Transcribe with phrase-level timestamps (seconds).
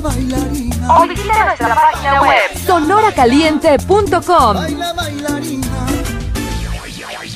[0.00, 0.98] Baila, bailarina.
[0.98, 4.54] O visita nuestra página web sonoracaliente.com.
[4.54, 5.66] Baila, bailarina.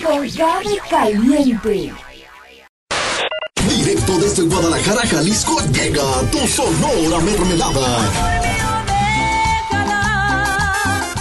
[0.04, 1.92] Colgado caliente.
[3.68, 7.98] Directo desde Guadalajara, Jalisco, llega tu Sonora Mermelada.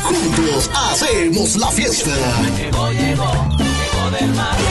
[0.04, 2.12] Juntos hacemos la fiesta.
[2.72, 3.24] Solo quiero
[4.12, 4.71] bailar.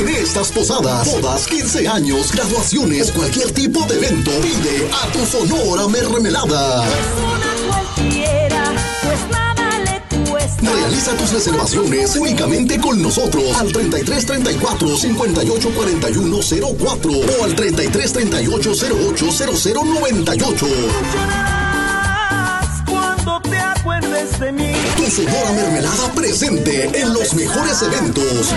[0.00, 5.86] En estas posadas, bodas, 15 años, graduaciones, cualquier tipo de evento, pide a tu Sonora
[5.88, 6.80] Mermelada.
[6.80, 8.64] Una cualquiera,
[9.02, 10.72] pues nada le cuesta.
[10.72, 16.38] Realiza tus reservaciones únicamente con nosotros al 33 34 58 41
[16.78, 18.72] 04 o al 33 38
[19.06, 20.66] 08 00 98.
[21.12, 24.72] Llorarás cuando te acuerdes de mí.
[24.96, 28.54] Tu Sonora Mermelada presente en los mejores eventos.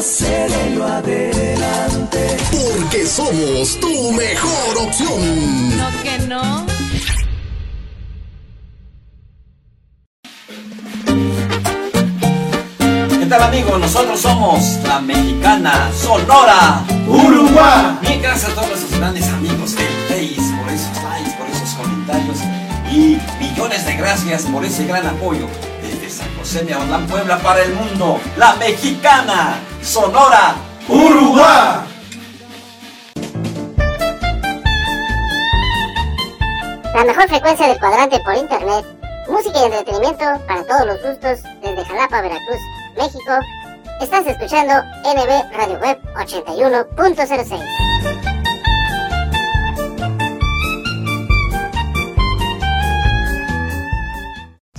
[0.00, 2.38] Hacerlo adelante.
[2.50, 5.76] Porque somos tu mejor opción.
[5.76, 6.66] No que no.
[13.18, 13.78] ¿Qué tal amigos?
[13.78, 17.98] Nosotros somos la mexicana Sonora Uruguay.
[18.00, 22.38] Bien, gracias a todos nuestros grandes amigos del Face por esos likes, por esos comentarios
[22.90, 25.46] y millones de gracias por ese gran apoyo
[25.82, 26.74] desde San José de
[27.06, 28.18] Puebla para el mundo.
[28.38, 30.54] La mexicana Sonora
[30.88, 31.80] Uruguay.
[36.94, 38.84] La mejor frecuencia del cuadrante por internet.
[39.28, 42.60] Música y entretenimiento para todos los gustos desde Jalapa, Veracruz,
[42.96, 43.32] México.
[44.00, 44.74] Estás escuchando
[45.04, 47.89] NB Radio Web 81.06.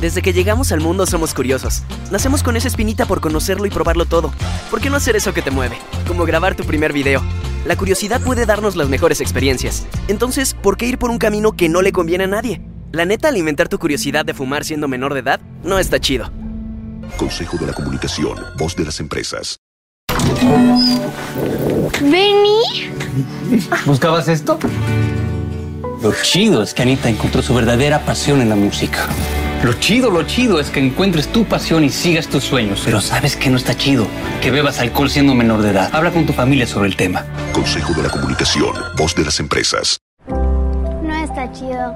[0.02, 1.84] Desde que llegamos al mundo somos curiosos.
[2.10, 4.34] Nacemos con esa espinita por conocerlo y probarlo todo.
[4.72, 5.78] ¿Por qué no hacer eso que te mueve?
[6.08, 7.22] Como grabar tu primer video.
[7.68, 9.86] La curiosidad puede darnos las mejores experiencias.
[10.08, 12.64] Entonces, ¿por qué ir por un camino que no le conviene a nadie?
[12.92, 16.32] La neta, alimentar tu curiosidad de fumar siendo menor de edad no está chido.
[17.18, 19.58] Consejo de la Comunicación, voz de las empresas.
[22.02, 22.90] Benny.
[23.86, 24.58] ¿Buscabas esto?
[26.02, 29.08] Lo chido es que Anita encontró su verdadera pasión en la música.
[29.64, 32.82] Lo chido, lo chido es que encuentres tu pasión y sigas tus sueños.
[32.84, 34.08] Pero ¿sabes que no está chido?
[34.42, 35.90] Que bebas alcohol siendo menor de edad.
[35.94, 37.24] Habla con tu familia sobre el tema.
[37.54, 40.00] Consejo de la Comunicación, voz de las empresas.
[40.28, 41.96] No está chido.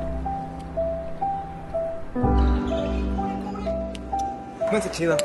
[4.72, 5.18] No está chido.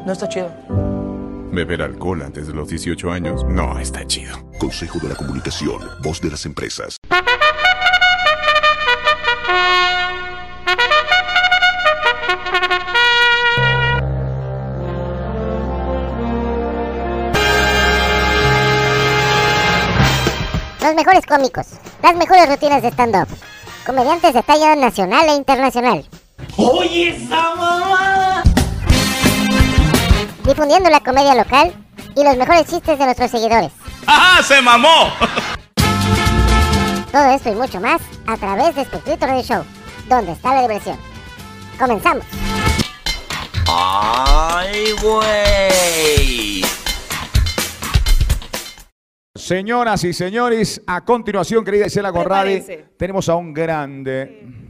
[0.05, 0.51] No está chido.
[1.55, 4.37] Beber alcohol antes de los 18 años no está chido.
[4.59, 6.97] Consejo de la Comunicación, voz de las empresas.
[20.83, 21.67] Los mejores cómicos,
[22.03, 23.29] las mejores rutinas de stand-up,
[23.87, 26.05] Comediantes de talla nacional e internacional.
[26.57, 28.24] ¡Oye esa mamá!
[30.45, 31.73] Difundiendo la comedia local
[32.15, 33.73] y los mejores chistes de nuestros seguidores.
[34.07, 34.43] ¡Ajá!
[34.43, 35.11] ¡Se mamó!
[37.11, 39.65] Todo esto y mucho más a través de Espectrito Radio Show,
[40.09, 40.99] donde está la diversión.
[41.79, 42.25] Comenzamos.
[43.67, 46.63] ¡Ay, güey!
[49.35, 52.63] Señoras y señores, a continuación, querida Isela Conradi,
[52.99, 54.64] tenemos a un grande,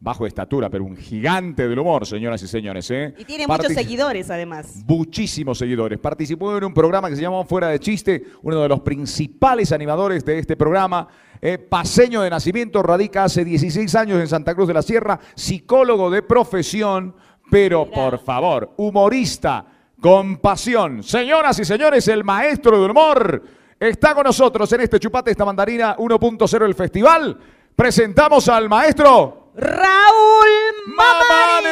[0.00, 2.90] bajo de estatura, pero un gigante del humor, señoras y señores.
[2.90, 3.14] ¿eh?
[3.18, 4.84] Y tiene muchos seguidores, además.
[4.86, 5.98] Muchísimos seguidores.
[5.98, 10.24] Participó en un programa que se llamó Fuera de Chiste, uno de los principales animadores
[10.24, 11.08] de este programa.
[11.40, 16.10] Eh, paseño de nacimiento, radica hace 16 años en Santa Cruz de la Sierra, psicólogo
[16.10, 17.14] de profesión,
[17.50, 19.66] pero por favor, humorista
[20.00, 21.02] con pasión.
[21.02, 23.42] Señoras y señores, el maestro del humor
[23.78, 27.38] está con nosotros en este Chupate esta mandarina 1.0 del festival.
[27.74, 30.50] Presentamos al maestro Raúl
[30.86, 31.68] Mamani.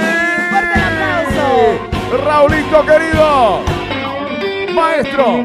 [0.51, 1.47] Fuerte el aplauso.
[2.25, 3.61] Raulito querido.
[4.75, 5.45] Maestro.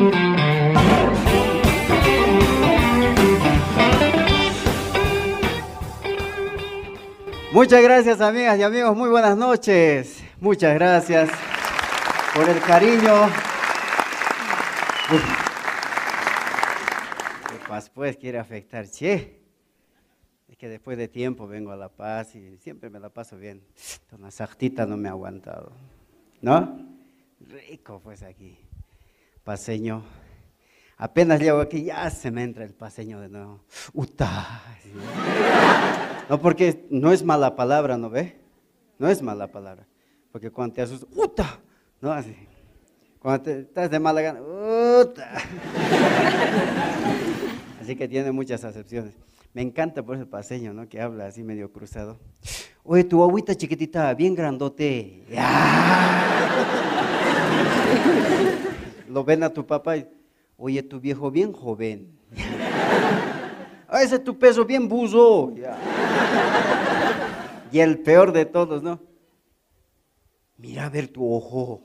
[7.52, 10.24] Muchas gracias amigas y amigos, muy buenas noches.
[10.40, 11.30] Muchas gracias
[12.34, 13.26] por el cariño.
[15.12, 15.24] Uf.
[17.50, 19.41] ¿Qué Paz pues quiere afectar, che.
[20.62, 23.64] Que después de tiempo vengo a La Paz y siempre me la paso bien.
[24.12, 25.72] Una sartita no me ha aguantado.
[26.40, 26.86] ¿No?
[27.40, 28.60] Rico pues aquí.
[29.44, 30.04] Paseño.
[30.98, 33.62] Apenas llego aquí ya se me entra el paseño de nuevo.
[33.94, 34.62] Uta.
[36.30, 38.38] No, porque no es mala palabra, ¿no ve?
[39.00, 39.86] No es mala palabra.
[40.32, 41.60] Porque cuando te asustas, ¡uta!
[42.00, 42.14] ¿No?
[42.14, 42.34] Así.
[43.20, 45.30] Cuando te- estás de mala gana, ¡uta!
[47.82, 49.14] Así que tiene muchas acepciones.
[49.54, 50.88] Me encanta por ese paseño, ¿no?
[50.88, 52.18] Que habla así medio cruzado.
[52.84, 55.26] Oye, tu agüita chiquitita, bien grandote.
[59.10, 60.08] Lo ven a tu papá y,
[60.58, 62.18] oye, tu viejo bien joven.
[63.90, 65.54] "Ah, ese es tu peso bien buzo.
[67.74, 69.02] Y el peor de todos, ¿no?
[70.58, 71.82] Mira a ver tu ojo.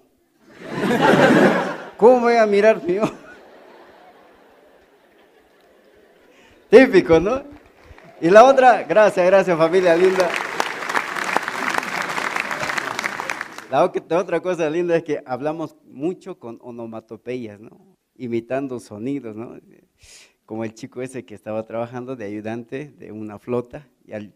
[1.96, 2.98] ¿Cómo voy a mirar mi?
[6.70, 7.55] Típico, ¿no?
[8.18, 10.30] Y la otra, gracias, gracias familia linda.
[13.70, 17.78] La, la otra cosa linda es que hablamos mucho con onomatopeyas, ¿no?
[18.16, 19.60] Imitando sonidos, ¿no?
[20.46, 24.32] Como el chico ese que estaba trabajando de ayudante de una flota y al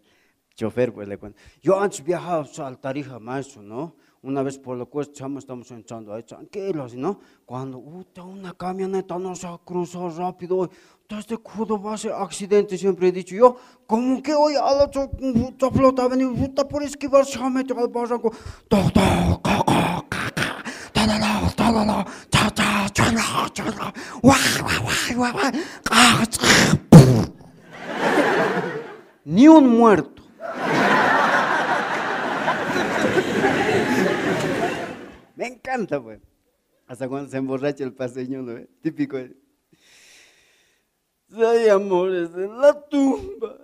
[0.55, 1.41] chofer pues le cuento.
[1.62, 3.97] Yo antes viajaba al Tarija, maestro, ¿no?
[4.23, 7.19] Una vez por cual chamo, estamos entrando ahí, tranquilos, ¿no?
[7.46, 10.69] Cuando uta, una camioneta nos ha cruzado rápido,
[11.17, 14.84] desde cuándo va a ser accidente, siempre he dicho yo, como que hoy a la
[14.84, 18.32] ha venido, puta, por esquivar se ha metido al barranco.
[29.24, 30.22] Ni un muerto.
[35.36, 36.20] Me encanta, pues.
[36.86, 38.55] Hasta cuando se emborracha el paseño, ¿no?
[38.55, 38.69] ve?
[38.82, 39.19] Típico.
[39.19, 39.36] ¿eh?
[41.37, 43.56] Hay amores en la tumba.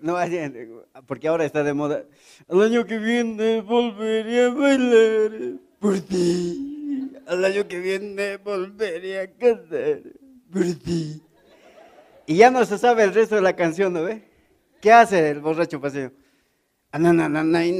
[0.00, 0.16] No,
[1.06, 2.04] porque ahora está de moda.
[2.48, 5.32] El año que viene volveré a bailar
[5.78, 7.12] por ti.
[7.26, 10.00] Al año que viene volveré a cantar
[10.52, 11.22] por ti.
[12.26, 14.22] Y ya no se sabe el resto de la canción, ¿no ve?
[14.80, 15.80] ¿Qué hace el borracho
[17.50, 17.72] nay.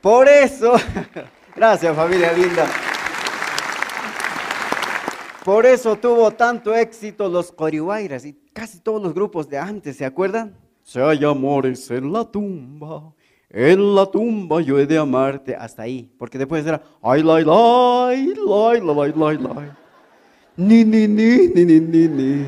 [0.00, 0.74] Por eso,
[1.56, 2.66] gracias familia linda.
[5.44, 10.06] Por eso tuvo tanto éxito los Corihuayras y casi todos los grupos de antes, ¿se
[10.06, 10.56] acuerdan?
[10.82, 13.12] Si hay amores en la tumba,
[13.50, 15.54] en la tumba yo he de amarte.
[15.54, 19.70] Hasta ahí, porque después era ay, lai, lai, lai, lai, lai, lai.
[20.56, 22.46] Ni, ni, ni, ni, ni, ni, ni.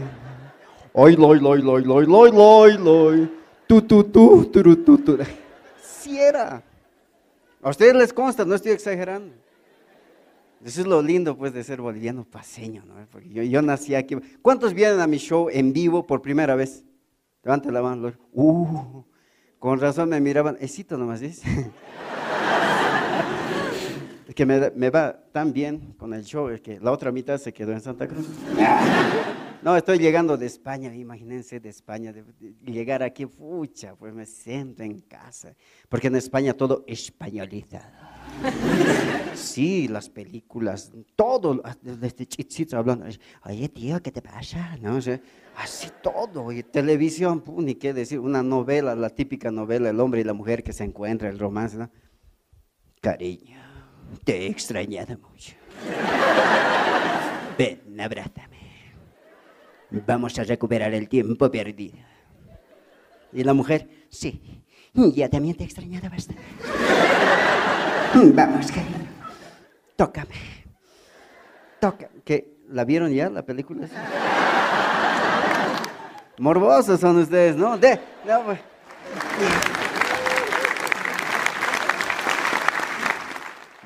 [0.95, 3.31] Ay, lai, lai, lai, lai, lai, lai, lai.
[3.67, 5.19] Tu, tu, tu, turu, tu, tu.
[5.83, 6.63] Sí era.
[7.63, 9.35] A ustedes les consta, no estoy exagerando.
[10.67, 12.95] Eso es lo lindo, pues, de ser boliviano paseño, ¿no?
[13.13, 14.17] Porque yo, nací aquí.
[14.43, 16.85] ¿Cuántos vienen a mi show en vivo por primera vez?
[17.45, 18.13] Levante la mano.
[18.33, 19.05] Uh,
[19.61, 20.57] con razón me miraban.
[20.59, 21.31] Esito nomás, ¿sí?
[24.35, 27.71] que me, me va tan bien con el show, que la otra mitad se quedó
[27.71, 28.27] en Santa Cruz.
[29.63, 32.15] No, estoy llegando de España, imagínense de España,
[32.63, 35.57] llegar aquí, pucha, pues me siento en casa,
[35.89, 38.06] porque en España todo españolizado.
[39.35, 43.07] Sí, las películas, todo, desde chichito hablando,
[43.45, 44.77] oye tío, ¿qué te pasa?
[44.81, 45.21] No sé,
[45.57, 50.25] así todo, y televisión, ni qué decir, una novela, la típica novela, el hombre y
[50.25, 51.91] la mujer que se encuentran, el romance, ¿no?
[53.01, 53.61] Cariño,
[54.25, 55.55] te he extrañado mucho.
[57.59, 58.57] Ven, abrázame.
[60.07, 61.99] Vamos a recuperar el tiempo perdido.
[63.33, 64.63] Y la mujer, sí,
[64.95, 66.43] ya también te he extrañado bastante.
[68.15, 69.07] Vamos, cariño.
[69.97, 70.35] Tócame.
[71.81, 72.09] Toca.
[72.25, 72.57] ¿Qué?
[72.71, 73.87] ¿La vieron ya la película?
[76.39, 77.79] Morbosos son ustedes, ¿no?
[77.79, 78.61] De, no, pues.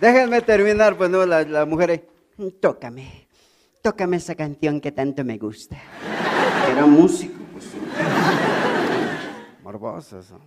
[0.00, 2.50] Déjenme terminar, pues no, la, la mujer ahí.
[2.60, 3.28] Tócame.
[3.82, 5.76] Tócame esa canción que tanto me gusta.
[6.70, 7.66] Era músico, pues.
[9.62, 10.40] Morbosos son.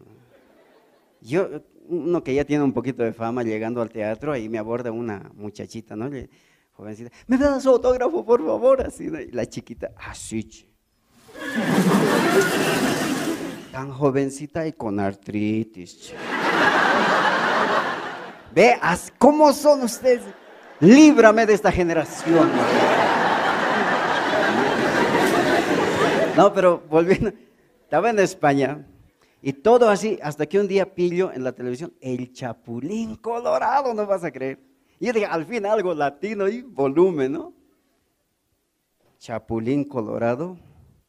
[1.22, 4.92] Yo, uno que ya tiene un poquito de fama llegando al teatro, ahí me aborda
[4.92, 6.10] una muchachita, ¿no?
[6.74, 8.82] Jovencita, ¿me das su autógrafo, por favor?
[8.82, 10.44] Así, la chiquita, así.
[10.44, 10.68] che.
[13.72, 16.00] Tan jovencita y con artritis.
[16.00, 16.16] che.
[18.54, 18.80] Ve,
[19.18, 20.24] ¿cómo son ustedes?
[20.80, 22.50] Líbrame de esta generación.
[26.36, 27.32] No, pero volviendo,
[27.84, 28.86] estaba en España
[29.46, 34.08] y todo así, hasta que un día pillo en la televisión el Chapulín Colorado, no
[34.08, 34.58] vas a creer.
[35.02, 37.54] Y yo dije, al fin algo latino y volumen, ¿no?
[39.20, 40.58] Chapulín Colorado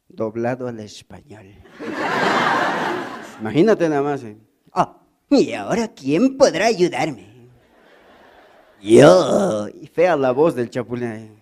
[0.09, 1.45] doblado al español.
[3.39, 4.21] Imagínate nada más.
[4.23, 4.37] ¿eh?
[4.73, 4.97] Ah,
[5.29, 7.47] y ahora, ¿quién podrá ayudarme?
[8.81, 9.69] Yo.
[9.69, 11.41] Y fea la voz del Chapulín.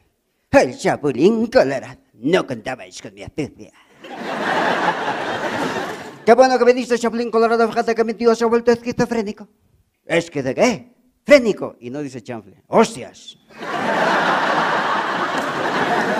[0.52, 2.02] El Chapulín Colorado.
[2.14, 3.72] No contabais con mi astucia.
[6.25, 9.48] Qué bueno que me diste Chapulín Colorado, fíjate que mi tío se ha vuelto esquizofrénico.
[10.06, 10.94] ¿Es que de qué?
[11.25, 11.75] Frénico.
[11.82, 12.63] Y no dice chanfle.
[12.68, 13.38] ¡Hostias!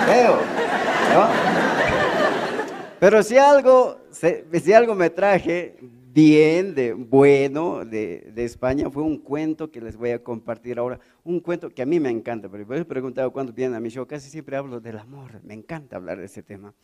[0.06, 0.40] Feo.
[1.14, 1.28] ¿no?
[3.00, 9.18] Pero si algo, si algo me traje bien, de bueno, de, de España, fue un
[9.18, 11.00] cuento que les voy a compartir ahora.
[11.24, 14.06] Un cuento que a mí me encanta, pero he preguntado cuándo vienen a mi show,
[14.06, 16.74] casi siempre hablo del amor, me encanta hablar de ese tema.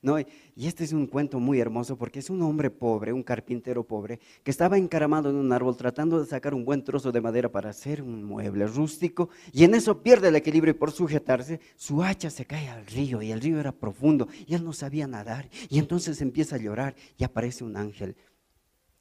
[0.00, 0.26] No, y
[0.66, 4.50] este es un cuento muy hermoso porque es un hombre pobre, un carpintero pobre, que
[4.50, 8.02] estaba encaramado en un árbol tratando de sacar un buen trozo de madera para hacer
[8.02, 12.44] un mueble rústico y en eso pierde el equilibrio y por sujetarse su hacha se
[12.44, 16.20] cae al río y el río era profundo y él no sabía nadar y entonces
[16.20, 18.16] empieza a llorar y aparece un ángel.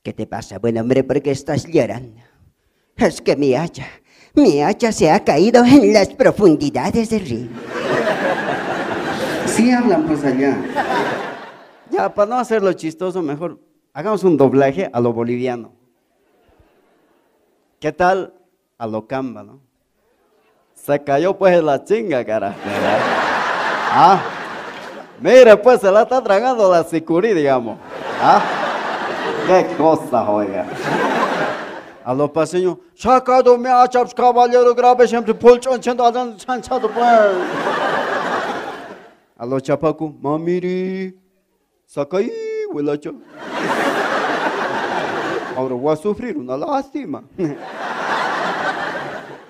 [0.02, 1.04] ¿Qué te pasa, buen hombre?
[1.04, 2.22] ¿Por qué estás llorando?
[2.96, 3.86] Es que mi hacha,
[4.34, 7.77] mi hacha se ha caído en las profundidades del río.
[9.58, 10.56] Sí hablan pues allá.
[11.90, 13.58] Ya, para no hacerlo chistoso, mejor
[13.92, 15.72] hagamos un doblaje a lo boliviano.
[17.80, 18.36] ¿Qué tal?
[18.78, 19.60] A lo camba, ¿no?
[20.76, 22.54] Se cayó pues la chinga, cara.
[23.92, 24.22] Ah,
[25.20, 27.80] mire pues se la está tragando la sicurí, digamos.
[28.22, 28.40] Ah,
[29.48, 30.68] qué cosa, oiga.
[32.06, 37.87] A lo paseño, sacado me hacha, caballero grave, siempre pulchón, chendo, adan, chanchado, pues.
[39.38, 41.16] A los chapacos, mamiri,
[41.86, 42.32] saca ahí,
[42.72, 43.14] huelacho.
[45.56, 47.24] Ahora voy a sufrir una lástima.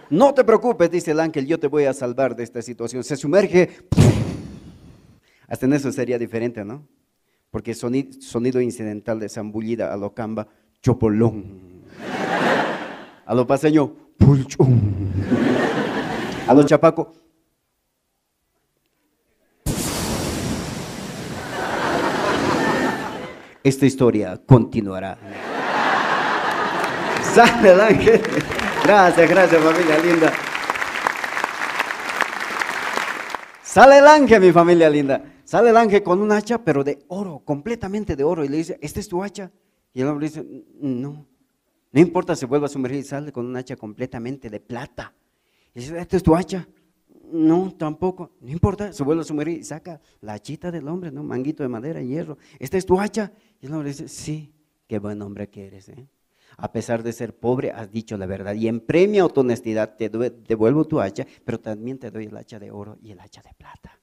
[0.10, 3.04] No te preocupes, dice el ángel, yo te voy a salvar de esta situación.
[3.04, 3.70] Se sumerge.
[5.48, 6.86] Hasta en eso sería diferente, ¿no?
[7.52, 10.48] Porque soni- sonido incidental de zambullida a lo camba,
[10.82, 11.84] chopolón.
[13.26, 15.12] A lo paseño, pulchón.
[16.48, 17.14] A lo chapaco,
[23.68, 25.18] esta historia continuará.
[27.22, 28.22] Sale el ángel.
[28.84, 30.34] Gracias, gracias familia linda.
[33.64, 35.22] Sale el ángel, mi familia linda.
[35.44, 38.44] Sale el ángel con un hacha, pero de oro, completamente de oro.
[38.44, 39.52] Y le dice, ¿este es tu hacha?
[39.94, 40.46] Y el hombre dice,
[40.80, 41.28] no.
[41.92, 45.14] No importa, se vuelve a sumergir y sale con un hacha completamente de plata.
[45.74, 46.68] Y dice, ¿este es tu hacha?
[47.32, 48.32] No, tampoco.
[48.42, 51.24] No importa, se vuelve a sumergir y saca la hachita del hombre, ¿no?
[51.24, 52.38] Manguito de madera, hierro.
[52.60, 53.32] ¿Este es tu hacha?
[53.60, 54.54] Y el hombre dice, sí,
[54.88, 56.08] qué buen hombre que eres, ¿eh?
[56.58, 58.56] A pesar de ser pobre, has dicho la verdad.
[58.56, 62.38] Y en premio a tu honestidad te devuelvo tu hacha, pero también te doy el
[62.38, 64.00] hacha de oro y el hacha de plata.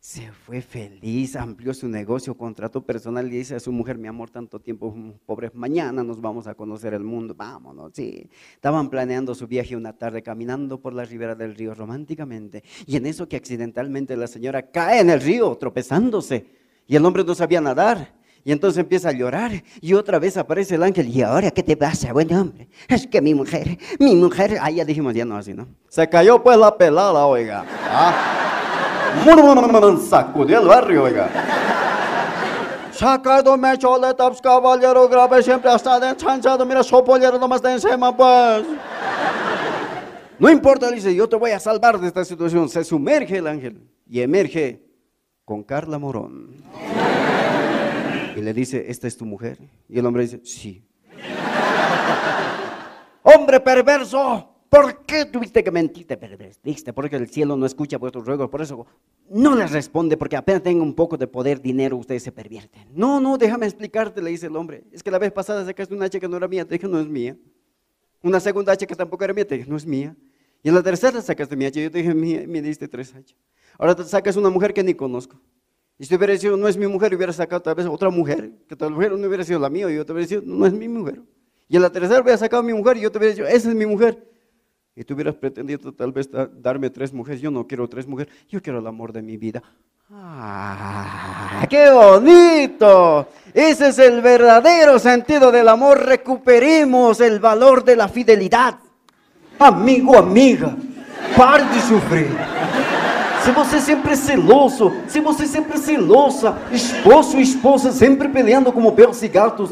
[0.00, 4.30] Se fue feliz, amplió su negocio, contrató personal y dice a su mujer, mi amor,
[4.30, 4.94] tanto tiempo,
[5.26, 8.30] pobres, mañana nos vamos a conocer el mundo, vámonos, sí.
[8.54, 13.06] Estaban planeando su viaje una tarde caminando por la ribera del río románticamente y en
[13.06, 16.46] eso que accidentalmente la señora cae en el río tropezándose
[16.86, 18.16] y el hombre no sabía nadar.
[18.44, 21.08] Y entonces empieza a llorar y otra vez aparece el ángel.
[21.08, 22.68] ¿Y ahora qué te pasa, buen hombre?
[22.88, 25.66] Es que mi mujer, mi mujer, ah, ya dijimos, ya no así, ¿no?
[25.88, 27.66] Se cayó pues la pelada, oiga.
[27.84, 28.47] Ah.
[30.08, 31.28] Sacudió el barrio, oiga.
[32.92, 36.66] Sacado me choletas, caballero, grave siempre hasta descansado.
[36.66, 38.64] Mira, sopollero nomás de encima, pues.
[40.38, 42.68] No importa, dice, yo te voy a salvar de esta situación.
[42.68, 44.82] Se sumerge el ángel y emerge
[45.44, 46.64] con Carla Morón.
[48.36, 49.58] Y le dice, ¿esta es tu mujer?
[49.88, 50.84] Y el hombre dice, sí.
[53.22, 54.57] ¡Hombre perverso!
[54.68, 56.06] ¿Por qué tuviste que mentir?
[56.06, 58.50] Te pervertiste, porque el cielo no escucha vuestros ruegos.
[58.50, 58.86] Por eso
[59.30, 62.86] no les responde, porque apenas tenga un poco de poder, dinero, ustedes se pervierten.
[62.92, 64.84] No, no, déjame explicarte, le dice el hombre.
[64.92, 67.00] Es que la vez pasada sacaste una hacha que no era mía, te dije, no
[67.00, 67.36] es mía.
[68.22, 70.14] Una segunda hacha que tampoco era mía, te dije, no es mía.
[70.62, 73.36] Y en la tercera sacaste mi hacha, yo te dije, me diste tres hachas.
[73.78, 75.40] Ahora te sacas una mujer que ni conozco.
[75.98, 78.76] Y si hubiera dicho, no es mi mujer, hubiera sacado tal vez otra mujer, que
[78.76, 80.88] tal vez no hubiera sido la mía, y yo te hubiera dicho, no es mi
[80.88, 81.22] mujer.
[81.68, 83.68] Y en la tercera hubiera sacado a mi mujer, y yo te hubiera dicho, esa
[83.68, 84.24] es mi mujer.
[84.98, 86.28] Y tú hubieras pretendido tal vez
[86.60, 87.40] darme tres mujeres.
[87.40, 89.62] Yo no quiero tres mujeres, yo quiero el amor de mi vida.
[90.10, 93.28] ¡Ah, qué bonito!
[93.54, 96.04] Ese es el verdadero sentido del amor.
[96.04, 98.74] Recuperemos el valor de la fidelidad.
[99.60, 100.74] Amigo, amiga,
[101.36, 102.26] pare de sofrer.
[103.44, 108.72] Se você sempre é celoso, se você sempre é celosa, esposo e esposa sempre peleando
[108.72, 109.70] como perros e gatos,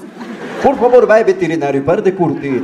[0.62, 2.62] por favor, vai veterinário pare de curtir.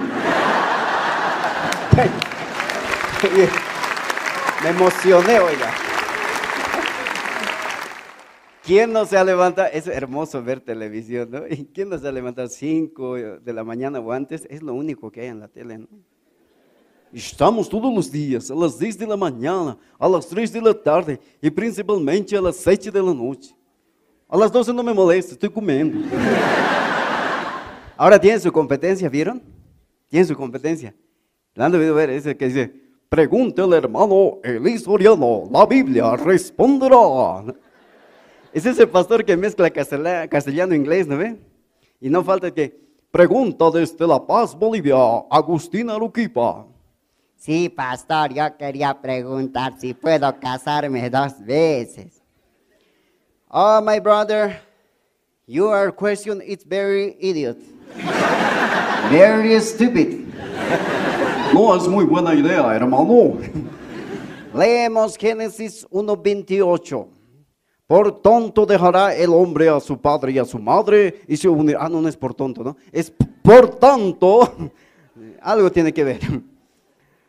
[4.63, 5.73] Me emocioné, oiga.
[8.65, 9.69] ¿Quién no se ha levantado?
[9.73, 11.47] Es hermoso ver televisión, ¿no?
[11.49, 14.47] ¿Y quién no se ha levantado 5 de la mañana o antes?
[14.49, 15.89] Es lo único que hay en la tele, ¿no?
[17.13, 22.57] Estamos todos os dias, às 10 da manhã, às 3 da tarde e principalmente às
[22.57, 23.55] 7 da noite.
[24.29, 25.99] Às 12 não me molesta, estou comendo.
[27.99, 29.43] Agora tem sua competência, viram?
[30.09, 30.95] Tem sua competência.
[31.55, 32.73] Lá no vídeo ver esse que
[33.13, 37.45] diz, pregúntale hermano el historiano, la Biblia responderá.
[38.53, 41.39] Ese es el pastor que mezcla castellano e inglés, ¿no ve?
[42.01, 42.79] Y no falta que,
[43.11, 44.97] pregunta desde La Paz, Bolivia,
[45.31, 46.67] Agustina Luquipa.
[47.37, 52.23] Sí, pastor, yo quería preguntar si puedo casarme dos veces.
[53.49, 54.61] Oh, my brother,
[55.47, 57.59] your question is very idiot.
[59.11, 60.23] very stupid.
[61.53, 63.39] No es muy buena idea, hermano.
[64.55, 67.07] Leemos Génesis 1.28.
[67.87, 71.81] Por tonto dejará el hombre a su padre y a su madre y se unirá.
[71.83, 72.77] Ah, no, no es por tonto, ¿no?
[72.91, 73.13] Es
[73.43, 74.53] por tanto.
[75.43, 76.21] Algo tiene que ver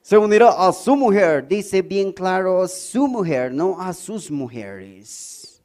[0.03, 5.63] se unirá a su mujer, dice bien claro, su mujer, no a sus mujeres.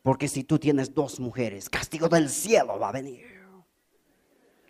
[0.00, 3.27] Porque si tú tienes dos mujeres, castigo del cielo va a venir.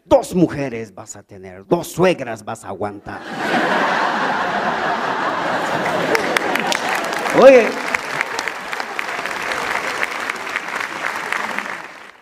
[0.09, 3.21] Dos mujeres vas a tener, dos suegras vas a aguantar.
[7.41, 7.69] Oye,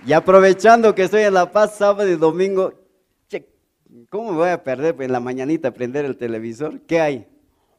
[0.05, 2.73] y aprovechando que estoy en La Paz sábado y domingo,
[4.11, 6.81] ¿Cómo me voy a perder en la mañanita prender el televisor?
[6.87, 7.27] ¿Qué hay?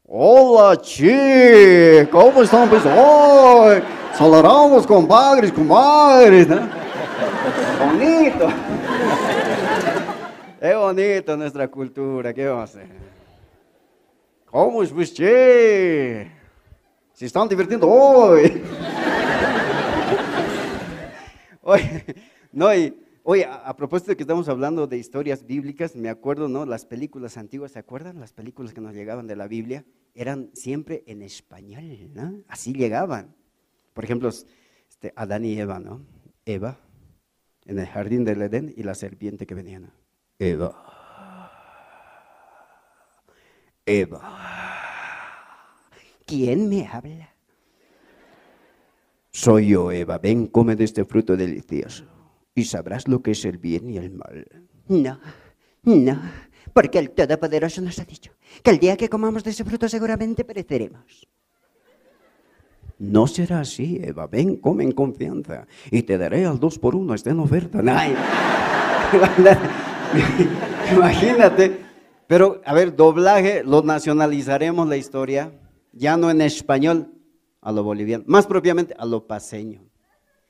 [0.05, 1.07] Hola, chi,
[2.11, 2.69] ¿cómo están?
[2.69, 3.81] Pues hoy
[4.13, 6.67] saludamos compadres, comadres, ¿no?
[7.79, 8.49] Bonito.
[10.59, 12.87] Es bonito nuestra cultura, ¿qué vamos a hacer?
[14.45, 16.31] ¿Cómo es pues, che?
[17.13, 18.63] Se están divirtiendo hoy.
[23.23, 26.65] Oye, a, propósito de que estamos hablando de historias bíblicas, me acuerdo, ¿no?
[26.65, 28.19] Las películas antiguas, ¿se acuerdan?
[28.19, 32.41] Las películas que nos llegaban de la Biblia eran siempre en español, ¿no?
[32.47, 33.35] Así llegaban.
[33.93, 36.01] Por ejemplo, este, Adán y Eva, ¿no?
[36.45, 36.79] Eva,
[37.65, 39.96] en el jardín del Edén y la serpiente que venía, ¿no?
[40.39, 40.83] Eva.
[43.85, 44.21] Eva.
[46.25, 47.29] ¿Quién me habla?
[49.31, 50.19] Soy yo, Eva.
[50.19, 52.05] Ven, come de este fruto delicioso
[52.53, 54.45] y sabrás lo que es el bien y el mal.
[54.87, 55.19] No,
[55.83, 56.19] no,
[56.73, 58.31] porque el Todopoderoso nos ha dicho
[58.63, 61.27] que el día que comamos de ese fruto seguramente pereceremos.
[62.99, 64.27] No será así, Eva.
[64.27, 67.79] Ven, come en confianza y te daré al dos por uno, está en oferta.
[70.93, 71.85] Imagínate.
[72.27, 75.51] Pero, a ver, doblaje, lo nacionalizaremos la historia,
[75.93, 77.13] ya no en español,
[77.61, 79.81] a lo boliviano, más propiamente a lo paseño.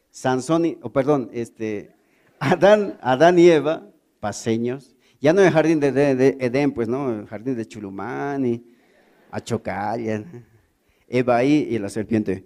[0.09, 1.95] Sansón, y, o perdón, este,
[2.39, 3.87] Adán, Adán y Eva,
[4.19, 8.63] paseños, ya no en el jardín de, Edén, pues no, el jardín de Chulumani,
[9.31, 10.23] Achocaya,
[11.07, 12.45] Eva ahí y la serpiente.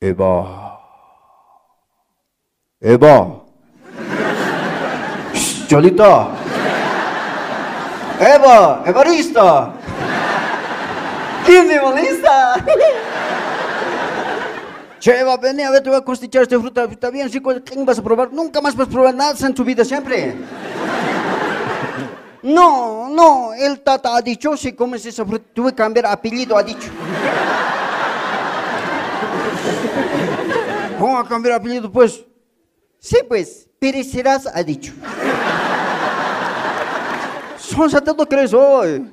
[0.00, 0.80] Eva,
[2.80, 3.44] Eva,
[5.70, 6.28] Cholito,
[8.18, 9.72] Eva, Evaristo,
[11.46, 12.56] ¿quién me molesta?
[14.98, 17.86] Che, Eva, ven a ver, te voy a costichar esta fruta, está bien rico, ¿quién
[17.86, 18.32] vas a probar?
[18.32, 20.34] Nunca más vas a probar nada en tu vida, siempre.
[22.42, 26.64] No, no, el tata ha dicho, si comes esa fruta, tuve que cambiar apellido, ha
[26.64, 26.90] dicho.
[30.98, 32.24] ¿Cómo a cambiar apellido, pues?
[32.98, 34.92] Sí, pues, perecerás, ha dicho.
[37.80, 39.10] Son satando crees hoy.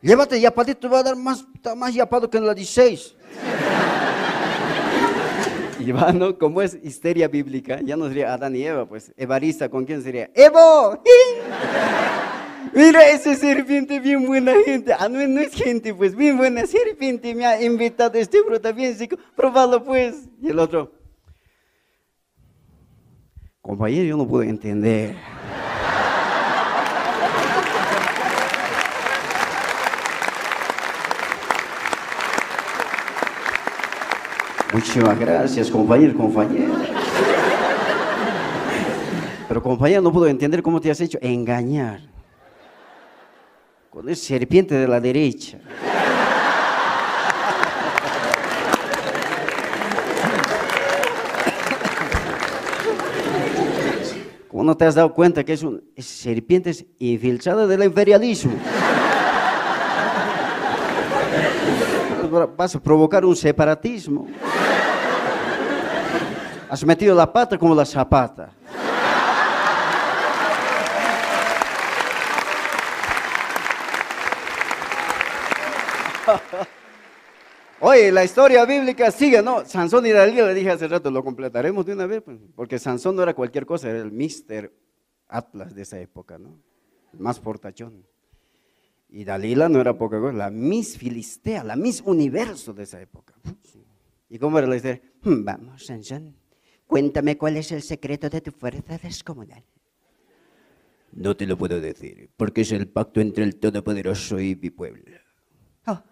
[0.00, 1.44] Llévate yapadito, te va a dar más,
[1.76, 3.16] más yapado que en la 16.
[5.80, 10.04] Ivano, como es histeria bíblica, ya no sería Adán y Eva, pues Evarista, ¿con quién
[10.04, 10.30] sería?
[10.34, 11.02] ¡Evo!
[12.72, 14.92] Mira ese serpiente, bien buena gente.
[14.96, 17.34] Ah, no, no es gente, pues, bien buena serpiente.
[17.34, 19.16] Me ha invitado este fruta bien seco.
[19.34, 20.28] Probalo, pues.
[20.40, 20.92] Y el otro.
[23.60, 25.33] Compañero, yo no puedo entender.
[34.74, 36.74] Muchísimas gracias, compañero, compañero.
[39.46, 42.00] Pero compañero, no puedo entender cómo te has hecho engañar.
[43.88, 45.60] Con esa serpiente de la derecha.
[54.48, 58.54] ¿Cómo no te has dado cuenta que es un es serpientes infiltrada del imperialismo?
[62.56, 64.26] Vas a provocar un separatismo.
[66.68, 68.50] Has metido la pata como la zapata.
[77.80, 79.64] Oye, la historia bíblica sigue, ¿no?
[79.66, 83.14] Sansón y Dalila, le dije hace rato, lo completaremos de una vez, pues, porque Sansón
[83.14, 84.72] no era cualquier cosa, era el Mister
[85.28, 86.58] Atlas de esa época, ¿no?
[87.12, 88.06] Más portachón.
[89.08, 93.34] Y Dalila no era poca cosa, la Miss Filistea, la Miss Universo de esa época.
[94.28, 95.00] ¿Y cómo era la historia?
[95.22, 96.34] Hmm, Vamos, Sansón,
[96.86, 99.62] cuéntame cuál es el secreto de tu fuerza descomunal.
[101.12, 105.04] No te lo puedo decir, porque es el pacto entre el Todopoderoso y mi pueblo.
[105.86, 106.02] Oh,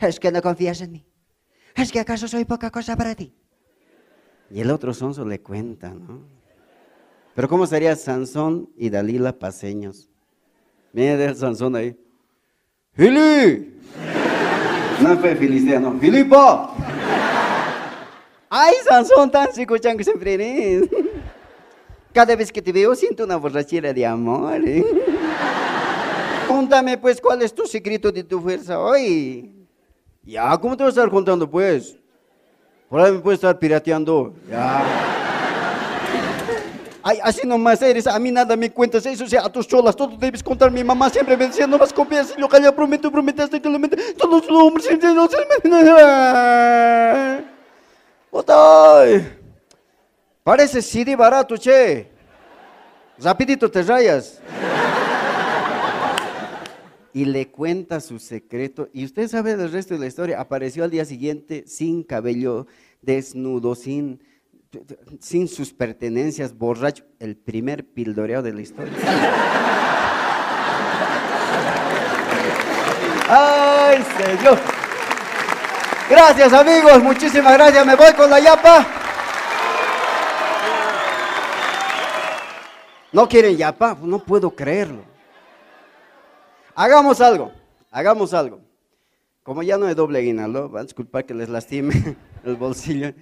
[0.00, 1.06] ¿es que no confías en mí?
[1.76, 3.32] ¿Es que acaso soy poca cosa para ti?
[4.50, 6.26] Y el otro sonso le cuenta, ¿no?
[7.34, 10.10] Pero ¿cómo sería Sansón y Dalila paseños?
[10.92, 11.96] Mira el Sansón ahí.
[12.94, 13.72] ¡Fili!
[15.00, 15.98] No fue Filistea, no.
[15.98, 16.70] ¡Filipo!
[18.50, 20.90] ¡Ay, Sansón tan que siempre eres!
[22.12, 24.60] Cada vez que te veo siento una borrachera de amor.
[24.66, 24.84] ¿eh?
[26.46, 29.50] Contame pues cuál es tu secreto de tu fuerza hoy.
[30.22, 31.96] Ya, ¿cómo te vas a estar contando pues?
[32.90, 34.34] Por ahí me puedes estar pirateando.
[34.50, 35.11] Ya.
[37.02, 40.16] Ay, así nomás eres, a mí nada me cuentas, eso sea, a tus cholas, todo
[40.16, 40.70] debes contar.
[40.70, 43.68] Mi mamá siempre me decía, no más confías en lo que ya prometo, prometiste que
[43.68, 44.14] lo metes.
[44.16, 45.36] Todos los hombres siempre no se.
[50.44, 52.08] Parece CD barato, che.
[53.18, 54.40] Rapidito te rayas.
[57.12, 58.88] Y le cuenta su secreto.
[58.92, 60.40] Y usted sabe el resto de la historia.
[60.40, 62.66] Apareció al día siguiente sin cabello,
[63.02, 64.20] desnudo, sin,
[65.20, 67.04] sin sus pertenencias, borracho.
[67.18, 68.92] El primer pildoreado de la historia.
[73.28, 74.58] ¡Ay, señor!
[76.10, 77.02] Gracias, amigos.
[77.02, 77.86] Muchísimas gracias.
[77.86, 78.86] Me voy con la yapa.
[83.12, 83.96] ¿No quieren yapa?
[84.00, 85.02] No puedo creerlo.
[86.74, 87.52] Hagamos algo,
[87.90, 88.60] hagamos algo.
[89.42, 93.12] Como ya no hay doble a disculpar que les lastime el bolsillo,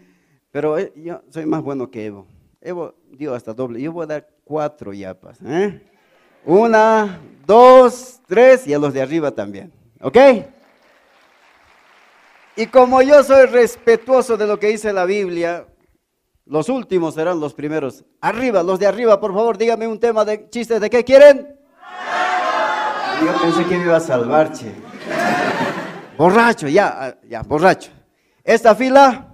[0.50, 2.26] pero eh, yo soy más bueno que Evo.
[2.60, 3.80] Evo dio hasta doble.
[3.80, 5.38] Yo voy a dar cuatro yapas.
[5.44, 5.80] ¿eh?
[6.44, 9.72] Una, dos, tres y a los de arriba también.
[10.00, 10.16] ¿Ok?
[12.56, 15.66] Y como yo soy respetuoso de lo que dice la Biblia,
[16.44, 18.04] los últimos serán los primeros.
[18.20, 20.80] Arriba, los de arriba, por favor, dígame un tema de chistes.
[20.80, 21.56] ¿De qué quieren?
[23.20, 24.72] Yo pensé que me iba a salvar, che.
[26.18, 27.90] Borracho, ya, ah, ya, borracho.
[28.44, 29.29] Esta fila.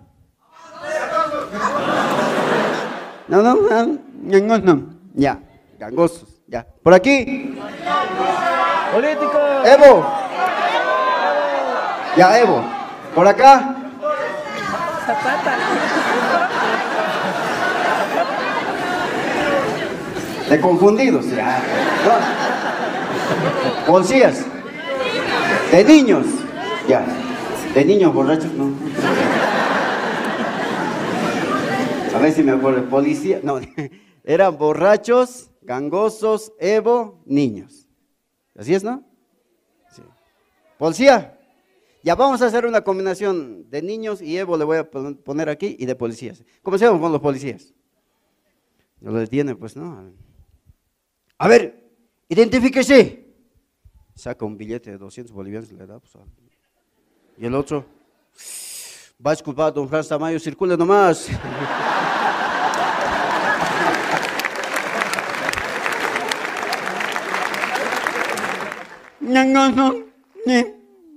[3.28, 3.98] No, no, no,
[4.40, 4.82] no, no.
[5.14, 5.40] Ya,
[5.78, 6.64] gangosos, ya.
[6.82, 7.58] Por aquí.
[8.92, 9.38] Político.
[9.64, 10.06] Evo.
[12.16, 12.62] Ya, Evo.
[13.14, 13.74] Por acá.
[20.48, 21.26] De confundidos.
[21.30, 21.60] ya.
[22.04, 23.86] No.
[23.92, 24.44] Policías.
[25.72, 26.26] De niños.
[26.88, 27.04] Ya.
[27.74, 28.70] De niños borrachos, no.
[32.16, 32.88] A ver si me acuerdo.
[32.88, 33.40] Policía.
[33.42, 33.60] No.
[34.24, 37.86] Eran borrachos, gangosos, Evo, niños.
[38.56, 39.04] ¿Así es, no?
[39.90, 40.02] Sí.
[40.78, 41.38] Policía.
[42.02, 45.48] Ya vamos a hacer una combinación de niños y Evo le voy a pon- poner
[45.50, 46.42] aquí y de policías.
[46.62, 47.74] Comencemos con los policías.
[49.00, 50.10] No lo detiene, pues no.
[51.36, 51.84] A ver,
[52.28, 53.26] identifíquese.
[54.14, 55.98] Saca un billete de 200 bolivianos y le da.
[56.00, 56.14] Pues,
[57.36, 57.84] y el otro.
[59.24, 61.28] Va a disculpar, don Franz Tamayo, circule nomás.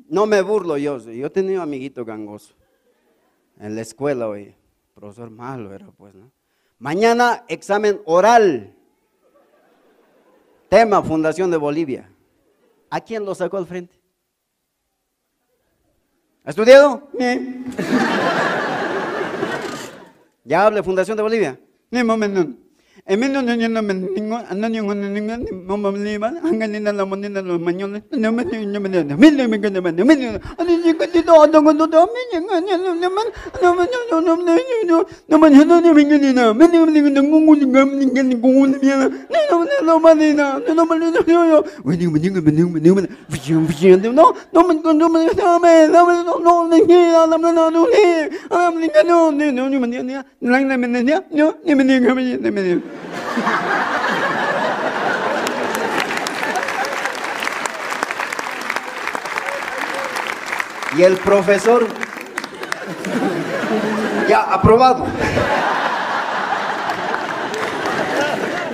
[0.08, 0.98] No, me burlo yo.
[0.98, 2.56] Yo tenía un amiguito gangoso.
[3.60, 4.56] En la escuela, oye.
[4.96, 6.32] Profesor malo era, pues, ¿no?
[6.80, 8.74] Mañana, examen oral.
[10.70, 12.10] Tema, Fundación de Bolivia.
[12.90, 13.99] ¿A quién lo sacó al frente?
[16.50, 17.08] ¿Ha estudiado?
[20.44, 21.60] ¿Ya hable Fundación de Bolivia?
[21.92, 22.56] Ni momento.
[23.10, 27.42] En menos de no me ningo, anonio con ningo, no me liba, anganina la moneda
[27.42, 30.40] los mañones, no me no me no me no me no me no me no
[30.60, 33.74] ani ni que todo no no no me no no no no no no no
[33.74, 34.46] no no
[34.86, 37.98] no no me no no me no no me no me no no no no
[38.60, 42.12] me no no no no no me no no no me no no we no
[42.12, 45.10] me no me no me no me vision vision no no me no me no
[45.10, 46.78] me no me no no no
[47.26, 50.78] no no no no ni ah me no no no no me no no no
[50.78, 52.99] me no no ni me no me no me no
[60.98, 61.88] Y el profesor,
[64.28, 65.06] ya aprobado.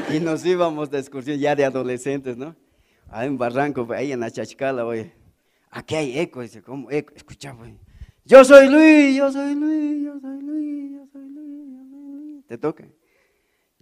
[0.10, 2.56] Y nos íbamos de excursión ya de adolescentes, ¿no?
[3.10, 5.14] Ahí en Barranco, ahí en la Chachcala, oye.
[5.70, 7.14] Aquí hay eco, dice, ¿cómo eco?
[7.16, 7.78] Escucha, güey.
[8.24, 12.46] Yo soy Luis, yo soy Luis, yo soy Luis, yo soy Luis, yo soy Luis.
[12.48, 12.86] Te toca.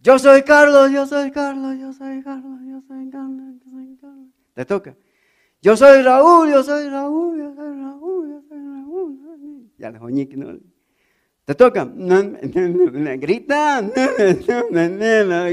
[0.03, 4.27] Yo soy Carlos, yo soy Carlos, yo soy Carlos, yo soy Carlos, yo soy Carlos.
[4.53, 4.97] Te toca.
[5.61, 9.71] Yo soy Raúl, yo soy Raúl, yo soy Raúl, yo soy Raúl.
[9.77, 10.59] Ya le joñique, ¿no?
[11.45, 11.85] Te toca.
[13.15, 13.81] Grita,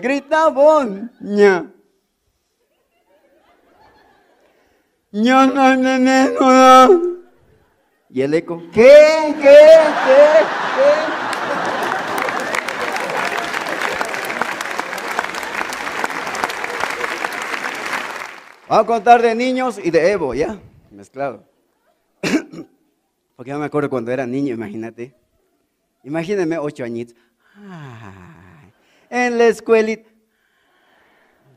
[0.02, 0.86] grita vos.
[5.12, 7.20] Yo no, no, no, no.
[8.08, 8.60] Y el eco.
[8.72, 9.32] ¿Qué?
[9.40, 9.42] ¿Qué?
[9.42, 10.44] ¿Qué?
[10.74, 11.29] ¿Qué?
[18.70, 20.56] Vamos a contar de niños y de Evo, ¿ya?
[20.92, 21.42] Mezclado.
[23.34, 25.12] Porque yo me acuerdo cuando era niño, imagínate.
[26.04, 27.16] Imagínense ocho añitos.
[27.56, 28.72] Ay,
[29.10, 30.08] en la escuelita.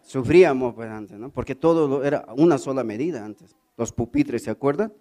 [0.02, 1.30] Sufríamos pues antes, ¿no?
[1.30, 3.56] Porque todo era una sola medida antes.
[3.78, 4.92] Los pupitres, ¿se acuerdan?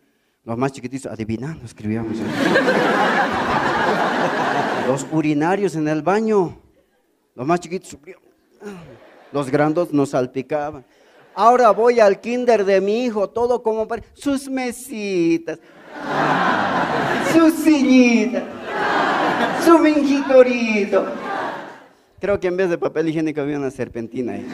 [0.45, 2.19] Los más chiquititos, adivinando, escribíamos.
[4.87, 6.59] Los urinarios en el baño.
[7.35, 8.19] Los más chiquitos sufrían.
[9.33, 10.85] Los grandos nos salpicaban.
[11.35, 14.03] Ahora voy al kinder de mi hijo, todo como para...
[14.15, 15.59] Sus mesitas,
[17.33, 18.43] su sillita,
[19.65, 21.07] su mingitorito.
[22.21, 24.47] Creo que en vez de papel higiénico había una serpentina ahí.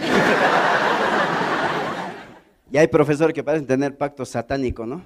[2.70, 5.02] Y hay profesores que parecen tener pacto satánico, ¿no?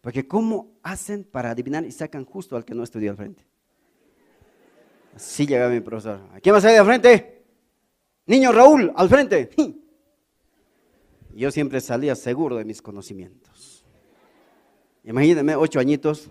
[0.00, 3.44] Porque ¿cómo hacen para adivinar y sacan justo al que no estudió al frente?
[5.14, 6.20] Así llega mi profesor.
[6.34, 7.44] ¿A quién va a salir al frente?
[8.26, 9.50] Niño Raúl, al frente.
[11.38, 13.84] Yo siempre salía seguro de mis conocimientos.
[15.04, 16.28] Imagínense, ocho añitos.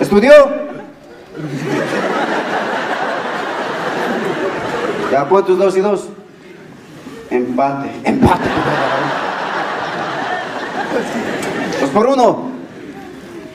[0.00, 0.32] ¿Estudió?
[5.12, 6.08] ¿Ya cuántos dos y dos?
[7.28, 7.90] Empate.
[8.02, 8.48] Empate.
[11.82, 12.50] Dos por uno.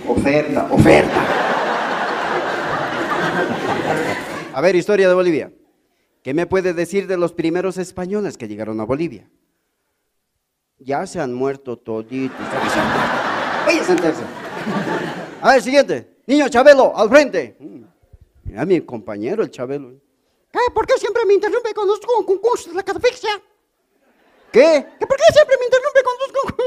[0.08, 1.39] Oferta, oferta.
[4.60, 5.54] A ver, historia de Bolivia.
[6.22, 9.30] ¿Qué me puede decir de los primeros españoles que llegaron a Bolivia?
[10.80, 12.38] Ya se han muerto toditos.
[13.66, 14.22] Vaya a sentarse.
[15.42, 16.18] A ver, siguiente.
[16.28, 17.56] Niño Chabelo, al frente.
[17.58, 17.84] Mm,
[18.44, 19.94] Mira mi compañero, el Chabelo.
[20.52, 20.60] ¿Qué?
[20.76, 23.42] ¿Por qué siempre me interrumpe con los con- concursos de la catafixia?
[24.52, 24.88] ¿Qué?
[25.00, 26.66] ¿Que ¿Por qué siempre me interrumpe con los concursos?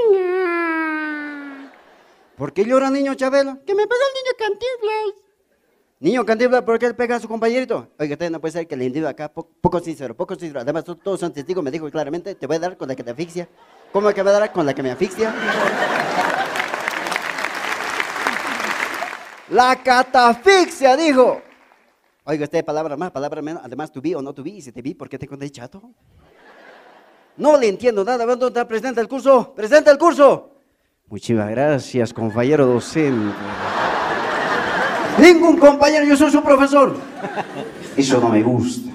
[2.39, 3.59] ¿Por qué llora niño Chabelo?
[3.67, 5.13] Que me pegó el niño Cantinflas.
[6.03, 7.87] Niño Cantinflas, ¿por qué le pega a su compañerito?
[7.97, 10.59] Oiga, usted no puede ser que el individuo acá, po- poco sincero, poco sincero.
[10.61, 13.05] Además, to- todos son testigos, me dijo claramente, te voy a dar con la que
[13.05, 13.49] te asfixia.
[13.93, 15.33] ¿Cómo que me va a dar con la que me asfixia?
[19.51, 21.41] La catafixia, dijo.
[22.25, 23.63] Oiga, usted, palabra más, palabra menos.
[23.63, 25.51] Además, tú vi o no tú vi, y si te vi, ¿por qué te conté
[25.51, 25.83] chato?
[27.37, 28.25] No le entiendo nada.
[28.25, 28.67] ¿Dónde está?
[28.67, 29.53] Presenta el curso.
[29.55, 30.51] Presenta el curso.
[31.09, 33.35] Muchísimas gracias, compañero docente.
[35.19, 36.97] Ningún compañero, yo soy su profesor.
[37.97, 38.91] Eso no me gusta.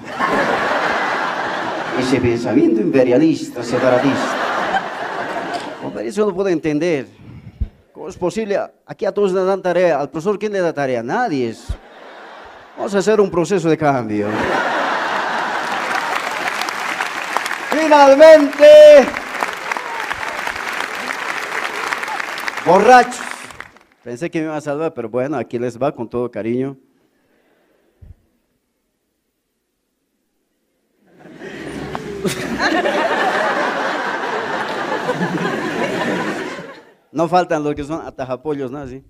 [1.98, 4.36] Ese pensamiento imperialista, separatista.
[5.84, 7.06] Hombre, eso no puedo entender.
[7.92, 8.58] ¿Cómo es posible?
[8.86, 10.00] Aquí a todos le dan tarea.
[10.00, 11.02] ¿Al profesor quién le da tarea?
[11.02, 11.54] Nadie.
[12.76, 14.28] Vamos a hacer un proceso de cambio.
[17.70, 18.66] Finalmente,
[22.64, 23.27] borrachos.
[24.08, 26.78] Pensé que me iba a salvar, pero bueno, aquí les va con todo cariño.
[37.12, 38.78] No faltan los que son atajapollos, ¿no?
[38.78, 39.04] Así.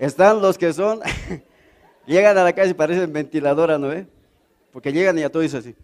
[0.00, 0.98] Están los que son,
[2.06, 4.08] llegan a la casa y parecen ventiladora, ¿no ve?
[4.72, 5.76] Porque llegan y a todo dice así.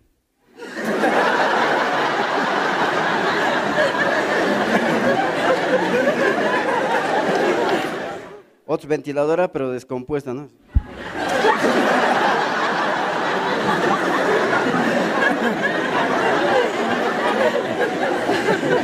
[8.73, 10.49] Otros ventiladora, pero descompuesta, ¿no?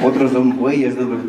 [0.03, 1.21] Otros son bueyes, ¿no?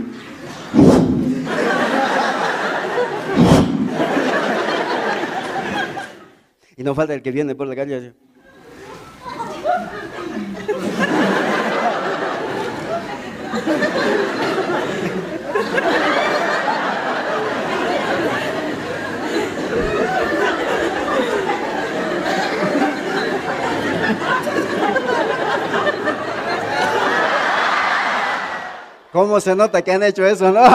[6.75, 8.11] Y no falta el que viene por la calle así.
[29.17, 30.62] ¿Cómo se nota que han hecho eso, no?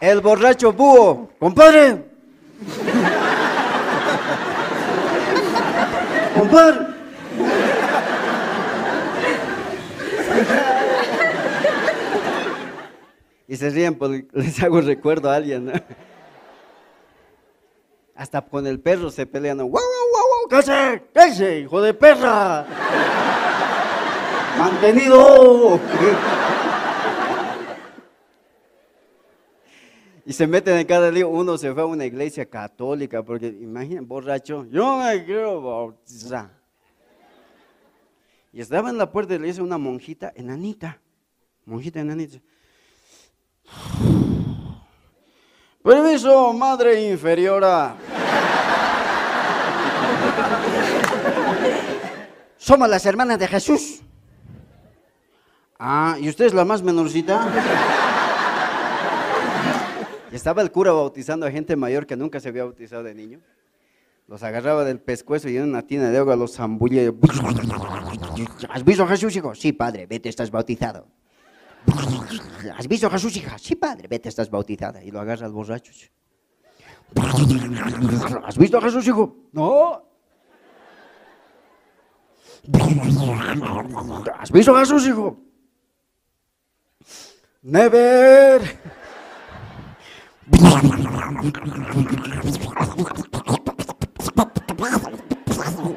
[0.00, 2.04] El borracho búho, compadre.
[6.38, 6.78] Compadre.
[13.48, 15.64] Y se ríen porque les hago recuerdo a alguien.
[15.64, 15.72] ¿no?
[18.18, 19.58] Hasta con el perro se pelean.
[19.58, 20.48] ¡Guau, guau, guau, guau!
[20.50, 21.04] ¡Cállese!
[21.14, 22.66] ¡Cállese, hijo de perra!
[24.58, 25.80] ¡Mantenido!
[30.26, 31.30] Y se meten en cada lío.
[31.30, 36.50] Uno se fue a una iglesia católica, porque imaginen, borracho, yo me quiero bautizar.
[38.52, 41.00] Y estaba en la puerta de la iglesia una monjita enanita.
[41.64, 42.40] Monjita enanita.
[45.82, 47.94] Permiso, madre inferiora.
[52.56, 54.00] Somos las hermanas de Jesús.
[55.78, 57.48] Ah, ¿y usted es la más menorcita?
[60.30, 63.40] Y estaba el cura bautizando a gente mayor que nunca se había bautizado de niño.
[64.26, 67.10] Los agarraba del pescuezo y en una tina de agua los zambullía.
[68.68, 69.54] ¿Has visto a Jesús, hijo?
[69.54, 71.06] Sí, padre, vete, estás bautizado.
[72.76, 73.58] ¿Has visto a Jesús, hija?
[73.58, 75.02] Sí, padre, vete, estás bautizada.
[75.02, 75.92] Y lo agarra al borracho.
[78.44, 79.36] ¿Has visto a Jesús, hijo?
[79.52, 80.02] No.
[84.38, 85.40] ¿Has visto a Jesús, hijo?
[87.62, 88.78] Never.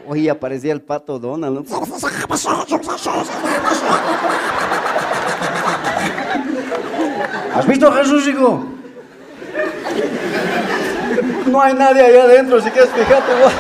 [0.08, 1.66] Oye, aparecía el pato Donald.
[7.56, 8.66] ¿Has visto a Jesús, hijo?
[11.48, 13.54] No hay nadie allá adentro, si quieres vos.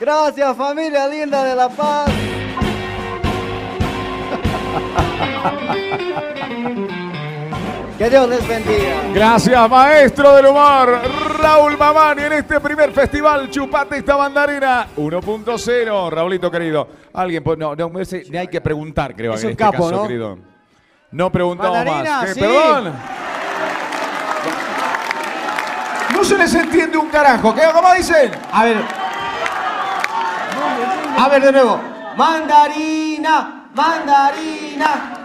[0.00, 2.10] Gracias, familia linda de La Paz.
[7.98, 9.02] Que Dios les bendiga.
[9.14, 10.98] Gracias, maestro del humor,
[11.38, 16.10] Raúl Mamani, en este primer festival Chupate esta mandarina 1.0.
[16.10, 16.88] Raulito, querido.
[17.12, 19.84] Alguien, pues, no, no, ese- ni hay que preguntar, creo, Es en un este capo,
[19.84, 20.02] caso, ¿no?
[20.02, 20.51] querido.
[21.12, 22.24] No preguntamos Mandarina, más.
[22.26, 22.34] ¿Qué?
[22.34, 22.40] sí.
[22.40, 22.92] ¿Perdón?
[26.14, 27.54] No se les entiende un carajo.
[27.54, 27.62] ¿Qué?
[27.72, 28.32] ¿Cómo dicen?
[28.52, 28.76] A ver.
[31.18, 31.80] A ver, de nuevo.
[32.16, 35.18] Mandarina, mandarina.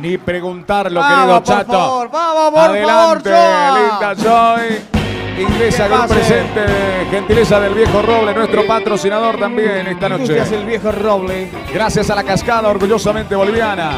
[0.00, 1.72] Ni preguntarlo, Vamos, querido por Chato.
[1.72, 4.95] favor, vamos, por Adelante, favor, linda Joy.
[5.38, 10.22] Ingresa Que con presente de gentileza del viejo Roble, nuestro patrocinador también esta noche.
[10.22, 11.50] Industrias el viejo roble.
[11.72, 13.90] Gracias a la cascada orgullosamente boliviana.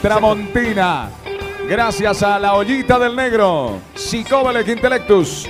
[0.00, 1.08] Tramontina.
[1.68, 3.78] Gracias a la ollita del negro.
[3.94, 5.48] Psicóbales Intellectus.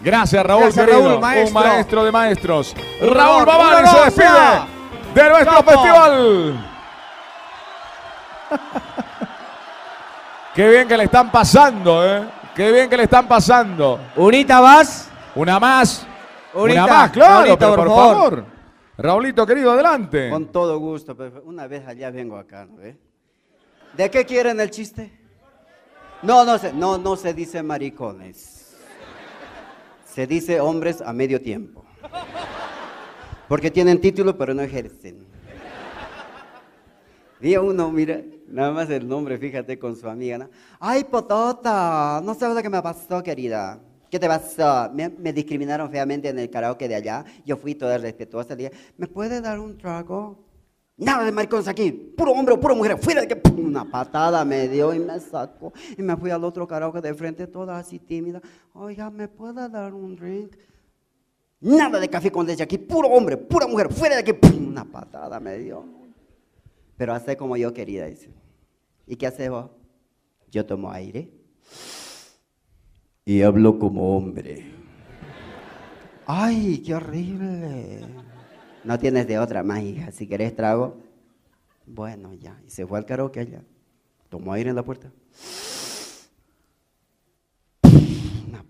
[0.00, 1.08] Gracias, Raúl, Gracias, querido.
[1.08, 1.60] Raúl, maestro.
[1.60, 2.74] Un maestro de maestros.
[3.00, 4.28] Raúl Babani se despide
[5.14, 5.70] de nuestro Capo.
[5.70, 6.66] festival.
[10.54, 12.22] Qué bien que le están pasando, ¿eh?
[12.54, 13.98] Qué bien que le están pasando.
[14.16, 15.10] Unita más.
[15.34, 16.06] Una más.
[16.54, 18.14] Unita, Una más, claro, Raulito, pero por por favor.
[18.30, 18.44] favor.
[18.98, 20.28] Raulito, querido, adelante.
[20.30, 22.98] Con todo gusto, pero una vez allá vengo acá, ¿no ve?
[23.96, 25.18] ¿De qué quieren el chiste?
[26.20, 28.76] No, no se, no, no se dice maricones.
[30.04, 31.84] Se dice hombres a medio tiempo.
[33.48, 35.26] Porque tienen título, pero no ejercen.
[37.42, 40.48] Vi a uno, mira, nada más el nombre, fíjate, con su amiga, ¿no?
[40.78, 43.80] Ay, potota, no sabes lo que me pasó, querida.
[44.08, 44.88] ¿Qué te pasó?
[44.92, 47.24] Me, discriminaron feamente en el karaoke de allá.
[47.44, 48.54] Yo fui toda respetuosa.
[48.54, 50.38] Le dije, ¿me puede dar un trago?
[50.96, 51.90] Nada de maricones aquí.
[51.90, 52.96] Puro hombre o pura mujer.
[52.98, 53.42] Fuera de que...
[53.60, 55.72] Una patada me dio y me sacó.
[55.98, 58.40] Y me fui al otro karaoke de frente, toda así tímida.
[58.74, 60.54] Oiga, ¿me puede dar un drink?
[61.58, 62.78] Nada de café con leche aquí.
[62.78, 63.92] Puro hombre, pura mujer.
[63.92, 64.32] Fuera de.
[64.32, 64.68] ¡pum!
[64.68, 66.01] Una patada me dio.
[66.96, 68.30] Pero hace como yo quería, dice.
[69.06, 69.70] ¿Y qué haces vos?
[70.50, 71.30] Yo tomo aire
[73.24, 74.64] y hablo como hombre.
[76.26, 78.00] ¡Ay, qué horrible!
[78.84, 80.10] No tienes de otra más, hija.
[80.10, 80.96] Si querés trago,
[81.86, 82.60] bueno, ya.
[82.66, 83.62] Y se fue al karaoke allá.
[84.28, 85.12] Tomó aire en la puerta.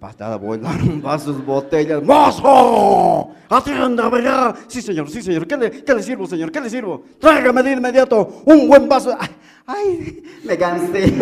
[0.02, 2.02] Una patada, volaron vasos, botellas.
[2.02, 3.30] ¡Mozo!
[3.48, 4.52] ¡Atienda, verá!
[4.66, 5.46] Sí, señor, sí, señor.
[5.46, 6.50] ¿Qué le, qué le sirvo, señor?
[6.50, 7.04] ¿Qué le sirvo?
[7.20, 9.16] Tráigame de inmediato un buen vaso.
[9.20, 9.28] ¡Ay!
[9.68, 11.12] ay, me cansé!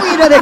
[0.00, 0.36] ¡Fuera de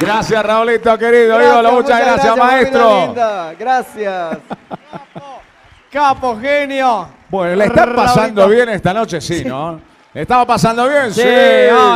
[0.00, 1.42] Gracias, Raulito, querido.
[1.42, 1.72] ídolo.
[1.72, 3.06] Muchas gracias, mamita maestro.
[3.06, 3.54] linda.
[3.58, 4.38] Gracias.
[5.92, 7.06] Capo, genio.
[7.28, 8.48] Bueno, le está pasando Raulito.
[8.64, 9.78] bien esta noche, sí, ¿no?
[10.14, 11.12] ¿Le estaba pasando bien?
[11.12, 11.28] Sí, Sí.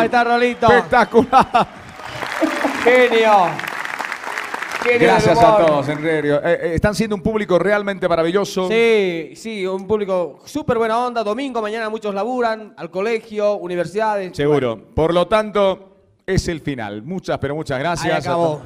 [0.05, 0.67] está Rolito.
[0.67, 1.67] Espectacular.
[2.85, 3.33] Genio.
[5.01, 6.37] Gracias a todos, en serio.
[6.45, 8.69] Eh, eh, están siendo un público realmente maravilloso.
[8.69, 11.25] Sí, sí, un público súper buena onda.
[11.25, 14.37] Domingo, mañana muchos laburan, al colegio, universidades.
[14.37, 14.79] Seguro.
[14.95, 17.03] Por lo tanto, es el final.
[17.03, 18.19] Muchas, pero muchas Ahí gracias.
[18.27, 18.61] acabó.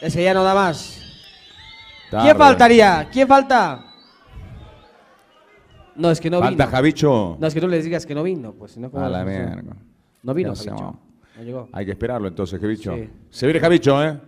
[0.00, 1.00] Ese ya no da más.
[2.10, 2.24] Tarde.
[2.24, 3.08] ¿Quién faltaría?
[3.12, 3.84] ¿Quién falta?
[5.96, 6.76] No, es que no Falta vino.
[6.76, 7.36] Javicho.
[7.38, 8.72] No, es que tú le digas que no vino, pues.
[8.72, 9.76] si no, ¿cómo A la mierda.
[10.22, 10.54] No vino.
[10.54, 10.98] Javicho.
[11.36, 11.68] No llegó.
[11.72, 12.94] Hay que esperarlo entonces, Javicho.
[12.94, 13.10] Sí.
[13.30, 14.18] Se viene Javicho, ¿eh?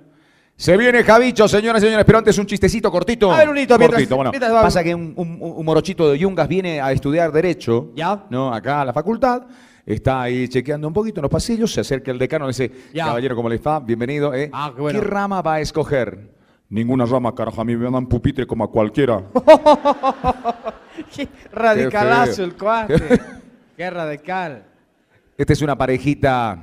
[0.56, 3.30] Se viene Javicho, señoras y señores, pero antes un chistecito cortito.
[3.30, 4.30] A ver, un hito, mientras- cortito, bueno.
[4.30, 8.24] mientras va- Pasa que un, un- un morochito de Yungas viene a estudiar Derecho, ¿Ya?
[8.30, 8.52] ¿no?
[8.52, 9.42] Acá a la facultad.
[9.84, 12.72] Está ahí chequeando un poquito en los pasillos, se acerca el decano y le dice,
[12.92, 13.04] Ya.
[13.04, 13.78] caballero, ¿cómo le va?
[13.80, 14.50] Bienvenido, ¿eh?
[14.52, 15.00] Ah, qué bueno.
[15.02, 16.34] rama va a escoger?
[16.70, 19.22] Ninguna rama, carajo, a mí me dan pupitre como a cualquiera.
[21.14, 22.96] Qué radicalazo el cuate.
[23.76, 24.64] Qué radical.
[25.38, 26.58] Esta es una parejita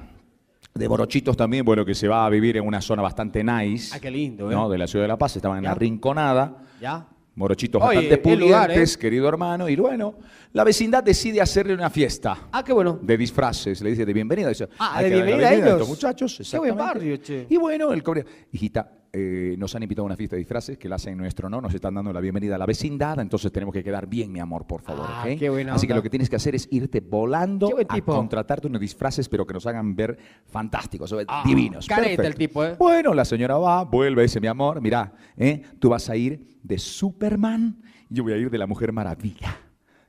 [0.73, 3.95] de morochitos también, bueno, que se va a vivir en una zona bastante nice.
[3.95, 4.53] Ah, qué lindo, ¿eh?
[4.55, 4.69] ¿no?
[4.69, 5.75] De la ciudad de La Paz, estaban en la.
[5.75, 6.57] Rinconada.
[6.81, 7.07] ¿Ya?
[7.35, 8.99] Morochitos Oye, bastante lugar, pudientes, ¿eh?
[8.99, 9.67] querido hermano.
[9.67, 10.15] Y bueno,
[10.51, 12.99] la vecindad decide hacerle una fiesta Ah, qué bueno.
[13.01, 13.81] de disfraces.
[13.81, 14.49] Le dice de bienvenida.
[14.49, 15.67] Dice, Ah, de bienvenida a ellos.
[15.69, 16.41] estos muchachos.
[16.51, 17.47] Qué buen barrio, che.
[17.49, 18.23] Y bueno, el cobre.
[18.51, 21.47] Hijita, eh, nos han invitado a una fiesta de disfraces que la hacen en nuestro
[21.47, 21.61] no.
[21.61, 23.19] Nos están dando la bienvenida a la vecindad.
[23.19, 25.05] Entonces tenemos que quedar bien, mi amor, por favor.
[25.07, 25.37] Ah, ¿ok?
[25.37, 28.01] qué buena Así que lo que tienes que hacer es irte volando Qué buen a
[28.01, 31.87] contratarte unos disfraces, pero que nos hagan ver fantásticos, o Ah, divinos.
[31.87, 32.75] careta el tipo, ¿eh?
[32.79, 35.61] Bueno, la señora va, vuelve, dice, mi amor, mira, ¿eh?
[35.77, 39.55] tú vas a ir de Superman y yo voy a ir de la Mujer Maravilla.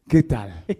[0.08, 0.64] ¿Qué tal?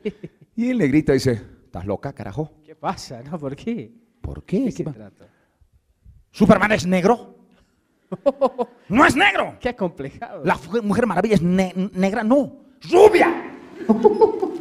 [0.57, 2.53] Y el negrito dice, ¿estás loca, carajo?
[2.64, 3.20] ¿Qué pasa?
[3.25, 3.37] ¿No?
[3.41, 3.93] ¿Por qué?
[4.20, 4.59] ¿Por qué?
[4.59, 5.27] ¿Qué ¿Qué se trata?
[6.31, 7.44] ¿Superman es negro?
[8.89, 9.55] ¡No es negro!
[9.61, 10.43] Qué complejado.
[10.45, 12.53] La Mujer Maravilla es ne- negra, no.
[12.91, 13.29] ¡Rubia!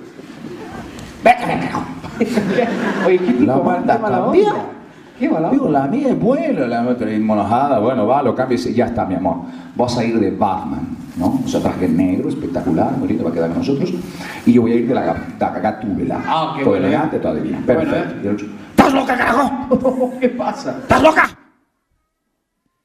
[1.23, 1.69] Vete, vete.
[3.05, 4.65] Oye, ¿qué tipo La banda qué mala onda?
[5.17, 8.57] Qué mala Digo, la mía es buena, la otra es monojada, bueno, va, lo cambia
[8.57, 9.37] y ya está, mi amor,
[9.75, 11.39] vas a ir de Batman, ¿no?
[11.45, 13.93] O sea, traje negro, espectacular, muy lindo, va a quedar con nosotros,
[14.45, 16.21] y yo voy a ir de la, gatúbela.
[16.25, 17.95] Ah, qué Todo bueno, elegante, todo Bueno, perfecto.
[17.95, 18.19] ¿eh?
[18.23, 20.13] El otro, ¿Estás loca, carajo?
[20.19, 20.77] ¿Qué pasa?
[20.81, 21.29] ¿Estás loca?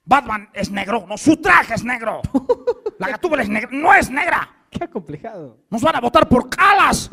[0.09, 2.23] Batman es negro, no, su traje es negro.
[2.99, 4.49] La gatúbela es negra, no es negra.
[4.71, 5.59] Qué complejado.
[5.69, 7.11] Nos van a votar por calas.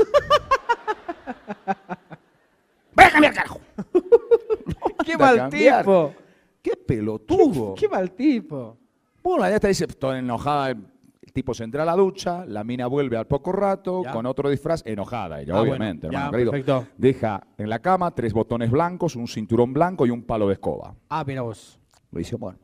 [2.95, 3.59] Voy a cambiar, carajo.
[5.05, 5.81] Qué mal cambiar.
[5.83, 6.13] tipo.
[6.61, 7.75] Qué pelotudo.
[7.75, 8.77] Qué mal tipo.
[9.21, 12.87] Bueno, ya te dice, toda enojada, el tipo se entra a la ducha, la mina
[12.87, 14.11] vuelve al poco rato Ya.
[14.13, 16.51] con otro disfraz, enojada ella, Ah, bueno, obviamente, ya, hermano querido.
[16.51, 16.87] perfecto.
[16.97, 20.95] Deja en la cama tres botones blancos, un cinturón blanco y un palo de escoba.
[21.09, 21.79] Ah, mira vos.
[22.11, 22.57] Le dice, bueno,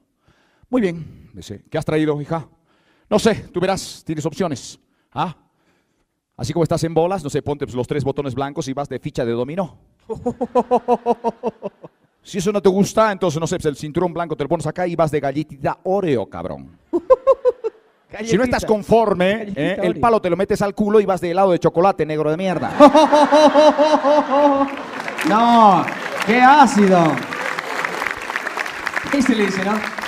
[0.72, 1.30] muy bien.
[1.34, 2.48] Dice, ¿qué has traído, hija?
[3.10, 4.80] No sé, tú verás, tienes opciones.
[5.14, 5.36] ¿Ah?
[6.38, 8.90] Así como estás en bolas, no sé, ponte pues, los tres botones blancos y vas
[8.90, 9.78] de ficha de dominó.
[12.24, 14.68] Si eso no te gusta, entonces no sé, pues, el cinturón blanco te lo pones
[14.68, 16.78] acá y vas de galletita Oreo, cabrón.
[18.26, 19.78] Si no estás conforme, ¿eh?
[19.82, 22.38] el palo te lo metes al culo y vas de helado de chocolate negro de
[22.38, 22.72] mierda.
[25.28, 25.86] No,
[26.26, 27.16] qué ácido.
[29.12, 30.01] ¿Qué se le dice, no?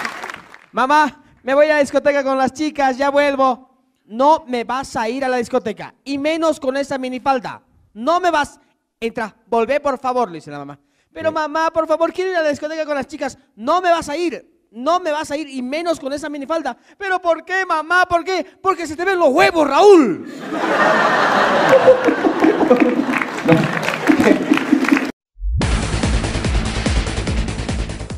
[0.73, 3.69] Mamá, me voy a la discoteca con las chicas, ya vuelvo.
[4.05, 5.93] No me vas a ir a la discoteca.
[6.03, 7.61] Y menos con esa minifalda.
[7.93, 8.59] No me vas.
[8.99, 10.79] Entra, volvé por favor, le dice la mamá.
[11.13, 13.37] Pero mamá, por favor, quiero ir a la discoteca con las chicas.
[13.55, 14.51] No me vas a ir.
[14.71, 16.75] No me vas a ir y menos con esa minifalda.
[16.97, 18.07] ¿Pero por qué, mamá?
[18.07, 18.43] ¿Por qué?
[18.59, 20.27] Porque se te ven los huevos, Raúl.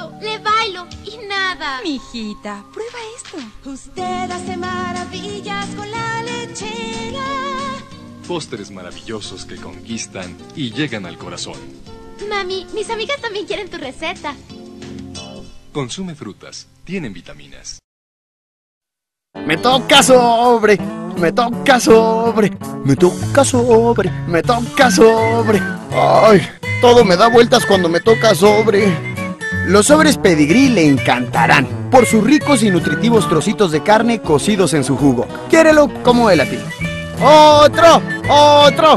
[0.00, 1.80] canto, le bailo y nada.
[1.82, 3.70] Mijita, prueba esto.
[3.70, 7.24] Usted hace maravillas con la lechera.
[8.26, 11.58] Pósteres maravillosos que conquistan y llegan al corazón.
[12.28, 14.34] Mami, mis amigas también quieren tu receta.
[15.72, 17.78] Consume frutas, tienen vitaminas.
[19.46, 20.76] Me toca sobre,
[21.16, 22.50] me toca sobre,
[22.84, 25.60] me toca sobre, me toca sobre.
[25.92, 26.40] Ay,
[26.80, 29.19] todo me da vueltas cuando me toca sobre.
[29.66, 34.84] Los sobres pedigrí le encantarán por sus ricos y nutritivos trocitos de carne cocidos en
[34.84, 35.26] su jugo.
[35.48, 36.58] Quiérelo como él a ti.
[37.20, 38.02] ¡Otro!
[38.28, 38.96] ¡Otro!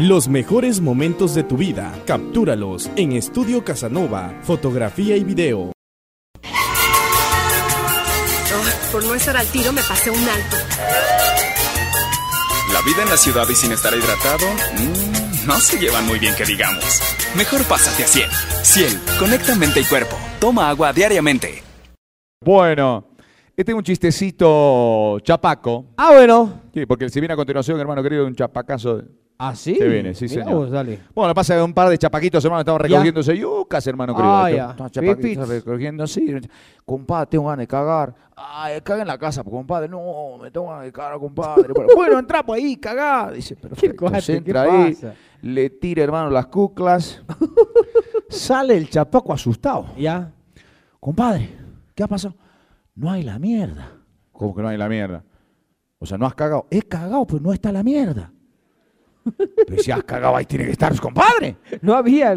[0.00, 5.72] Los mejores momentos de tu vida, captúralos en Estudio Casanova, fotografía y video.
[8.92, 10.56] por no estar al tiro me pasé un alto.
[12.72, 16.34] La vida en la ciudad y sin estar hidratado, mm, no se llevan muy bien
[16.36, 17.02] que digamos.
[17.36, 18.30] Mejor pásate a Ciel.
[18.62, 20.16] Ciel, conecta mente y cuerpo.
[20.38, 21.60] Toma agua diariamente.
[22.40, 23.08] Bueno,
[23.56, 25.86] este es un chistecito chapaco.
[25.96, 26.62] Ah, bueno.
[26.72, 29.02] Sí, porque si viene a continuación, hermano querido, un chapacazo.
[29.40, 29.76] ¿Ah, sí?
[29.76, 30.58] Se viene, sí, Mirá señor.
[30.58, 30.98] vos, dale.
[31.14, 32.88] Bueno, pasa que un par de chapaquitos, hermano, estamos Ya.
[32.88, 34.34] recogiéndose yucas, hermano querido.
[34.34, 34.70] Ah, ya.
[34.70, 35.50] estamos chapaquitos
[36.02, 36.36] así.
[36.84, 38.14] Compadre, tengo ganas de cagar.
[38.34, 39.88] Ay, caga en la casa, compadre.
[39.88, 41.72] No, me tengo ganas de cagar, compadre.
[41.72, 43.30] Bueno, bueno, entra por ahí, cagá.
[43.30, 43.96] Dice, perfecto.
[44.06, 45.14] cuate, Se qué entra ahí, pasa?
[45.42, 47.22] le tira, hermano, las cuclas.
[48.28, 49.86] Sale el chapaco asustado.
[49.96, 50.32] Ya.
[50.98, 51.48] Compadre,
[51.94, 52.34] ¿qué ha pasado?
[52.96, 53.92] No hay la mierda.
[54.32, 55.22] ¿Cómo que no hay la mierda?
[56.00, 56.66] O sea, no has cagado.
[56.70, 58.32] He cagado, pero no está la mierda.
[59.66, 61.56] Pero si has cagado, ahí tiene que estar, compadre.
[61.82, 62.34] No había.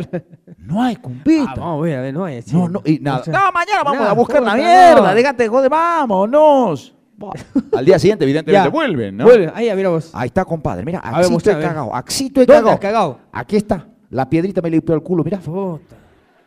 [0.57, 1.51] No hay, compita.
[1.51, 2.41] Ah, vamos a ver, a ver, no hay.
[2.41, 2.55] sí.
[2.55, 3.19] No, no, y nada.
[3.19, 5.09] O sea, no, mañana vamos nada, a buscar la mierda.
[5.09, 5.15] no.
[5.15, 6.95] Déjate, joder, vámonos.
[7.77, 9.25] Al día siguiente, evidentemente, vuelven, ¿no?
[9.25, 9.51] Vuelven.
[9.53, 10.09] Ahí, mira vos.
[10.13, 10.83] Ahí está, compadre.
[10.83, 11.67] Mira, A ver, axito muestra, he a ver.
[11.67, 11.95] cagado.
[11.95, 12.79] Axito he ¿Dónde cagado.
[12.79, 13.19] cagado?
[13.31, 13.87] Aquí está.
[14.09, 15.39] La piedrita me limpió el culo, mira.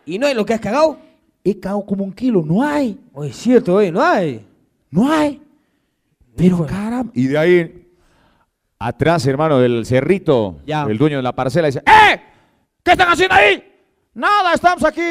[0.05, 0.99] ¿Y no hay lo que has cagado?
[1.45, 2.99] He cagado como un kilo, no hay.
[3.13, 4.45] Oye, es cierto, oye, no hay.
[4.91, 5.41] No hay.
[6.37, 7.13] Pero caramba.
[7.15, 7.84] Y de ahí,
[8.79, 12.21] atrás, hermano, del cerrito, el dueño de la parcela dice, ¡Eh!
[12.83, 13.73] ¿Qué están haciendo ahí?
[14.15, 15.03] Nada, estamos aquí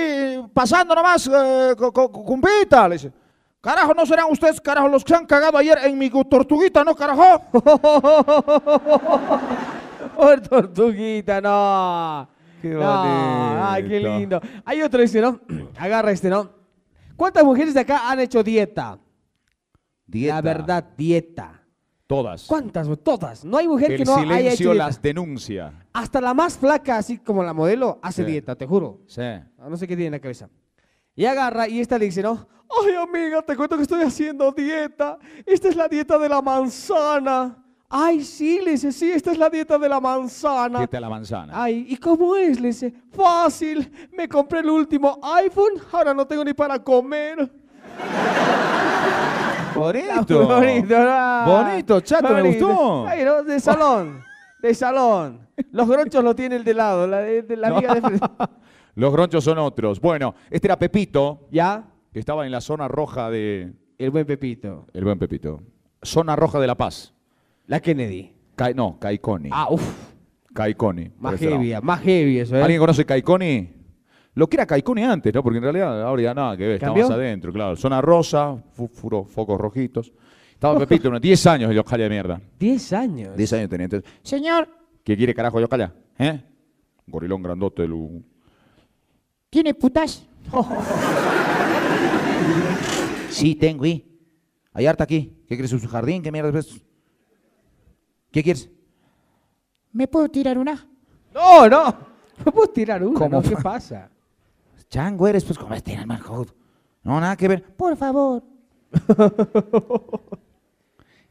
[0.54, 2.88] pasando nomás, eh, cumpita.
[2.88, 3.12] Le dice,
[3.60, 6.96] carajo, ¿no serán ustedes, carajo, los que se han cagado ayer en mi tortuguita, no,
[6.96, 7.42] carajo?
[10.16, 12.30] Por tortuguita, no.
[12.62, 13.66] Qué No.
[13.66, 14.40] Ay, qué lindo.
[14.64, 15.42] Hay otro, dice, ¿no?
[15.78, 16.50] Agarra este, ¿no?
[17.18, 19.00] ¿Cuántas mujeres de acá han hecho dieta?
[20.06, 20.36] Dieta.
[20.36, 21.63] La verdad, dieta.
[22.14, 22.46] Todas.
[22.46, 22.88] ¿Cuántas?
[23.04, 23.44] Todas.
[23.44, 24.86] No hay mujer El que no haya hecho silencio dieta.
[24.86, 25.74] las denuncia.
[25.94, 28.30] Hasta la más flaca, así como la modelo, hace Sí.
[28.32, 29.00] dieta, te juro.
[29.08, 29.22] Sí.
[29.58, 30.48] No, no sé qué tiene en la cabeza.
[31.16, 32.48] Y agarra y esta le dice, ¿no?
[32.86, 35.18] Ay, amiga, te cuento que estoy haciendo dieta.
[35.44, 37.58] Esta es la dieta de la manzana.
[37.90, 40.80] Ay, sí, le dice, sí, esta es la dieta de la manzana.
[40.80, 41.54] Dieta de la manzana.
[41.64, 42.60] Ay, ¿y cómo es?
[42.60, 47.52] Le dice, fácil, me compré el último iPhone, ahora no tengo ni para comer.
[49.76, 50.48] Bonito.
[50.48, 51.46] Bonito, ¿no?
[51.46, 52.68] Bonito, chato, me Bonito.
[52.68, 53.08] gustó.
[53.08, 53.44] Ay, ¿no?
[53.44, 54.22] De salón,
[54.62, 55.48] de salón.
[55.72, 57.78] Los gronchos lo tiene el de lado, la, de, de la No.
[57.78, 58.20] amiga de.
[58.96, 60.00] Los gronchos son otros.
[60.00, 61.48] Bueno, este era Pepito.
[61.52, 61.84] ¿Ya?
[62.12, 63.74] Que estaba en la zona roja de...
[63.98, 64.86] El buen Pepito.
[64.94, 65.62] El buen Pepito.
[66.04, 67.12] Zona roja de La Paz.
[67.66, 68.36] La Kennedy.
[68.76, 69.50] No, Caiconi.
[69.52, 69.84] Ah, uff.
[70.54, 71.10] Caiconi.
[71.18, 72.62] Más heavy, más heavy eso, ¿eh?
[72.62, 73.74] ¿Alguien conoce Caiconi?
[74.36, 75.44] Lo que era Caiconi antes, ¿no?
[75.44, 77.04] Porque en realidad ahora ya nada que ver, ¿Cambió?
[77.08, 77.76] más adentro, claro.
[77.76, 80.12] Zona rosa, fu- furo- focos rojitos.
[80.54, 82.42] Estaba Pepito, unos 10 años de Yocalia de mierda.
[82.58, 83.36] 10 años.
[83.38, 83.84] 10 años tenía.
[83.86, 84.68] Entonces, señor,
[85.04, 85.94] ¿qué quiere carajo Yocalia?
[86.18, 86.42] ¿Eh?
[87.06, 88.24] Gorilón grandote, lu-
[89.50, 90.26] ¿Tiene putas?
[93.30, 94.06] Sí, tengo, ¿y?
[94.74, 95.34] Hay harta aquí.
[95.48, 95.74] ¿Qué quieres?
[95.74, 96.22] ¿Un jardín?
[96.22, 96.82] ¿Qué mierda es?
[98.32, 98.70] ¿Qué quieres?
[99.92, 100.88] ¿Me puedo tirar una?
[101.34, 101.96] No, no.
[102.46, 103.48] No puedo tirar una, ¿Cómo ¿no?
[103.50, 104.10] ¿Qué pasa?
[104.94, 106.54] Chango eres, pues, ¿cómo este mal joder?
[107.02, 107.64] No, nada que ver.
[107.76, 108.44] Por favor.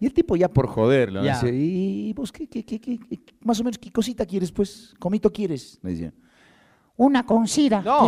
[0.01, 1.25] Y el tipo ya por joderlo, ¿no?
[1.27, 1.35] Ya.
[1.35, 2.99] dice, ¿y vos qué, qué, qué, qué-
[3.43, 4.93] más o menos qué cosita quieres, pues?
[4.99, 5.79] ¿Comito quieres?
[5.81, 6.13] Me decía.
[6.97, 7.83] Una con sida.
[7.83, 8.01] No.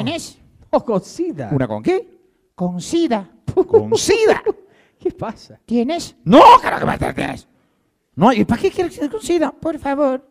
[0.85, 1.51] Con sida.
[1.53, 2.19] ¿Una con qué?
[2.57, 3.31] Con sida.
[3.55, 4.43] Con sida.
[4.99, 5.61] ¿Qué pasa?
[5.65, 6.17] ¿Tienes?
[6.25, 7.47] No, carajo, ¿qué más tienes?
[8.17, 9.53] No, ¿y para qué quieres que con sida?
[9.53, 10.29] Por favor.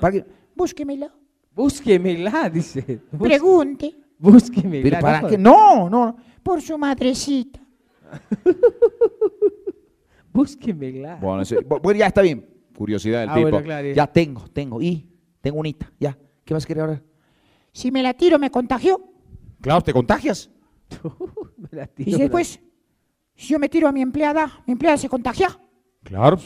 [0.00, 0.24] ¿Para qué?
[0.54, 1.12] Búsquemela.
[1.52, 3.00] Búsquemela, dice.
[3.10, 3.96] Bús- Pregunte.
[4.22, 4.82] Búsquemela.
[4.84, 5.38] ¿Pero para no qué?
[5.38, 6.16] No, no.
[6.42, 7.60] Por su madrecita.
[10.32, 11.16] Búsquemela.
[11.16, 12.46] Bueno, ese- bu- bueno, ya está bien.
[12.76, 13.50] Curiosidad del Ah, tipo.
[13.50, 13.88] bueno, claro.
[13.92, 14.80] Ya tengo, tengo.
[14.80, 15.06] Y
[15.40, 15.90] tengo unita.
[16.00, 16.16] Ya.
[16.44, 17.02] ¿Qué vas a querer ahora?
[17.72, 19.00] Si me la tiro, ¿me contagió?
[19.60, 20.50] Claro, te contagias.
[21.56, 22.60] Me la Y tiro, después,
[23.34, 25.58] si yo me tiro a mi empleada, mi empleada se contagia.
[26.02, 26.36] Claro,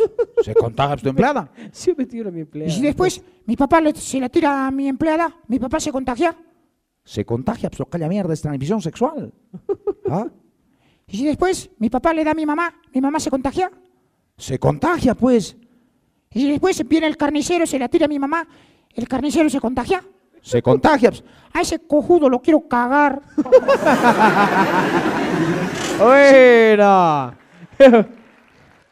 [0.45, 1.51] se contagia tu empleada.
[1.73, 2.71] Sí, me tiro a mi empleada.
[2.71, 5.91] Y si después mi papá le- se la tira a mi empleada, mi papá se
[5.91, 6.37] contagia.
[7.07, 9.33] Se contagia, pues calla mierda, es transmisión sexual.
[10.11, 10.27] ¿Ah?
[11.07, 13.71] Y si después mi papá le da a mi mamá, mi mamá se contagia.
[14.37, 15.57] Se contagia, pues.
[16.33, 18.47] Y si después viene el carnicero, se la tira a mi mamá,
[18.93, 20.03] el carnicero se contagia.
[20.43, 21.11] Se contagia.
[21.11, 21.23] pues.
[21.53, 23.23] A ese cojudo lo quiero cagar.
[25.99, 27.35] Buena.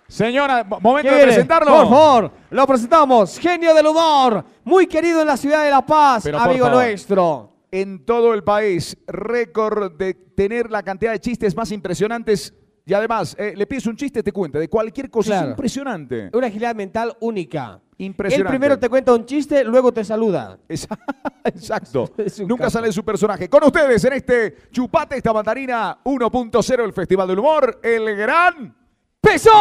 [0.09, 1.73] Señora, mo- momento de presentarlo.
[1.73, 3.39] Por favor, lo presentamos.
[3.41, 4.45] Genio del humor.
[4.63, 7.51] Muy querido en la ciudad de La Paz, Pero, amigo nuestro.
[7.75, 12.55] En todo el país, récord de tener la cantidad de chistes más impresionantes.
[12.87, 15.41] Y además, eh, le pides un chiste, te cuenta de cualquier cosa.
[15.41, 16.31] Es impresionante.
[16.35, 17.81] Una agilidad mental única.
[17.99, 18.49] Impresionante.
[18.49, 20.57] Él primero te cuenta un chiste, luego te saluda.
[21.45, 22.13] Exacto.
[22.47, 22.71] Nunca capo.
[22.71, 23.49] sale su personaje.
[23.49, 28.73] Con ustedes en este Chupate esta mandarina 1.0 del Festival del Humor, el gran
[29.21, 29.53] ¡Pesón!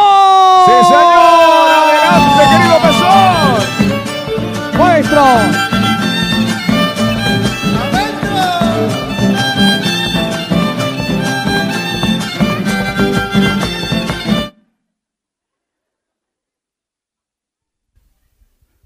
[0.66, 1.02] ¡Sí, señor!
[1.82, 2.78] ¡Adelante, querido
[3.90, 4.78] Pesón!
[4.78, 5.73] ¡Maestro!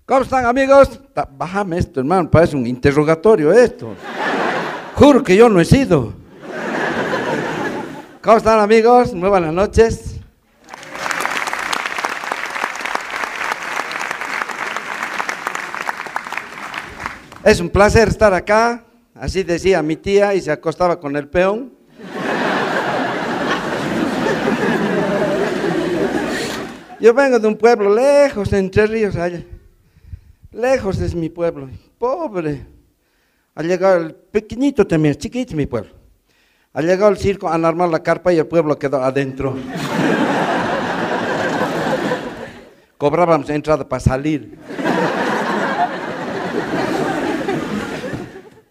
[0.09, 0.99] ¿Cómo están amigos?
[1.37, 3.95] Bájame esto, hermano, parece un interrogatorio esto.
[4.95, 6.15] Juro que yo no he sido.
[8.23, 9.13] ¿Cómo están amigos?
[9.13, 10.19] Muy buenas noches.
[17.45, 18.85] Es un placer estar acá,
[19.15, 21.71] así decía mi tía y se acostaba con el peón.
[26.99, 29.45] Yo vengo de un pueblo lejos, entre ríos, allá.
[30.59, 31.69] Lejos es mi pueblo.
[31.99, 32.67] Pobre.
[33.55, 35.93] Ha llegado el pequeñito también, chiquito mi pueblo.
[36.73, 39.55] Ha llegado el circo a armar la carpa y el pueblo quedó adentro.
[42.99, 44.59] Cobrábamos entrada para salir.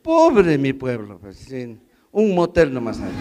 [0.02, 1.20] Pobre mi pueblo.
[1.20, 1.80] pues, sí.
[2.12, 3.14] Un motel nomás hay.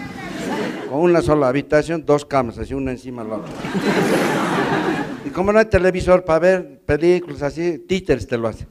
[0.89, 3.53] Con una sola habitación, dos camas, así una encima de la otra.
[5.27, 8.65] Y como no hay televisor para ver películas así, títeres te lo hace.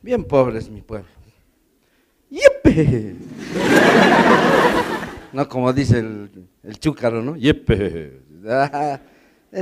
[0.00, 1.08] Bien pobre es mi pueblo.
[2.30, 3.16] ¡Yepe!
[5.32, 6.30] No como dice el,
[6.62, 7.34] el chúcaro, ¿no?
[7.34, 8.20] ¡Yepe!
[8.48, 9.00] Ah,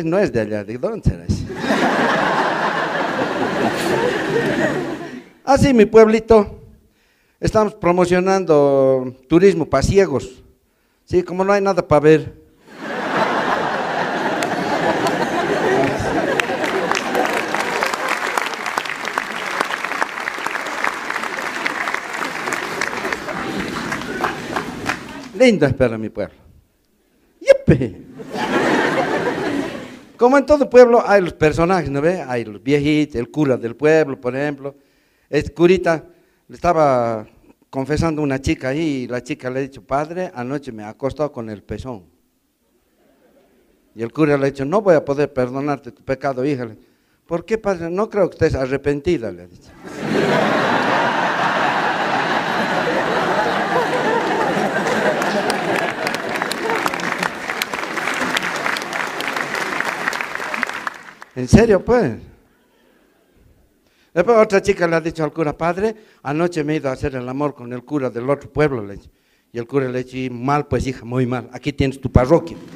[0.04, 1.46] no es de allá, ¿de dónde será ese?
[5.44, 6.60] Así, mi pueblito.
[7.40, 10.42] Estamos promocionando turismo para ciegos.
[11.06, 12.43] Sí, como no hay nada para ver.
[25.44, 26.36] Lindo espera mi pueblo.
[27.38, 28.00] ¡Yepe!
[30.16, 32.22] Como en todo pueblo hay los personajes, ¿no ve?
[32.22, 34.74] Hay los viejitos, el cura del pueblo, por ejemplo.
[35.28, 36.02] Es curita,
[36.48, 37.26] le estaba
[37.68, 41.30] confesando una chica ahí y la chica le ha dicho, padre, anoche me ha acostado
[41.30, 42.04] con el pezón.
[43.94, 46.68] Y el cura le ha dicho, no voy a poder perdonarte tu pecado, hija.
[47.26, 47.90] ¿Por qué, padre?
[47.90, 49.70] No creo que estés arrepentida, le ha dicho.
[61.36, 62.14] ¿En serio, pues?
[64.12, 67.16] Después otra chica le ha dicho al cura, padre, anoche me he ido a hacer
[67.16, 68.86] el amor con el cura del otro pueblo.
[69.52, 71.50] Y el cura le ha dicho, "Y mal, pues hija, muy mal.
[71.52, 72.56] Aquí tienes tu parroquia.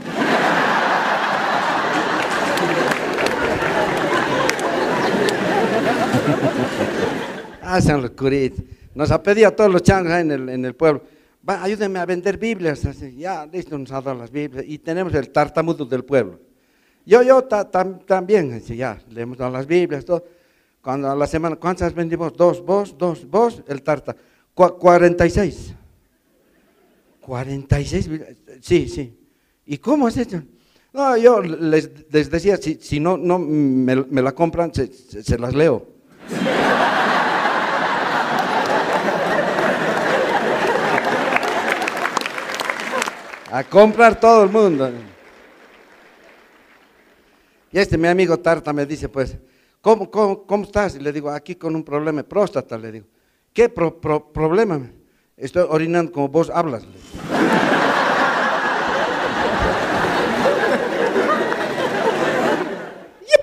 [7.71, 8.65] Ah, sean los curitas.
[8.95, 11.03] Nos ha pedido a todos los changos en el, pueblo,
[11.47, 12.81] va, ayúdenme a vender Biblias.
[13.15, 14.65] Ya, listo, nos ha dado las Biblias.
[14.67, 16.41] Y tenemos el tartamudo del pueblo.
[17.09, 20.23] Yo, yo ta- tam- también, ya, le hemos dado las Biblias, todo.
[20.83, 22.35] Cuando a la semana, ¿cuántas vendimos?
[22.35, 24.15] Dos, vos, dos, vos, el tarta.
[24.55, 25.75] Cua- 46.
[27.23, 29.19] 46, Biblias, sí, sí.
[29.65, 30.43] ¿Y cómo has hecho?
[30.93, 35.55] No, yo les, les decía, si, si no, no me, me la compran, se las
[35.55, 35.87] leo.
[43.51, 44.91] A comprar todo el mundo.
[47.71, 49.37] Y este mi amigo Tarta me dice, pues,
[49.81, 50.97] ¿cómo, cómo, cómo estás?
[50.97, 53.07] Y le digo, aquí con un problema de próstata, le digo.
[53.53, 54.81] ¿Qué pro- pro- problema?
[55.37, 56.85] Estoy orinando como vos hablas.
[56.85, 57.05] le digo.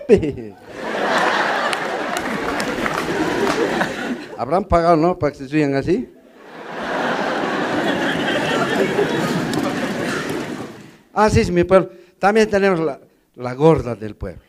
[4.37, 5.17] ¿Habrán pagado, no?
[5.17, 6.09] Para que se suyan así.
[11.13, 11.89] Ah, sí, sí, mi pueblo.
[12.19, 12.99] También tenemos la,
[13.35, 14.43] la gorda del pueblo.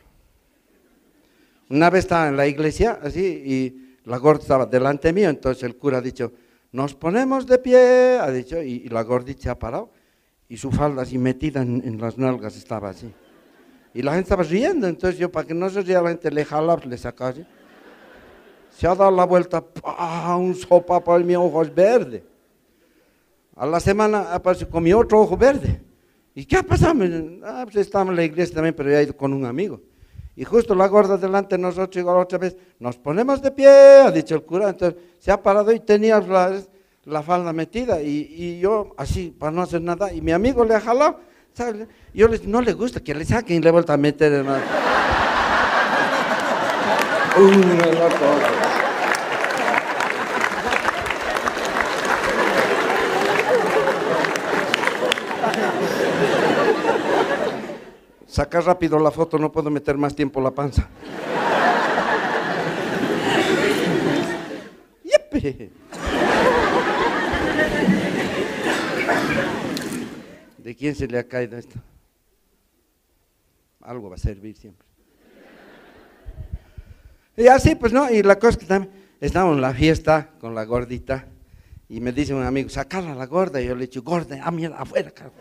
[1.69, 5.77] Una vez estaba en la iglesia, así, y la gorda estaba delante mío, entonces el
[5.77, 6.33] cura ha dicho,
[6.73, 9.91] nos ponemos de pie, ha dicho, y, la gordita se ha parado,
[10.49, 13.13] y su falda así metida en, las nalgas estaba así.
[13.95, 16.45] Y la gente estaba riendo, entonces yo, para que no se ría la gente, le
[16.45, 17.35] jalaba, le sacaba.
[18.77, 20.37] Se ha dado la vuelta, ¡pah!
[20.37, 22.23] un sopapo en mi ojo es verde.
[23.57, 25.81] A la semana apareció con mi otro ojo verde.
[26.37, 27.03] ¿Y qué ha pasado?
[27.45, 29.81] Ah, pues estamos en la iglesia también, pero ya he ido con un amigo.
[30.37, 34.11] Y justo la gorda delante de nosotros, igual otra vez, nos ponemos de pie, ha
[34.11, 34.69] dicho el cura.
[34.69, 36.61] Entonces se ha parado y tenía la,
[37.07, 38.03] la falda metida.
[38.03, 41.21] Y, yo, así, para no hacer nada, y mi amigo le ha jalado.
[42.13, 44.61] Yo le no le gusta que le saquen y le vuelta a meter en la...
[47.39, 48.67] Uno, el otro, otro.
[58.37, 60.87] Saca rápido la foto, no puedo meter más tiempo la panza.
[65.03, 65.71] ¡Yepe!
[70.59, 71.79] ¿De quién se le ha caído esto?
[73.81, 74.87] Algo va a servir siempre.
[77.39, 80.55] Y así, pues no, y la cosa es que también estamos en la fiesta con
[80.55, 81.25] la gordita
[81.89, 83.63] y me dice un amigo, sacarla a la gorda.
[83.63, 85.33] Y yo le dicho, gorda, a mierda, afuera, cabrón.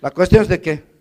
[0.00, 0.96] La cuestión es de que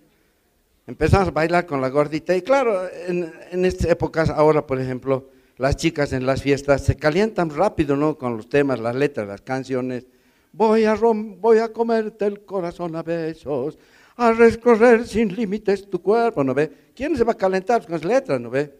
[0.87, 5.29] Empezamos a bailar con la gordita y claro, en, en estas épocas ahora, por ejemplo,
[5.57, 8.19] las chicas en las fiestas se calientan rápido, ¿no?
[8.19, 10.05] Con los temas, las letras, las canciones.
[10.51, 13.79] Voy a, rom voy a comerte el corazón a besos,
[14.17, 16.71] a recorrer sin límites tu cuerpo, ¿no ve?
[16.95, 18.73] ¿Quién se va a calentar con las letras, no ve?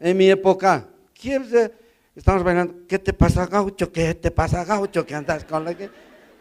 [0.00, 0.88] En mi época,
[1.18, 1.72] ¿quién se...
[2.14, 3.92] Estamos bailando, ¿qué te pasa, gaucho?
[3.92, 5.04] ¿Qué te pasa, gaucho?
[5.04, 5.90] ¿Qué andas con la que...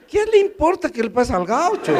[0.09, 1.93] ¿Quién le importa qué le pasa al gaucho?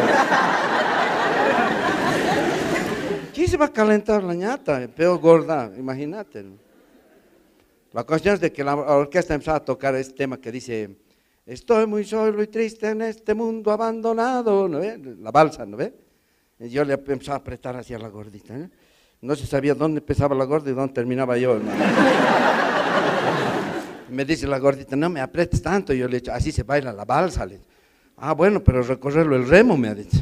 [3.34, 4.88] ¿Quién se va a calentar la ñata?
[4.88, 6.46] Peor gorda, imagínate.
[7.92, 10.96] La cuestión es de que la orquesta empezó a tocar este tema que dice,
[11.46, 14.98] estoy muy solo y triste en este mundo abandonado, ¿no ve?
[15.20, 16.05] La balsa, ¿no ve?
[16.60, 18.70] Yo le empecé a apretar hacia la gordita, ¿no?
[19.22, 21.60] No se sabía dónde empezaba la gorda y dónde terminaba yo,
[24.10, 25.94] me dice la gordita, no me apretes tanto.
[25.94, 27.48] Yo le he dicho, así se baila la balsa.
[28.18, 30.20] Ah, bueno, pero recorrerlo el remo, me ha dicho.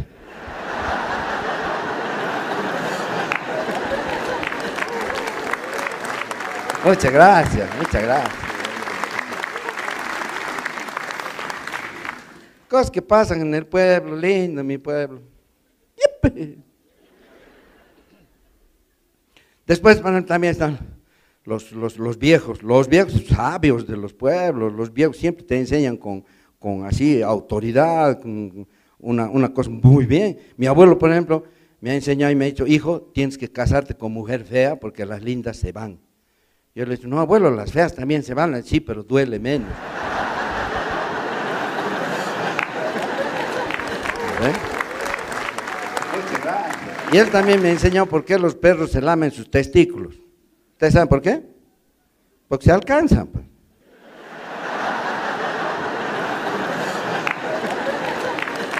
[6.84, 8.34] Muchas gracias, muchas gracias.
[12.68, 15.33] Cosas que pasan en el pueblo, lindo mi pueblo.
[19.66, 20.80] Después también están
[21.46, 25.98] los, los, los, viejos, los viejos sabios de los pueblos, los viejos siempre te enseñan
[25.98, 26.24] con,
[26.60, 28.68] con así autoridad, con
[29.00, 30.38] una, una cosa muy bien.
[30.58, 31.44] Mi abuelo, por ejemplo,
[31.82, 35.06] me ha enseñado y me ha dicho, hijo, tienes que casarte con mujer fea porque
[35.06, 36.00] las lindas se van.
[36.76, 39.70] Yo le digo, no, abuelo, las feas también se van, sí, pero duele menos.
[44.42, 44.73] ¿Eh?
[47.14, 50.16] Y él también me enseñó por qué los perros se lamen sus testículos.
[50.72, 51.44] ¿Ustedes saben por qué?
[52.48, 53.28] Porque se alcanzan.
[53.28, 53.46] Pues.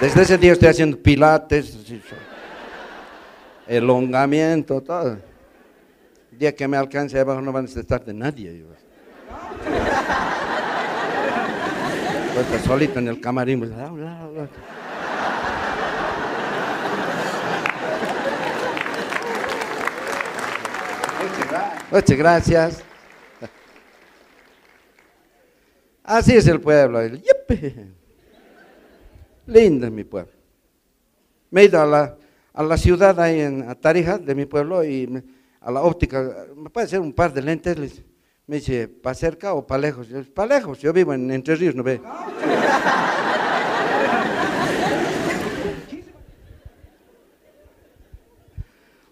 [0.02, 1.78] Desde ese día estoy haciendo pilates,
[3.68, 5.20] elongamiento, todo.
[6.32, 8.66] El día que me alcance abajo no van a necesitar de nadie.
[12.34, 13.60] Pues solito en el camarín.
[13.60, 13.72] Pues.
[21.92, 22.84] Muchas gracias.
[26.04, 27.00] Así es el pueblo.
[29.46, 30.32] Lindo es mi pueblo.
[31.52, 32.18] Me he ido a la,
[32.54, 35.24] a la ciudad ahí en Tarija de mi pueblo y
[35.62, 37.78] a la óptica, ¿me puede hacer un par de lentes?
[38.48, 40.08] Me dice, ¿para cerca o para lejos?
[40.34, 42.02] Para lejos, yo vivo en Entre Ríos, ¿no ve?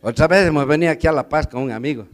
[0.04, 2.08] Otra vez hemos venido aquí a La Paz con un amigo.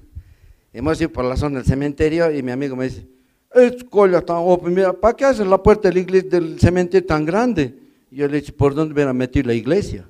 [0.74, 3.08] Hemos ido por la zona del cementerio y mi amigo me dice,
[3.54, 7.74] escola tan open, mira, ¿para qué haces la puerta del, iglesia, del cementerio tan grande?
[8.12, 10.06] Y yo le dije, ¿por dónde van a meter la iglesia?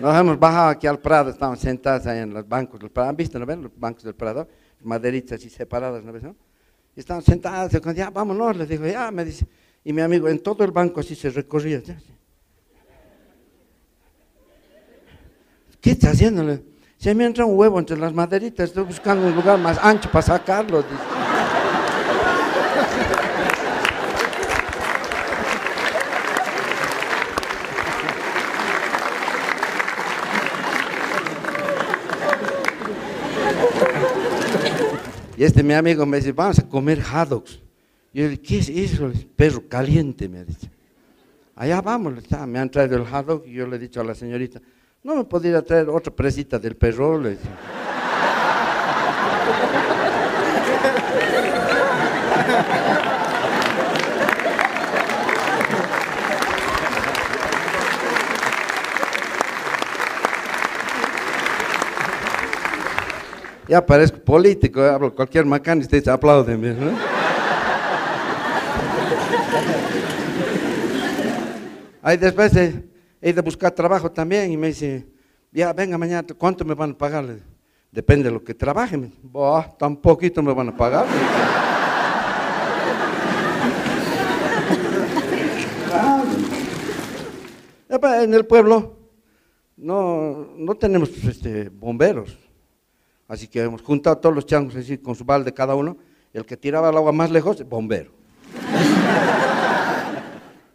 [0.00, 3.10] Nos hemos bajado aquí al Prado, estamos sentados ahí en los bancos del Prado.
[3.10, 3.62] ¿Han visto, no ven?
[3.62, 4.48] Los bancos del Prado,
[4.82, 6.22] maderitas así separadas, ¿no ves?
[6.22, 6.34] No?
[6.96, 9.46] Y estamos sentados, y ya vámonos, les digo, ya, me dice.
[9.86, 11.80] Y mi amigo en todo el banco así se recorría.
[15.80, 16.58] ¿Qué está haciendo?
[16.98, 20.22] Se me entra un huevo entre las maderitas, estoy buscando un lugar más ancho para
[20.22, 20.82] sacarlo.
[35.36, 37.65] Y este mi amigo me dice, vamos a comer hot dogs.
[38.16, 39.12] Y yo le dije, ¿qué es eso?
[39.36, 40.68] Perro caliente, me ha dicho.
[41.54, 42.14] Allá vamos,
[42.48, 44.58] me han traído el dog y yo le he dicho a la señorita,
[45.02, 47.20] no me podría traer otra presita del perro.
[47.20, 47.42] Le dije.
[63.68, 66.80] Ya parezco político, hablo cualquier macán y ustedes aplauden.
[66.80, 67.15] ¿no?
[72.06, 72.84] Ahí después he,
[73.20, 75.04] ido a buscar trabajo también y me dice,
[75.50, 77.26] ya venga mañana, ¿cuánto me van a pagar?
[77.90, 79.10] Depende de lo que trabaje.
[79.24, 81.04] Bah, tan poquito me van a pagar.
[88.22, 88.96] En el pueblo
[89.76, 92.38] no, no tenemos este, bomberos.
[93.26, 95.96] Así que hemos juntado todos los changos así, con su balde cada uno.
[96.32, 98.12] El que tiraba el agua más lejos, bombero.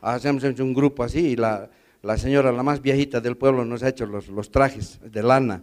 [0.01, 1.69] Hacemos un grupo así y la,
[2.01, 5.61] la, señora, la más viejita del pueblo, nos ha hecho los, los trajes de lana.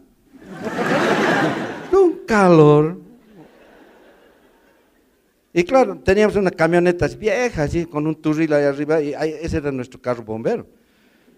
[1.93, 3.01] Un calor.
[5.53, 9.12] Y claro, teníamos una camioneta vieja, así, con un turril ahí arriba, y
[9.43, 10.64] ese era nuestro carro bombero.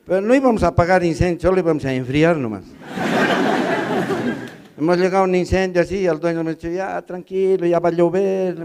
[0.05, 2.65] Pero no íbamos a apagar incendio, solo íbamos a enfriar nomás.
[4.77, 7.79] Hemos llegado a un incendio así, y al dueño me ha dicho, ya, tranquilo, ya
[7.79, 8.59] va a llover.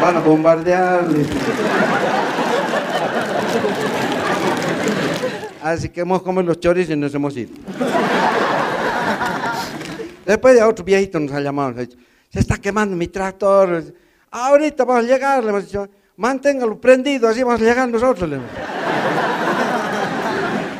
[0.00, 1.04] Van a bombardear.
[5.62, 7.50] Así que hemos comido los chorizos y nos hemos ido.
[10.24, 11.98] Después ya otro viejito nos ha llamado, nos ha dicho,
[12.30, 13.82] se está quemando mi tractor.
[14.30, 18.30] Ahorita vamos a llegar, le hemos dicho, manténgalo prendido, así vamos a llegar nosotros.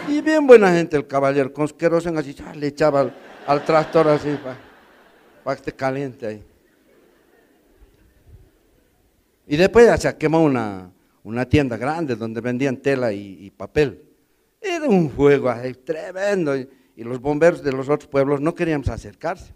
[0.08, 3.14] Y bien buena gente el caballero, con así, le echaba al,
[3.46, 4.38] al tractor así
[5.42, 6.49] para que esté caliente ahí.
[9.50, 10.92] Y después ya se quemó una,
[11.24, 14.00] una tienda grande donde vendían tela y, papel.
[14.60, 15.52] Era un fuego
[15.84, 19.52] tremendo y, los bomberos de los otros pueblos no queríamos acercarse.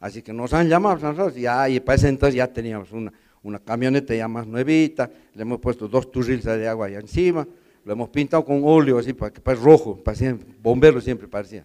[0.00, 3.10] Así que nos han llamado nosotros ya, y para ese entonces ya teníamos una,
[3.42, 7.48] una camioneta ya más nuevita, le hemos puesto dos turriles de agua allá encima,
[7.86, 11.64] lo hemos pintado con óleo así para que parezca rojo, parecía, bombero siempre parecía.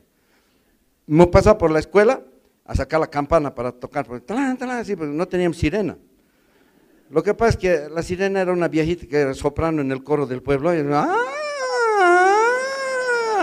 [1.06, 2.22] Hemos pasado por la escuela
[2.64, 5.98] a sacar la campana para tocar, porque, talán, talán, así, no teníamos sirena.
[7.10, 10.04] Lo que pasa es que la sirena era una viejita que era soprano en el
[10.04, 11.16] coro del pueblo y ¡ah!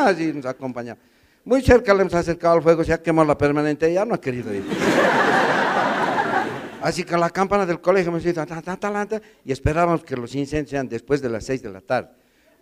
[0.06, 0.98] así nos acompañaba.
[1.44, 4.14] Muy cerca le hemos acercado al fuego, se ha quemado la permanente y ya no
[4.14, 4.64] ha querido ir.
[6.82, 8.44] Así que la campana del colegio ta,
[8.76, 9.08] ta,
[9.42, 12.10] y esperábamos que los incendios sean después de las seis de la tarde.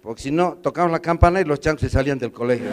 [0.01, 2.71] Porque si no, tocábamos la campana y los chancos se salían del colegio.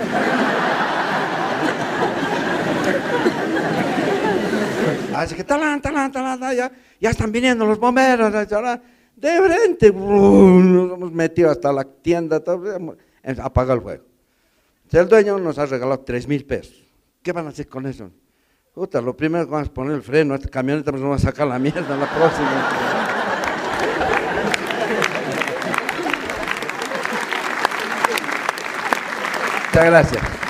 [5.19, 8.31] Así que talán, talán, talán, ya, ya están viniendo los bomberos.
[8.31, 12.41] De frente, nos hemos metido hasta la tienda,
[13.43, 14.03] apagado el fuego.
[14.89, 16.81] El dueño nos ha regalado tres mil pesos.
[17.21, 18.09] ¿Qué van a hacer con eso?
[18.73, 21.47] Puta, lo primero que vamos a poner el freno esta camioneta, pues vamos a sacar
[21.47, 22.69] la mierda la próxima.
[29.67, 30.48] Muchas gracias.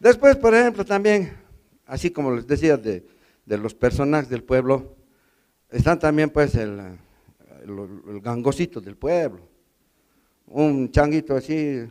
[0.00, 1.32] Después, por ejemplo, también,
[1.86, 3.04] así como les decía, de,
[3.46, 4.96] los personajes del pueblo,
[5.70, 6.98] están también pues el,
[8.22, 9.40] gangosito del pueblo.
[10.46, 11.84] Un changuito así,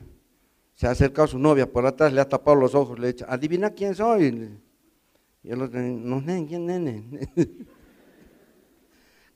[0.73, 3.11] se ha acercado a su novia por atrás, le ha tapado los ojos, le ha
[3.11, 4.57] dicho, adivina quién soy.
[5.43, 7.03] Y el otro, no quién nene.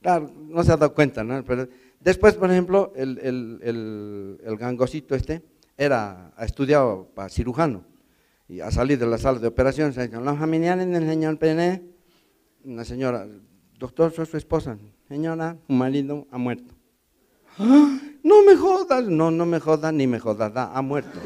[0.01, 1.43] claro, no se ha dado cuenta, ¿no?
[1.43, 1.67] Pero
[1.99, 5.41] después, por ejemplo, el, el, el, el gangosito este
[5.77, 7.90] era, ha estudiado para cirujano
[8.51, 11.83] y ha salido de la sala de operaciones, los familiares del señor Pene,
[12.65, 13.25] una señora,
[13.79, 14.77] doctor, soy su esposa,
[15.07, 16.73] señora, su marido ha muerto.
[17.57, 21.17] "Ah, No me jodas, no, no me jodas, ni me jodas, da, ha muerto.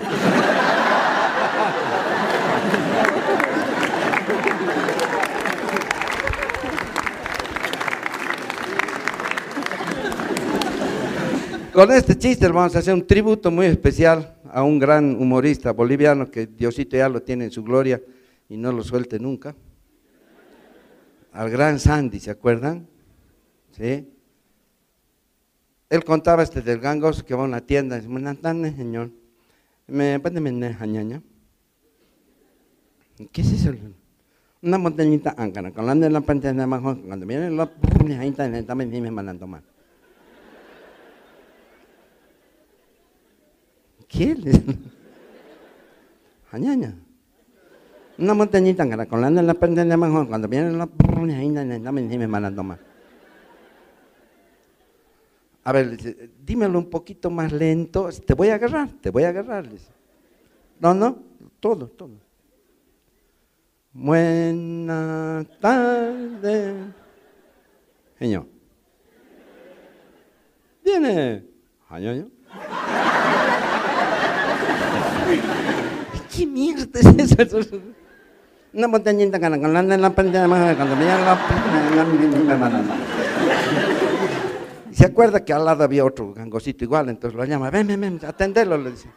[11.73, 16.31] Con este chiste vamos a hacer un tributo muy especial a un gran humorista boliviano
[16.31, 18.01] que Diosito ya lo tiene en su gloria
[18.47, 19.53] y no lo suelte nunca.
[21.33, 22.87] Al gran Sandy, ¿se acuerdan?
[23.71, 24.07] ¿Sí?
[25.89, 28.37] Él contaba este del gangos que va a una tienda y dice, buenas
[28.77, 29.11] señor.
[29.87, 30.77] ¿Me puede vender?
[33.33, 33.73] ¿Qué es eso?
[34.61, 37.69] Una botellita ángara, con la de la pantalla de abajo, cuando viene la
[38.21, 39.74] ahí también me mandan tomar.
[44.15, 44.35] ¿Qué?
[46.51, 46.95] Jañaña.
[48.17, 50.87] Una montañita ángara, con la pantalla de abajo, cuando viene la
[51.37, 52.79] ahí también me mandan tomar.
[55.65, 59.67] A ver, dímelo un poquito más lento, te voy a agarrar, te voy a agarrar.
[60.79, 61.17] No, no,
[61.59, 62.11] todo, todo.
[63.91, 66.73] Buenas tardes.
[68.17, 68.47] Señor.
[70.83, 71.43] Viene.
[71.89, 72.29] Año,
[76.35, 77.81] ¿Qué mierda es eso?
[78.73, 82.95] Una montañita en la pantalla más cuando me llega la
[84.91, 88.19] se acuerda que al lado había otro gangosito igual, entonces lo llama, ven, ven, ven,
[88.25, 89.09] atendelo, le dice.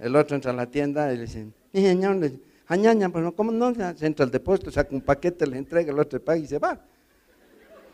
[0.00, 3.22] El otro entra a la tienda y le dice, "Sí, señor, le dice, añaña, pues
[3.22, 3.74] no, ¿cómo no?
[3.74, 6.80] Se entra al depósito, saca un paquete, le entrega, el otro paga y se va.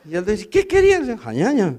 [0.08, 1.08] Y él dice, ¿qué querías?
[1.24, 1.76] Añaña.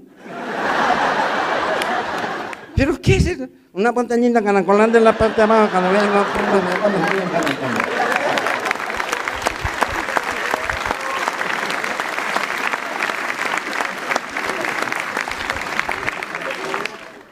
[2.75, 3.47] ¿Pero qué es eso?
[3.73, 6.09] Una montañita canacolando en la parte de abajo, cuando vean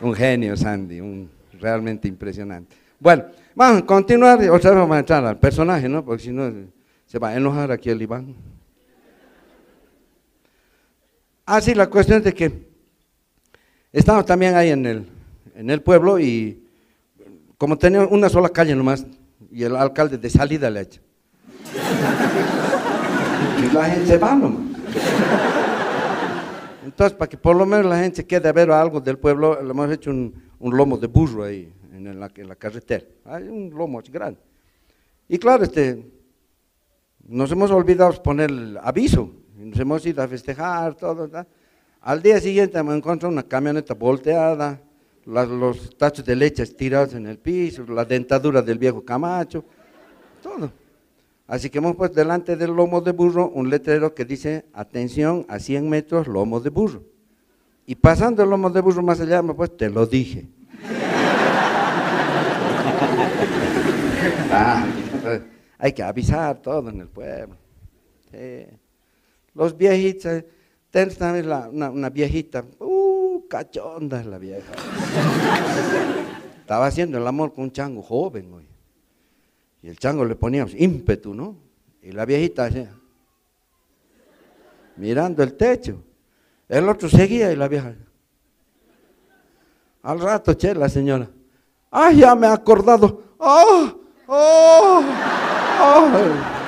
[0.02, 1.30] Un genio, Sandy, un,
[1.60, 2.76] realmente impresionante.
[3.00, 3.26] Bueno,
[3.56, 6.04] vamos a continuar, otra vez vamos a entrar al personaje, ¿no?
[6.04, 6.52] Porque si no,
[7.06, 8.36] Se va a enojar aquí el Iván.
[11.46, 12.52] Ah, sí, la cuestión es de que
[13.92, 15.13] estamos también ahí en el,
[15.56, 16.64] en el pueblo y
[17.58, 19.06] como tenía una sola calle nomás,
[19.52, 21.02] y el alcalde de salida le echa.
[23.64, 24.62] y la gente va nomás.
[26.84, 29.62] Entonces, para que por lo menos la gente se quede a ver algo del pueblo,
[29.62, 33.06] le hemos hecho un, un lomo de burro ahí, en la, en la carretera.
[33.26, 34.40] Hay un lomo así grande.
[35.28, 36.06] Y claro, este,
[37.26, 39.32] nos hemos olvidado poner el aviso.
[39.56, 41.30] Nos hemos ido a festejar, todo.
[42.02, 44.82] Al día siguiente me encontrado una camioneta volteada,
[45.26, 49.64] las- los tachos de leche tirados en el piso, la dentadura del viejo Camacho,
[50.42, 50.72] todo.
[51.48, 55.60] Así que hemos puesto delante del lomo de burro un letrero que dice, atención, a
[55.60, 57.04] 100 metros, lomo de burro.
[57.86, 60.48] Y pasando el lomo de burro más allá, hemos puesto, te lo dije.
[64.56, 64.86] Ah,
[65.80, 67.56] hay que avisar todo en el pueblo.
[68.32, 68.66] Sí.
[69.56, 70.48] Los viejitos, eh,
[70.92, 73.13] tenés también una, una viejita, uh,
[73.54, 74.74] cachonda es la vieja.
[76.60, 78.66] Estaba haciendo el amor con un chango joven, güey.
[79.84, 81.56] Y el chango le ponía ímpetu, ¿no?
[82.02, 82.68] Y la viejita
[84.96, 86.02] mirando el techo.
[86.68, 87.94] El otro seguía y la vieja.
[90.02, 91.30] Al rato, che, la señora.
[91.92, 93.36] ¡Ay, ya me he acordado!
[93.38, 94.00] ¡Oh!
[94.26, 95.04] ¡Oh!
[95.80, 96.63] ¡Oh!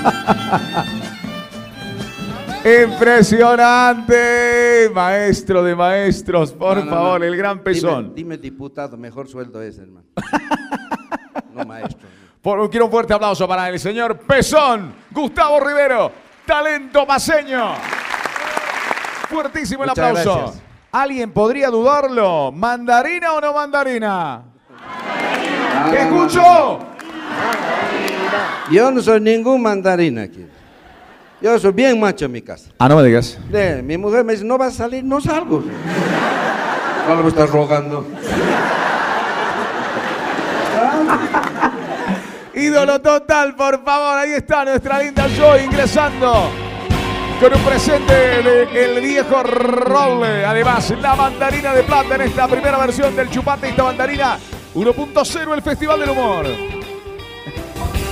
[2.84, 7.26] Impresionante, maestro de maestros, por No, no, favor, no.
[7.26, 8.14] el gran pezón.
[8.14, 10.06] Dime, dime, diputado, mejor sueldo es, hermano.
[11.54, 12.08] no maestro.
[12.42, 16.10] Por, quiero un fuerte aplauso para el señor Pezón, Gustavo Rivero,
[16.46, 17.74] talento paseño.
[19.28, 20.36] Fuertísimo el Muchas aplauso.
[20.38, 20.62] gracias.
[20.92, 22.50] ¿Alguien podría dudarlo?
[22.52, 24.42] ¿Mandarina o no mandarina?
[25.90, 26.78] ¿Qué escucho?
[28.70, 30.46] Yo no soy ningún mandarín aquí.
[31.40, 32.70] Yo soy bien macho en mi casa.
[32.78, 33.38] Ah, no me digas.
[33.48, 35.62] De, mi mujer me dice, no vas a salir, no salgo.
[37.08, 38.06] No me estás rogando.
[42.54, 44.18] Ídolo total, por favor.
[44.18, 46.50] Ahí está nuestra linda Joy ingresando.
[47.40, 50.44] Con un presente de el viejo roble.
[50.44, 53.70] Además, la mandarina de plata en esta primera versión del chupate.
[53.70, 54.38] Esta mandarina
[54.74, 56.79] 1.0, el Festival del Humor.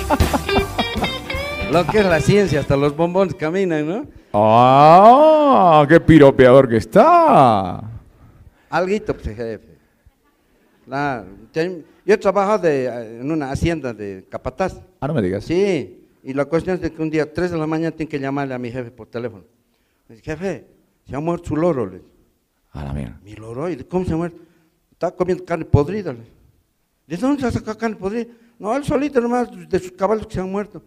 [1.72, 4.06] Lo que es la ciencia, hasta los bombones caminan, ¿no?
[4.32, 5.84] ¡Ah!
[5.88, 7.82] ¡Qué piropeador que está!
[8.70, 9.60] Alguito, pues, jefe.
[11.52, 12.86] Ten- Yo he trabajado de,
[13.20, 14.80] en una hacienda de capataz.
[15.00, 15.44] Ah, no me digas.
[15.44, 18.18] Sí, y la cuestión es de que un día, 3 de la mañana, tengo que
[18.18, 19.44] llamarle a mi jefe por teléfono.
[20.08, 20.66] Me dice, jefe,
[21.06, 21.84] se ha muerto su loro.
[21.86, 22.00] Le.
[22.72, 23.18] A la mierda.
[23.22, 24.38] Mi loro, ¿y cómo se ha muerto?
[24.92, 26.14] Está comiendo carne podrida.
[26.14, 26.20] le.
[27.06, 28.26] ¿De dónde se ha sacado carne podrida?
[28.58, 30.82] No, él solito nomás, de sus caballos que se han muerto.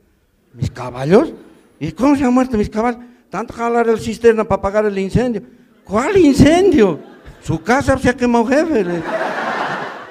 [0.53, 1.33] ¿Mis caballos?
[1.79, 2.99] ¿Y cómo se han muerto mis caballos?
[3.29, 5.41] Tanto jalar el cisterna para apagar el incendio.
[5.85, 6.99] ¿Cuál incendio?
[7.41, 8.85] Su casa se ha quemado, jefe.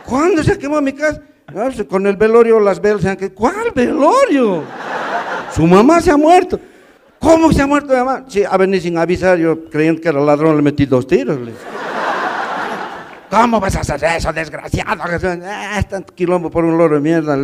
[0.06, 1.22] ¿Cuándo se quemó mi casa?
[1.52, 3.34] No, con el velorio las velas se han quemado.
[3.34, 4.62] ¿Cuál velorio?
[5.54, 6.58] Su mamá se ha muerto.
[7.18, 8.24] ¿Cómo se ha muerto mi mamá?
[8.26, 11.38] Sí, ha venido sin avisar, yo creyendo que era ladrón, le metí dos tiros.
[13.30, 15.02] ¿Cómo vas a hacer eso, desgraciado?
[15.46, 17.38] Ah, tanto quilombo por un loro de mierda.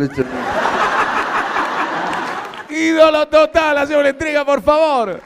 [2.69, 5.21] Ídolo total, hacemos la entrega, por favor.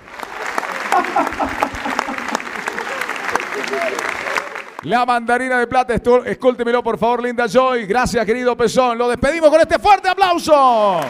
[4.84, 7.86] La mandarina de plata, escúltemelo por favor, Linda Joy.
[7.86, 8.98] Gracias, querido Pezón.
[8.98, 11.02] Lo despedimos con este fuerte aplauso.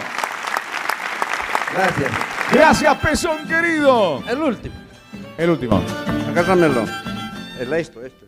[1.73, 2.11] Gracias.
[2.51, 4.23] Gracias, Pezón, querido.
[4.27, 4.75] El último.
[5.37, 5.81] El último.
[6.29, 6.85] Agárramelo.
[7.59, 8.20] El esto, esto.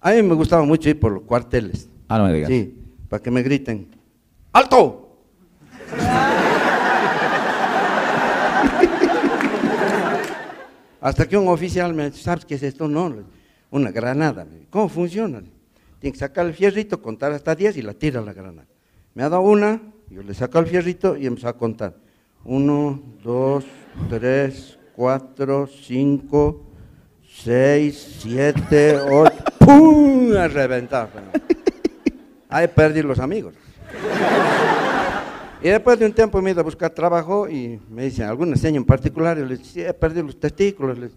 [0.00, 1.90] A mí me gustaba mucho ir por los cuarteles.
[2.08, 2.48] Ah, no me digas.
[2.48, 2.74] Sí,
[3.08, 3.88] para que me griten.
[4.52, 5.18] ¡Alto!
[11.02, 12.88] Hasta que un oficial me dice, ¿sabes qué es esto?
[12.88, 13.14] No,
[13.70, 14.46] una granada.
[14.70, 15.42] ¿Cómo funciona?
[15.98, 18.66] Tiene que sacar el fierrito, contar hasta 10 y la tira la granada.
[19.14, 21.94] Me ha dado una, yo le saco el fierrito y empezó a contar.
[22.44, 23.64] Uno, dos,
[24.08, 26.64] tres, cuatro, cinco,
[27.22, 29.34] seis, siete, ocho.
[29.78, 30.36] ¡Pum!
[30.36, 31.08] A reventar.
[32.48, 33.54] Ahí perdí los amigos.
[35.62, 38.56] Y después de un tiempo me he ido a buscar trabajo y me dicen alguna
[38.56, 39.36] seña en particular.
[39.38, 40.98] Y les digo, sí, he perdido los testículos.
[40.98, 41.12] Les-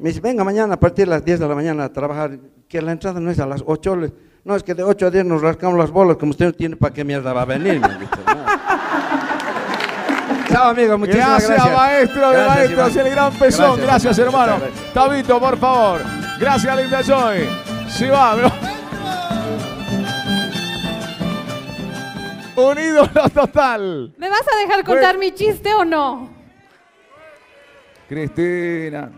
[0.00, 2.38] Me dice, venga mañana a partir de las 10 de la mañana a trabajar,
[2.68, 3.96] que la entrada no es a las 8.
[3.96, 4.12] Les-
[4.44, 6.76] no, es que de 8 a 10 nos rascamos las bolas, como usted no tiene
[6.76, 7.80] para qué mierda va a venir.
[7.80, 7.98] me ¿no?
[10.48, 11.76] Chao, amigo, muchísimas Gracias, gracias.
[11.76, 13.80] maestro de maestros, el gran pezón.
[13.80, 14.56] Gracias, hermano.
[14.58, 14.92] gracias.
[14.94, 16.00] Tabito, por favor.
[16.40, 17.67] Gracias, Linda Joy.
[17.88, 18.48] Sí va, bro.
[22.70, 24.14] Un ídolo total.
[24.18, 26.28] ¿Me vas a dejar contar mi chiste o no?
[28.08, 29.10] Cristina.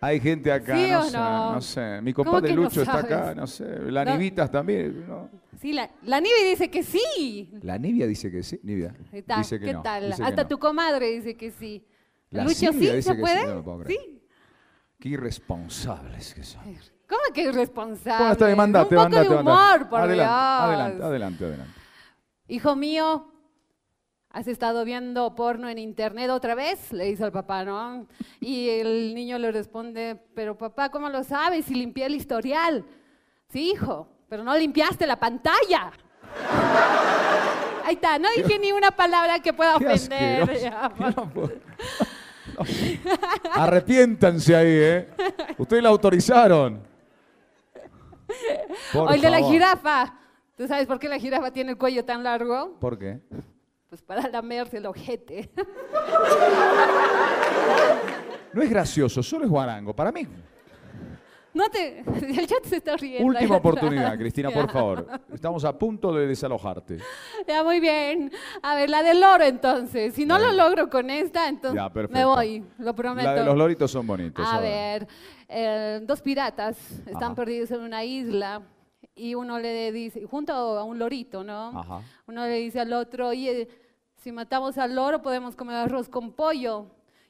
[0.00, 1.52] Hay gente acá, ¿Sí no, o sé, no?
[1.54, 2.00] no sé.
[2.02, 3.12] Mi ¿Cómo compadre que no Lucho está sabes?
[3.12, 3.64] acá, no sé.
[3.90, 4.12] La No.
[4.12, 5.06] Nivitas también.
[5.08, 5.30] ¿no?
[5.60, 7.50] Sí, la, la Nive dice que sí.
[7.62, 8.60] La Nivia dice que sí.
[8.62, 8.94] Nivia.
[9.38, 9.82] Dice que ¿Qué no.
[9.82, 10.06] tal?
[10.10, 10.48] dice que Hasta no.
[10.48, 11.82] tu comadre dice que sí.
[12.30, 12.96] La Lucho, Silvia ¿sí?
[12.96, 13.40] dice ¿Se que puede?
[13.40, 14.00] Sí, no lo puedo creer.
[14.00, 14.20] Sí.
[15.04, 16.62] Qué irresponsables que son.
[17.06, 18.16] ¿Cómo que irresponsable?
[18.16, 18.52] Bueno, está Un
[18.96, 19.84] poco mandate, de humor, mandate.
[19.84, 20.64] por adelante, Dios.
[20.64, 21.80] adelante, adelante, adelante.
[22.48, 23.30] Hijo mío,
[24.30, 26.90] ¿has estado viendo porno en internet otra vez?
[26.90, 28.06] Le dice al papá, ¿no?
[28.40, 32.86] Y el niño le responde, pero papá, ¿cómo lo sabes si limpié el historial?
[33.50, 35.92] Sí, hijo, pero no limpiaste la pantalla.
[37.84, 40.48] Ahí está, no dije ni una palabra que pueda Qué ofender.
[43.54, 45.08] Arrepiéntanse ahí, ¿eh?
[45.58, 46.82] Ustedes la autorizaron.
[48.92, 49.52] Por o el de la favor.
[49.52, 50.14] jirafa.
[50.56, 52.76] ¿Tú sabes por qué la jirafa tiene el cuello tan largo?
[52.80, 53.20] ¿Por qué?
[53.88, 55.50] Pues para lamerse el ojete.
[58.52, 59.94] No es gracioso, solo es guarango.
[59.94, 60.26] Para mí,
[61.54, 62.00] No te...
[62.20, 63.26] El chat se está riendo.
[63.26, 65.06] última oportunidad, Cristina, por favor.
[65.32, 66.98] Estamos a punto de desalojarte.
[67.46, 68.30] Ya, muy bien.
[68.60, 70.14] A ver, la del loro entonces.
[70.14, 73.28] Si no lo logro con esta, entonces Ya, me voy, lo prometo.
[73.28, 74.46] La de los loritos son bonitos.
[74.46, 75.06] A ver.
[75.06, 75.08] ver,
[75.48, 76.76] eh, dos piratas
[77.06, 77.34] están Ajá.
[77.34, 78.62] perdidos en una isla
[79.14, 81.78] y uno le dice, junto a un lorito, ¿no?
[81.78, 82.00] Ajá.
[82.26, 83.68] Uno le dice al otro, oye,
[84.16, 86.86] si matamos al loro podemos comer arroz con pollo.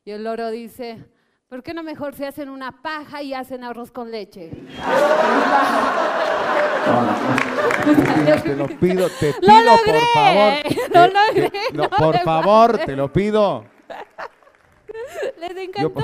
[0.07, 1.05] Y el loro dice,
[1.49, 4.51] ¿por qué no mejor se hacen una paja y hacen arroz con leche?
[8.43, 9.93] Te lo pido, te ¡Lo pido, logré!
[9.93, 10.53] por favor.
[10.95, 11.51] ¡Lo logré!
[11.51, 13.65] que- no, ¡No por favor, te lo pido.
[15.41, 16.01] ¿Les encantó?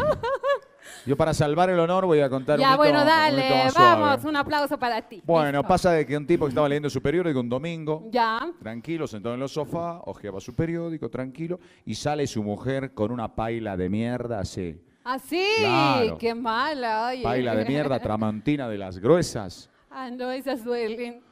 [1.06, 4.78] yo para salvar el honor voy a contar un ya, bueno, dale, vamos, un aplauso
[4.78, 5.22] para ti.
[5.24, 8.50] Bueno, pasa de que un tipo que estaba leyendo su periódico un domingo, Ya.
[8.60, 13.34] tranquilo, sentado en los sofás, hojeaba su periódico, tranquilo, y sale su mujer con una
[13.34, 14.80] paila de mierda así.
[15.04, 16.18] Así, Claro.
[16.18, 17.22] qué mala, oye.
[17.22, 19.70] Paila de mierda, tramontina de las gruesas.
[19.90, 21.22] Ah, no, esas duelen.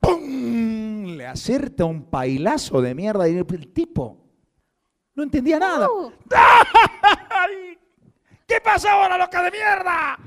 [0.00, 1.16] ¡Pum!
[1.16, 4.18] Le acerta un pailazo de mierda y el tipo
[5.14, 5.88] no entendía nada.
[5.90, 6.12] Uh,
[8.46, 10.18] ¿Qué pasa ahora, loca de mierda?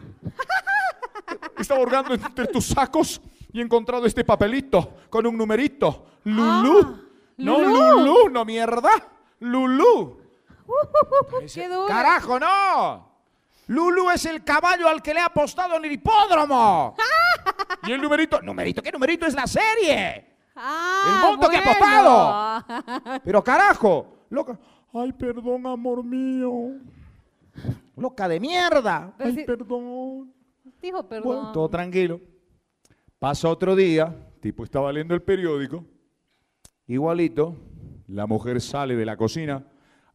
[1.57, 3.21] Estaba hurgando entre tus sacos
[3.53, 6.05] y he encontrado este papelito con un numerito.
[6.25, 6.97] Lulú.
[7.37, 7.91] no, Lulú.
[7.99, 8.89] Lulú, no mierda.
[9.39, 10.19] Lulú.
[11.53, 11.87] Qué duro.
[11.87, 13.09] ¡Carajo, no!
[13.67, 16.95] Lulú es el caballo al que le ha apostado en el hipódromo.
[17.87, 18.41] y el numerito.
[18.41, 18.81] ¿Numerito?
[18.81, 20.25] ¿Qué numerito es la serie?
[20.55, 23.21] Ah, el monto que ha apostado.
[23.23, 24.59] Pero carajo, loca.
[24.93, 26.79] Ay, perdón, amor mío.
[27.95, 29.13] Loca de mierda.
[29.17, 30.33] Pero Ay, si- perdón.
[30.81, 31.23] Dijo perdón.
[31.27, 32.19] Bueno, todo tranquilo.
[33.19, 35.85] Pasa otro día, tipo estaba leyendo el periódico.
[36.87, 37.55] Igualito,
[38.07, 39.63] la mujer sale de la cocina,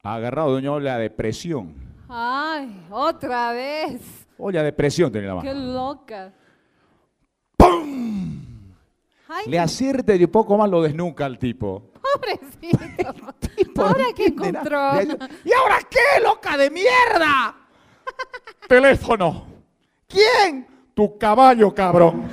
[0.05, 1.75] agarrado doña Ola depresión.
[2.09, 4.27] Ay, otra vez.
[4.39, 5.73] Olla depresión tenía la Qué mano.
[5.73, 6.33] loca.
[9.29, 11.91] Ay, Le acierta y un poco más lo desnuca al tipo.
[12.01, 13.15] pobrecito.
[13.83, 15.03] Ahora que encontró.
[15.45, 17.55] ¿Y ahora qué, loca de mierda?
[18.69, 19.47] Teléfono.
[20.07, 20.67] ¿Quién?
[20.95, 22.29] Tu caballo, cabrón.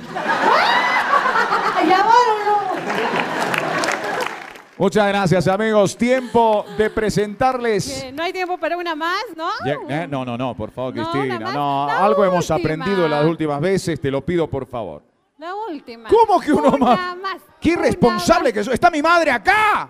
[4.82, 5.96] Muchas gracias, amigos.
[5.96, 8.04] Tiempo de presentarles.
[8.12, 9.48] No hay tiempo para una más, ¿no?
[9.64, 11.38] Eh, No, no, no, por favor, No, Cristina.
[11.38, 15.04] No, algo hemos aprendido las últimas veces, te lo pido, por favor.
[15.38, 16.08] La última.
[16.08, 17.40] ¿Cómo que uno Una más?
[17.60, 18.74] ¡Qué irresponsable que soy!
[18.74, 19.88] ¡Está mi madre acá!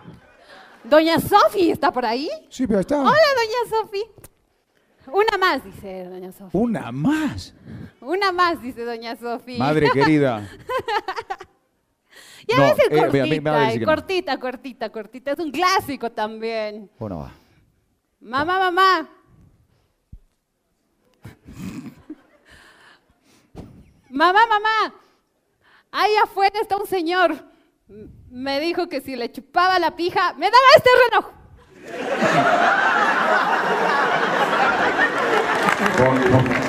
[0.85, 2.29] Doña Sofi, ¿está por ahí?
[2.51, 3.01] Sí, pero está.
[3.01, 4.05] Hola, doña Sofi.
[5.07, 6.51] Una más, dice doña Sofi.
[6.53, 7.55] Una más.
[8.03, 9.57] Una más, dice doña Sofi.
[9.57, 10.47] Madre querida.
[12.49, 13.87] Ya No, ves el eh, cortita, eh, que no.
[13.87, 15.31] cortita, cortita, cortita.
[15.33, 16.91] Es un clásico también.
[16.99, 17.33] Bueno, va.
[18.21, 19.09] Mamá, mamá.
[24.11, 24.95] mamá, mamá.
[25.91, 27.37] Ahí afuera está un señor.
[28.31, 31.27] Me dijo que si le chupaba la pija, me daba este reloj.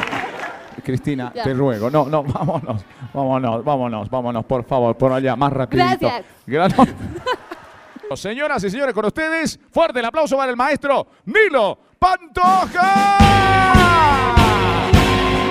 [0.84, 1.44] Cristina, Ya.
[1.44, 1.90] te ruego.
[1.90, 2.84] No, no, vámonos.
[3.14, 6.08] Vámonos, vámonos, vámonos, por favor, por allá, más rapidito.
[6.08, 6.24] Gracias.
[6.48, 6.88] Gra-
[8.10, 8.16] no.
[8.18, 13.18] Señoras y señores, con ustedes, fuerte el aplauso para el maestro Nilo Pantoja.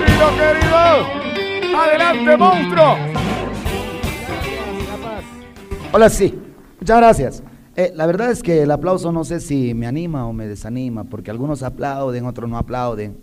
[0.07, 2.95] Nilo querido, adelante, monstruo.
[5.91, 6.39] Hola, sí.
[6.79, 7.43] Muchas gracias.
[7.75, 11.03] Eh, la verdad es que el aplauso no sé si me anima o me desanima,
[11.03, 13.17] porque algunos aplauden, otros no aplauden.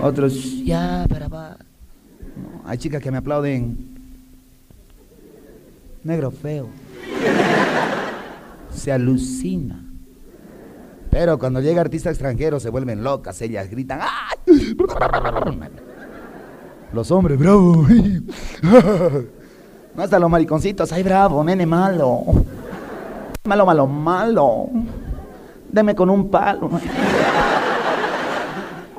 [0.00, 1.56] Otros, ya, para va.
[2.36, 3.76] No, hay chicas que me aplauden.
[6.04, 6.68] Negro feo.
[8.72, 9.84] Se alucina.
[11.10, 14.00] Pero cuando llega artista extranjero se vuelven locas, ellas gritan.
[14.02, 14.76] ¡Ay!
[16.92, 17.86] Los hombres, bravo.
[19.94, 22.22] No hasta los mariconcitos, ay bravo, nene malo.
[23.44, 24.70] Malo, malo, malo.
[25.72, 26.70] Deme con un palo.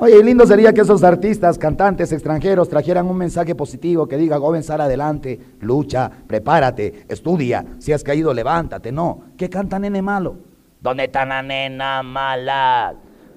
[0.02, 4.62] Oye, lindo sería que esos artistas, cantantes extranjeros trajeran un mensaje positivo que diga, joven,
[4.62, 8.92] sal adelante, lucha, prepárate, estudia, si has caído, levántate.
[8.92, 10.38] No, que canta nene malo.
[10.80, 12.94] ¿Dónde están las nenas malas?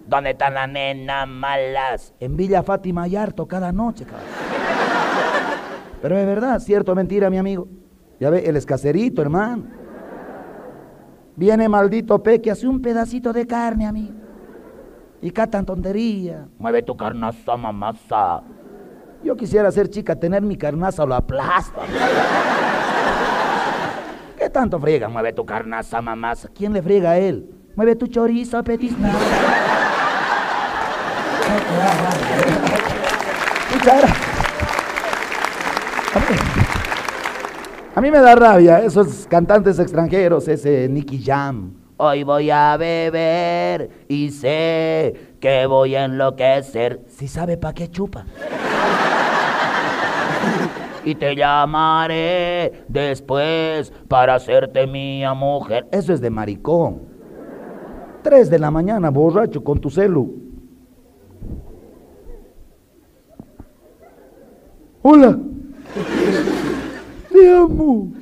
[0.08, 2.14] ¿Dónde están las nenas malas?
[2.22, 4.26] En Villa Fátima y harto cada noche, cabrón.
[6.02, 7.68] Pero es verdad, cierto o mentira, mi amigo.
[8.22, 9.66] Ya ve, el escaserito, hermano.
[11.36, 14.23] Viene maldito Peque, hace un pedacito de carne, amigo.
[15.24, 16.50] Y catan tontería.
[16.60, 18.44] Mueve tu carnaza, mamasa.
[19.24, 21.80] Yo quisiera ser chica, tener mi carnaza o la aplasta.
[24.38, 25.08] ¿Qué tanto friega?
[25.08, 26.50] Mueve tu carnaza, mamasa.
[26.54, 27.50] ¿Quién le friega a él?
[27.78, 28.94] Mueve tu chorizo, gracias.
[37.96, 41.83] A mí me da rabia esos cantantes extranjeros, ese Nicky Jam.
[41.98, 47.02] Hoy voy a beber y sé que voy a enloquecer.
[47.08, 48.26] Si sabe pa' qué chupa.
[51.06, 55.88] y te llamaré después para hacerte mía mujer.
[55.92, 57.02] Eso es de maricón.
[58.24, 60.34] Tres de la mañana, borracho, con tu celu.
[65.02, 65.38] Hola.
[67.30, 68.14] Te amo.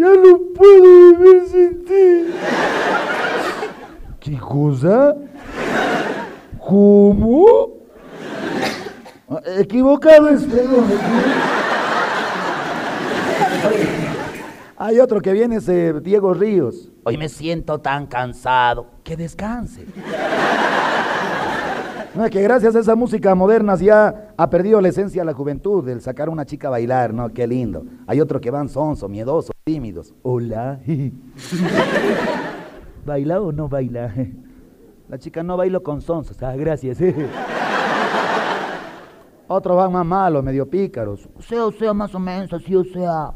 [0.00, 2.32] Ya no puedo vivir sin ti.
[4.18, 5.14] ¿Qué cosa?
[6.58, 7.68] ¿Cómo?
[9.28, 10.46] Ah, Equivocado es.
[14.78, 16.90] Hay otro que viene, ese Diego Ríos.
[17.04, 18.86] Hoy me siento tan cansado.
[19.04, 19.84] Que descanse.
[22.14, 25.86] No, que gracias a esa música moderna ya ha perdido la esencia de la juventud,
[25.86, 27.28] el sacar a una chica a bailar, ¿no?
[27.28, 27.84] Qué lindo.
[28.06, 30.14] Hay otros que van sonso, miedosos, tímidos.
[30.22, 30.80] Hola.
[33.04, 34.14] ¿Baila o no baila?
[35.10, 36.42] La chica no bailo con sonsos.
[36.42, 36.96] Ah, gracias.
[39.46, 41.28] Otros van más malos, medio pícaros.
[41.36, 43.34] O sea, o sea, más o menos así, o sea.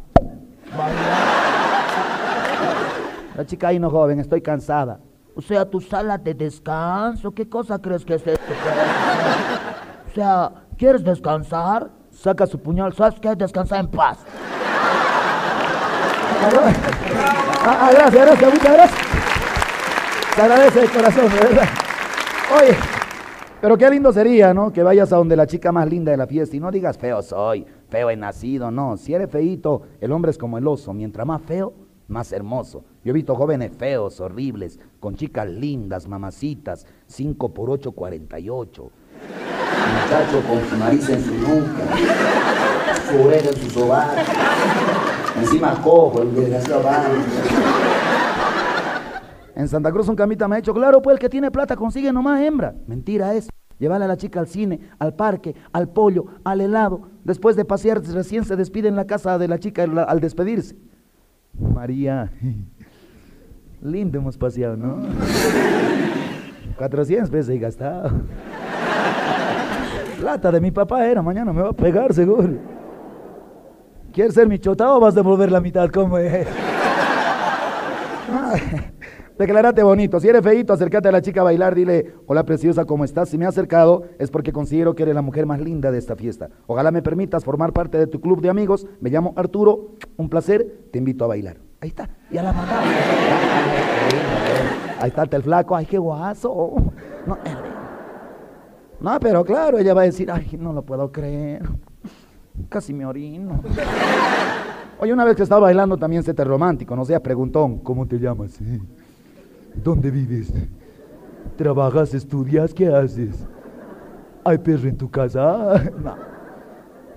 [3.37, 5.01] La chica ahí no joven, estoy cansada.
[5.35, 8.41] O sea, tu sala de descanso, ¿qué cosa crees que es esto?
[10.07, 11.91] O sea, ¿quieres descansar?
[12.11, 13.35] Saca su puñal, ¿sabes qué?
[13.35, 14.19] Descansa en paz.
[17.67, 19.01] Ah, gracias, gracias, muchas gracias.
[20.35, 21.69] Se agradece de corazón, de verdad.
[22.61, 22.77] Oye,
[23.61, 24.73] pero qué lindo sería, ¿no?
[24.73, 27.23] Que vayas a donde la chica más linda de la fiesta y no digas feo
[27.23, 28.97] soy, feo he nacido, no.
[28.97, 30.93] Si eres feíto, el hombre es como el oso.
[30.93, 31.73] Mientras más feo,
[32.09, 32.85] más hermoso.
[33.03, 38.91] Yo he visto jóvenes feos, horribles, con chicas lindas, mamacitas, 5 por 8, 48.
[40.05, 41.85] Muchacho con su nariz en su nuca,
[43.11, 44.09] su oreja en su sobar,
[45.41, 47.05] encima cojo, el desgraciado va.
[49.57, 52.13] En Santa Cruz un camita me ha dicho, claro, pues el que tiene plata consigue
[52.13, 52.75] nomás hembra.
[52.87, 53.49] Mentira es.
[53.79, 57.09] Llevarle a la chica al cine, al parque, al pollo, al helado.
[57.25, 60.77] Después de pasear, recién se despide en la casa de la chica al- despedirse.
[61.59, 62.31] María,
[63.83, 65.03] lindo hemos paseado, ¿no?
[66.79, 68.11] 400 pesos he gastado.
[70.25, 72.55] Plata de mi papá era, mañana me va a pegar seguro.
[74.11, 75.91] ¿Quieres ser mi chota o vas a devolver la mitad?
[75.91, 76.49] ¿Cómo es?
[79.39, 80.19] Declarate bonito.
[80.21, 81.75] Si eres feito, acércate a la chica a bailar.
[81.75, 83.29] Dile, hola preciosa, ¿cómo estás?
[83.29, 86.17] Si me he acercado es porque considero que eres la mujer más linda de esta
[86.17, 86.49] fiesta.
[86.69, 88.87] Ojalá me permitas formar parte de tu club de amigos.
[89.03, 89.91] Me llamo Arturo.
[90.17, 90.87] Un placer.
[90.91, 91.59] Te invito a bailar.
[91.83, 92.09] Ahí está.
[92.31, 92.83] Ya la mataba.
[95.01, 95.77] Ahí está el flaco.
[95.77, 96.77] Ay, qué guaso.
[97.27, 97.74] No, eh.
[99.05, 101.63] No, pero claro, ella va a decir, ay, no lo puedo creer.
[102.69, 103.63] Casi me orino.
[104.99, 107.79] Oye, una vez que estaba bailando también se te romántico, no seas preguntón.
[107.81, 108.59] ¿Cómo te llamas?
[109.75, 110.53] ¿Dónde vives?
[111.57, 112.73] ¿Trabajas, estudias?
[112.73, 113.47] ¿Qué haces?
[114.45, 115.83] ¿Hay perro en tu casa?
[116.03, 116.17] No.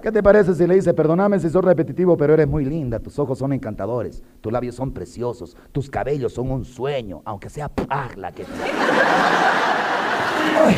[0.02, 3.18] ¿Qué te parece si le dice, perdóname si soy repetitivo, pero eres muy linda, tus
[3.18, 8.32] ojos son encantadores, tus labios son preciosos, tus cabellos son un sueño, aunque sea parla
[8.32, 8.46] que...
[10.66, 10.76] Ay.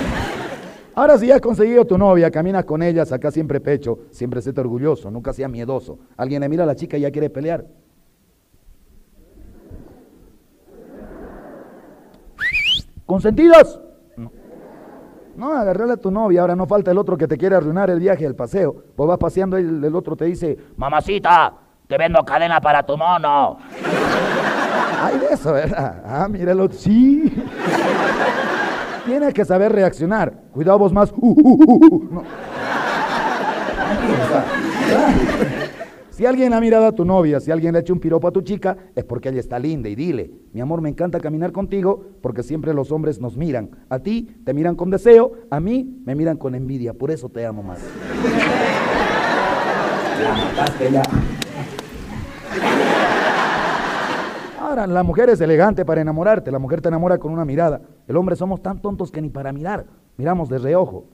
[0.95, 4.61] Ahora si ya has conseguido tu novia, caminas con ella, saca siempre pecho, siempre séte
[4.61, 5.99] orgulloso, nunca sea miedoso.
[6.17, 7.65] Alguien le mira a la chica y ya quiere pelear.
[13.05, 13.79] ¿Consentidos?
[14.17, 14.31] No.
[15.35, 17.99] No, agarrarle a tu novia, ahora no falta el otro que te quiere arruinar el
[17.99, 18.83] viaje, el paseo.
[18.95, 21.53] Pues vas paseando y el, el otro te dice, Mamacita,
[21.87, 23.57] te vendo cadena para tu mono.
[25.01, 26.03] Hay de eso, ¿verdad?
[26.05, 26.73] Ah, otro.
[26.73, 27.33] Sí.
[29.05, 30.43] Tienes que saber reaccionar.
[30.51, 31.11] Cuidado vos más.
[31.11, 32.23] Uh, uh, uh.
[36.19, 38.31] Si alguien ha mirado a tu novia, si alguien le ha hecho un piropo a
[38.31, 42.03] tu chica, es porque ella está linda y dile, mi amor, me encanta caminar contigo
[42.21, 43.69] porque siempre los hombres nos miran.
[43.87, 47.45] A ti te miran con deseo, a mí me miran con envidia, por eso te
[47.45, 47.79] amo más.
[50.91, 51.03] Ya.
[54.75, 57.81] La mujer es elegante para enamorarte, la mujer te enamora con una mirada.
[58.07, 61.05] El hombre somos tan tontos que ni para mirar, miramos de reojo.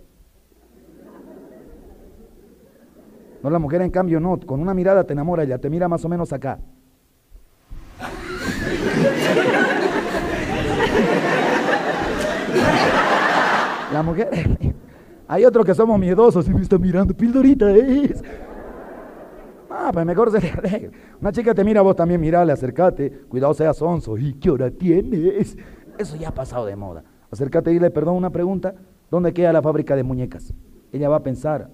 [3.42, 6.04] No, la mujer en cambio no, con una mirada te enamora ella, te mira más
[6.04, 6.60] o menos acá.
[13.94, 14.76] La mujer,
[15.30, 18.22] hay otros que somos miedosos y me está mirando, pildorita es.
[19.78, 20.92] Ah, pues mejor se le.
[21.20, 24.18] Una chica te mira, vos también mirale, acércate, cuidado sea sonso.
[24.18, 25.58] ¿Y qué hora tienes?
[25.98, 27.04] Eso ya ha pasado de moda.
[27.30, 28.74] Acércate y dile, perdón, una pregunta.
[29.12, 30.54] ¿Dónde queda la fábrica de muñecas?
[30.94, 31.70] Ella va a pensar,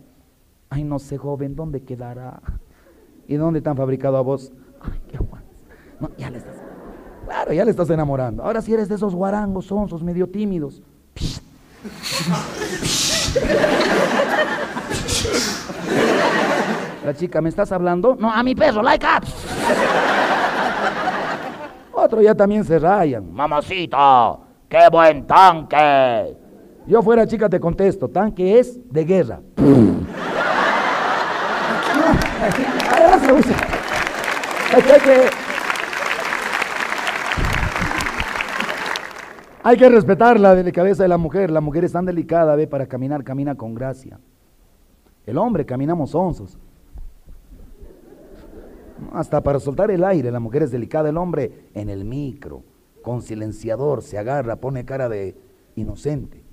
[0.70, 2.42] ay, no sé, joven, ¿dónde quedará?
[3.28, 4.52] ¿Y dónde están fabricado a vos?
[4.82, 5.44] Ay, qué guay.
[6.00, 6.56] No, ya le estás,
[7.26, 8.44] claro, ya le estás enamorando.
[8.44, 10.82] Ahora si eres de esos guarangos, sonsos, medio tímidos.
[17.04, 18.16] La chica, ¿me estás hablando?
[18.20, 19.24] No, a mi perro, like up.
[21.94, 23.34] Otro ya también se rayan.
[23.34, 24.38] Mamacita,
[24.70, 26.38] qué buen tanque.
[26.86, 29.40] Yo fuera chica te contesto, tanque es de guerra.
[39.64, 41.52] Hay que respetar la delicadeza de la mujer.
[41.52, 44.20] La mujer es tan delicada, ve, para caminar, camina con gracia.
[45.26, 46.58] El hombre caminamos onzos.
[49.14, 52.64] Hasta para soltar el aire, la mujer es delicada, el hombre en el micro,
[53.02, 55.36] con silenciador, se agarra, pone cara de
[55.76, 56.44] inocente.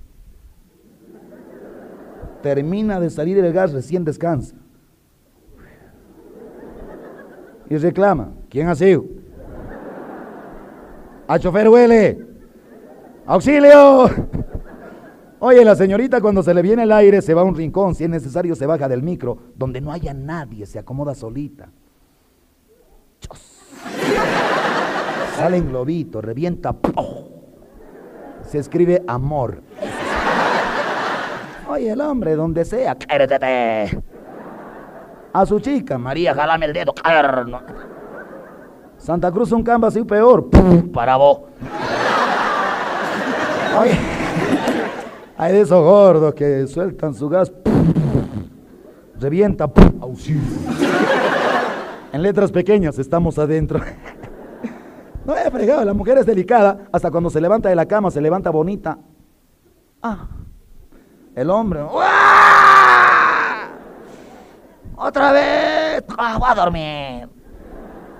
[2.42, 4.56] Termina de salir el gas, recién descansa.
[7.70, 9.04] Y reclama, ¿quién ha sido?
[11.26, 12.26] A chofer huele.
[13.26, 14.08] ¡Auxilio!
[15.40, 18.04] Oye, la señorita cuando se le viene el aire se va a un rincón, si
[18.04, 21.70] es necesario se baja del micro, donde no haya nadie, se acomoda solita.
[25.38, 26.74] Sale en globito, revienta.
[28.42, 29.62] Se escribe amor.
[31.68, 34.02] Oye, el hombre, donde sea, Quérdete.
[35.32, 36.92] a su chica, María, jalame el dedo.
[38.96, 40.50] Santa Cruz un camba así peor.
[40.92, 41.42] Para vos.
[43.80, 43.96] Oye,
[45.36, 47.52] hay de esos gordos que sueltan su gas.
[49.20, 49.70] Revienta.
[52.12, 53.80] En letras pequeñas estamos adentro.
[55.28, 56.88] No he fregado, la mujer es delicada.
[56.90, 58.96] Hasta cuando se levanta de la cama, se levanta bonita.
[60.02, 60.26] Ah.
[61.34, 61.82] El hombre.
[61.82, 63.68] ¡uah!
[64.96, 66.02] Otra vez.
[66.16, 67.28] Ah, voy a dormir.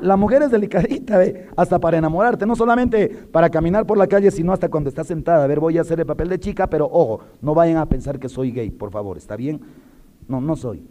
[0.03, 4.31] La mujer es delicadita, ve, hasta para enamorarte, no solamente para caminar por la calle,
[4.31, 5.45] sino hasta cuando está sentada.
[5.45, 8.19] A ver, voy a hacer el papel de chica, pero ojo, no vayan a pensar
[8.19, 9.63] que soy gay, por favor, ¿está bien?
[10.29, 10.87] No, no soy.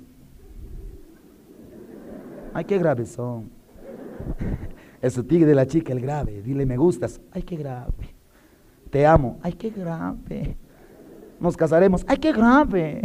[2.55, 3.51] Ay, qué graves son.
[5.07, 6.41] Eso tigre de la chica, el grave.
[6.41, 7.21] Dile, me gustas.
[7.31, 8.13] Ay, qué grave.
[8.89, 9.39] Te amo.
[9.41, 10.57] Ay, qué grave.
[11.39, 12.03] Nos casaremos.
[12.09, 13.01] Ay, qué grave.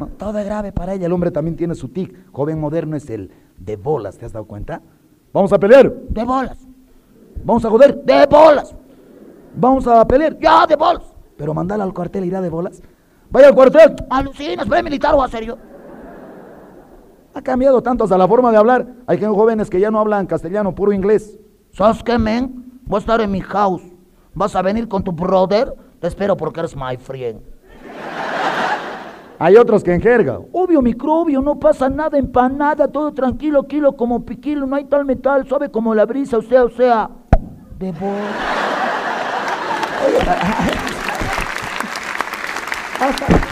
[0.00, 1.06] No, todo es grave para ella.
[1.06, 2.12] El hombre también tiene su tic.
[2.32, 4.82] Joven moderno es el de bolas, ¿te has dado cuenta?
[5.32, 5.92] Vamos a pelear.
[6.08, 6.58] De bolas.
[7.44, 8.02] Vamos a joder.
[8.02, 8.74] De bolas.
[9.54, 10.36] Vamos a pelear.
[10.40, 11.04] Ya, de bolas.
[11.36, 12.82] Pero mandala al cuartel, irá de bolas.
[13.30, 13.94] Vaya al cuartel.
[14.10, 15.56] Alucinas, ¿fue militar o a serio?
[17.34, 18.86] Ha cambiado tanto hasta la forma de hablar.
[19.06, 21.38] Hay jóvenes que ya no hablan castellano, puro inglés.
[21.72, 22.80] ¿Sabes qué, men?
[22.84, 23.82] Voy a estar en mi house.
[24.34, 25.74] ¿Vas a venir con tu brother?
[26.00, 27.40] Te espero porque eres my friend.
[29.38, 30.38] Hay otros que en jerga.
[30.52, 35.46] Obvio, microbio, no pasa nada, empanada, todo tranquilo, kilo como piquilo, no hay tal metal,
[35.48, 37.10] suave como la brisa, o sea, o sea.
[37.78, 37.98] De bo-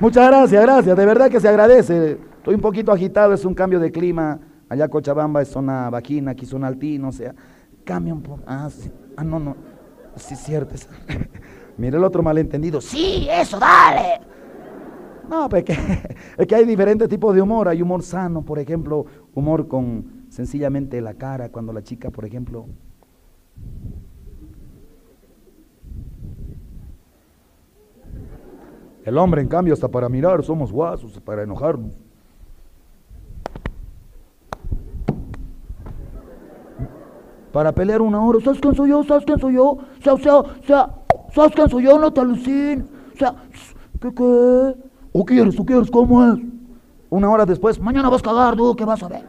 [0.00, 0.96] Muchas gracias, gracias.
[0.96, 2.18] De verdad que se agradece.
[2.36, 4.40] Estoy un poquito agitado, es un cambio de clima.
[4.68, 7.34] Allá Cochabamba es zona vagina, aquí zona altina, o sea,
[7.84, 8.42] cambia un poco.
[8.46, 8.90] Ah, sí.
[9.16, 9.56] ah, no, no.
[10.16, 10.74] Sí, cierto.
[11.76, 12.80] Mira el otro malentendido.
[12.80, 14.20] Sí, eso, dale.
[15.28, 15.64] No, pues
[16.38, 17.68] es que hay diferentes tipos de humor.
[17.68, 22.66] Hay humor sano, por ejemplo, humor con sencillamente la cara, cuando la chica, por ejemplo,
[29.04, 31.92] El hombre, en cambio, hasta para mirar somos guasos, para enojarnos.
[37.52, 38.40] Para pelear una hora.
[38.42, 39.04] ¿Sabes quién soy yo?
[39.04, 39.64] ¿Sabes quién soy yo?
[39.72, 40.18] O
[40.66, 40.90] sea,
[41.32, 41.98] ¿sabes quién soy yo?
[41.98, 42.20] No te
[43.16, 43.34] sea,
[44.00, 44.74] ¿qué qué?
[45.12, 45.60] ¿O quieres?
[45.60, 45.90] ¿O quieres?
[45.90, 46.40] ¿Cómo es?
[47.10, 49.22] Una hora después, mañana vas a cagar, tú, ¿qué vas a ver?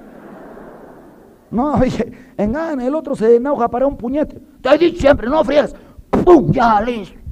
[1.51, 4.41] No, oye, engana, el otro se enoja para un puñete.
[4.61, 5.75] Te he siempre, no friegues.
[6.09, 6.51] ¡Pum!
[6.51, 7.24] Ya, listo.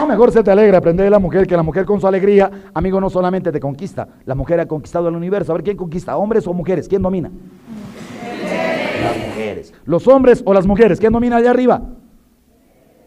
[0.00, 2.50] No, mejor se te alegra aprender de la mujer que la mujer con su alegría,
[2.72, 5.52] amigo, no solamente te conquista, la mujer ha conquistado el universo.
[5.52, 6.16] A ver, ¿quién conquista?
[6.16, 6.88] ¿Hombres o mujeres?
[6.88, 7.30] ¿Quién domina?
[9.02, 9.74] Las mujeres.
[9.84, 10.98] ¿Los hombres o las mujeres?
[10.98, 11.82] ¿Quién domina allá arriba?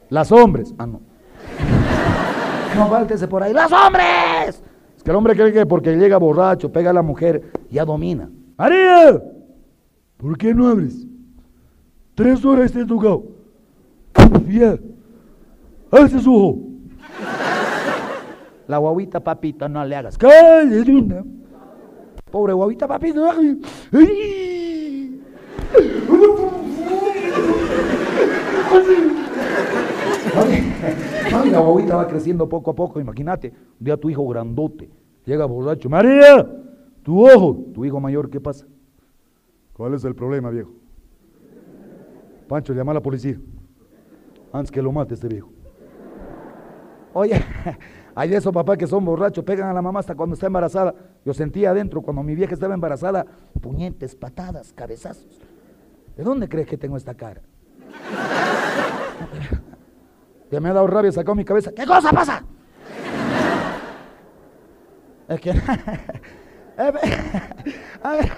[0.10, 0.76] Las hombres.
[0.78, 1.02] Ah, no.
[2.76, 3.54] No faltese por ahí.
[3.54, 4.64] ¡Los hombres!
[4.98, 8.30] Es que el hombre cree que porque llega borracho, pega a la mujer, ya domina.
[8.58, 9.20] ¡María!
[10.18, 11.08] ¿Por qué no abres?
[12.14, 13.24] Tres horas te tocado.
[14.48, 14.76] Ya.
[15.92, 16.73] Alce su ojo.
[18.68, 20.18] La guaguita, papito, no le hagas.
[22.32, 22.88] Pobre guaguita.
[30.36, 30.74] Ay,
[31.32, 33.50] ay, la guaguita va creciendo poco a poco, imagínate.
[33.80, 34.90] Un día tu hijo grandote
[35.26, 35.90] llega borracho.
[35.90, 36.48] María,
[37.04, 37.66] tu ojo.
[37.74, 38.66] Tu hijo mayor, ¿qué pasa?
[39.74, 40.72] ¿Cuál es el problema, viejo?
[42.48, 43.40] Pancho, llama a la policía.
[44.52, 45.53] Antes que lo mate este viejo.
[47.14, 47.44] Oye,
[48.16, 50.94] hay de esos papás que son borrachos, pegan a la mamá hasta cuando está embarazada.
[51.26, 53.26] Yo sentía adentro, cuando mi vieja estaba embarazada,
[53.62, 55.40] puñetes, patadas, cabezazos.
[56.18, 57.42] ¿De dónde crees que tengo esta cara?
[60.50, 61.72] Que me ha dado rabia, sacado mi cabeza.
[61.72, 62.44] ¿Qué cosa pasa?
[65.28, 65.52] Es que...
[65.52, 66.92] a
[68.12, 68.32] ver,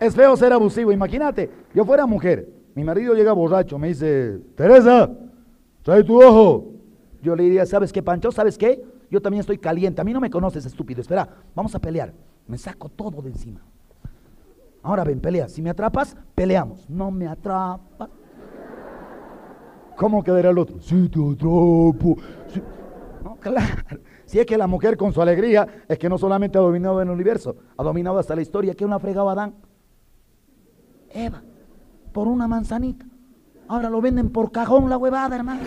[0.00, 0.92] es feo ser abusivo.
[0.92, 2.48] Imagínate, yo fuera mujer,
[2.78, 5.10] mi marido llega borracho, me dice, Teresa,
[5.82, 6.74] trae tu ojo.
[7.20, 8.30] Yo le diría, ¿sabes qué, Pancho?
[8.30, 8.84] ¿Sabes qué?
[9.10, 10.00] Yo también estoy caliente.
[10.00, 11.00] A mí no me conoces, estúpido.
[11.00, 12.14] Espera, vamos a pelear.
[12.46, 13.62] Me saco todo de encima.
[14.84, 15.48] Ahora ven, pelea.
[15.48, 16.88] Si me atrapas, peleamos.
[16.88, 18.10] No me atrapas.
[19.96, 20.80] ¿Cómo quedará el otro?
[20.80, 22.16] Si te atrapo.
[23.24, 23.74] No, claro.
[24.24, 27.10] Si es que la mujer con su alegría es que no solamente ha dominado el
[27.10, 28.74] universo, ha dominado hasta la historia.
[28.74, 29.56] ¿Qué una fregaba Adán?
[31.10, 31.42] Eva,
[32.12, 33.06] por una manzanita.
[33.68, 35.60] Ahora lo venden por cajón la huevada, hermano.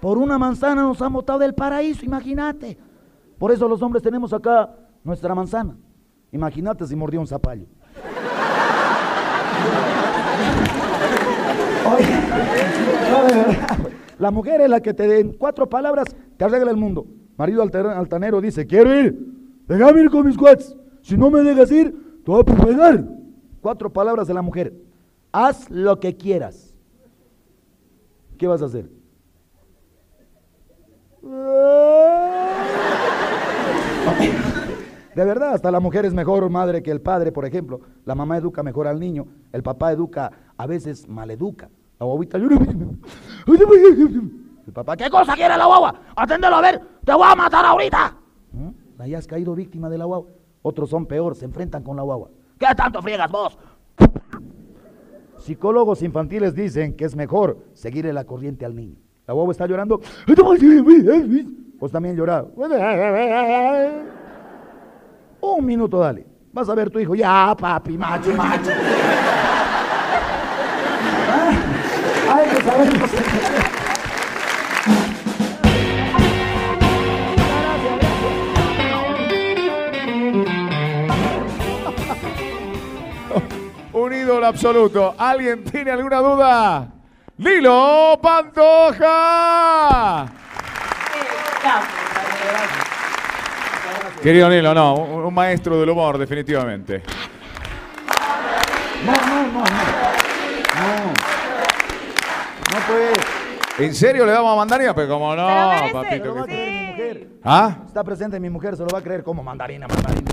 [0.00, 2.78] Por una manzana nos han botado del paraíso, imagínate.
[3.38, 4.70] Por eso los hombres tenemos acá
[5.02, 5.76] nuestra manzana.
[6.32, 7.66] Imagínate si mordió un zapallo.
[14.18, 16.06] La mujer es la que te den cuatro palabras
[16.36, 17.06] te arregla el mundo.
[17.36, 19.18] Marido altanero dice, quiero ir,
[19.66, 20.76] déjame ir con mis cuates.
[21.02, 23.19] Si no me dejas ir, te voy a pegar.
[23.60, 24.74] Cuatro palabras de la mujer.
[25.32, 26.74] Haz lo que quieras.
[28.38, 28.88] ¿Qué vas a hacer?
[35.14, 37.80] De verdad, hasta la mujer es mejor madre que el padre, por ejemplo.
[38.04, 41.68] La mamá educa mejor al niño, el papá educa, a veces maleduca.
[41.98, 42.38] La guaguita.
[42.38, 43.00] El
[44.72, 46.00] papá, ¿qué cosa quiere la guagua?
[46.16, 48.16] Aténdelo a ver, te voy a matar ahorita.
[48.52, 49.00] ¿Mm?
[49.00, 50.30] Ahí has caído víctima de la guagua.
[50.62, 52.30] Otros son peor, se enfrentan con la guagua.
[52.60, 53.58] ¿Qué tanto friegas vos?
[55.38, 58.96] Psicólogos infantiles dicen que es mejor seguirle la corriente al niño.
[59.26, 59.98] La guagua está llorando.
[61.78, 62.48] Pues también llorar.
[65.40, 66.26] Un minuto, dale.
[66.52, 67.14] Vas a ver tu hijo.
[67.14, 68.70] Ya, papi, macho, macho.
[72.32, 73.29] Ah, Hay que saber.
[84.30, 85.14] Ídolo absoluto.
[85.18, 86.86] ¿Alguien tiene alguna duda?
[87.38, 89.08] Lilo Pantoja.
[94.22, 97.02] Querido Nilo, no, un, un maestro del humor, definitivamente.
[99.04, 99.60] No, no, no, no.
[99.60, 99.64] No.
[102.72, 103.12] No puede.
[103.78, 104.94] ¿En serio le damos a mandarina?
[104.94, 105.46] Pero como no,
[105.80, 106.24] Pero papito.
[106.26, 107.28] lo va a que- creer mi mujer.
[107.42, 107.76] ¿Ah?
[107.86, 110.32] Está presente mi mujer, se lo va a creer como mandarina, mandarina.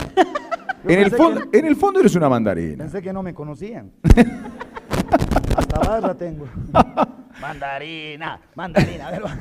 [0.87, 2.77] En el, fondo, en el fondo eres una mandarina.
[2.77, 3.91] Pensé que no me conocían.
[5.55, 6.47] Hasta barra tengo.
[7.41, 9.07] mandarina, mandarina.
[9.07, 9.37] A ver, va.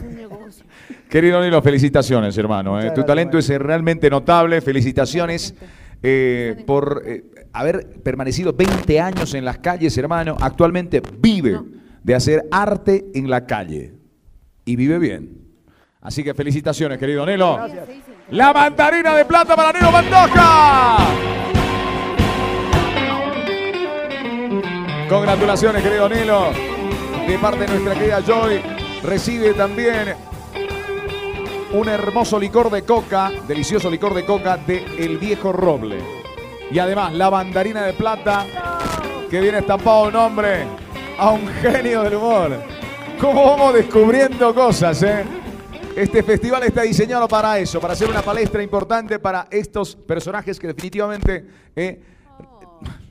[1.09, 2.79] Querido Nilo, felicitaciones, hermano.
[2.79, 2.83] eh.
[2.83, 4.61] Tu gracias, talento es realmente notable.
[4.61, 5.55] Felicitaciones
[6.03, 10.37] eh, por eh, haber permanecido 20 años en las calles, hermano.
[10.41, 11.61] Actualmente vive
[12.03, 13.95] de hacer arte en la calle.
[14.65, 15.43] Y vive bien.
[16.01, 17.59] Así que felicitaciones, querido Nilo.
[18.31, 20.97] La mandarina de plata para Nilo Pantoja.
[25.09, 26.51] Congratulaciones, querido Nilo.
[27.29, 28.61] de parte de nuestra querida Joy.
[29.05, 30.17] Recibe también
[31.73, 35.99] un hermoso licor de coca, delicioso licor de coca de El Viejo Roble.
[36.73, 38.45] Y además la bandarina de plata
[39.31, 40.65] que viene estampado un nombre
[41.17, 42.57] a un genio del humor.
[43.21, 45.25] ¿Cómo vamos descubriendo cosas, eh?
[45.97, 50.67] Este festival está diseñado para eso, para hacer una palestra importante para estos personajes que
[50.67, 52.03] definitivamente eh,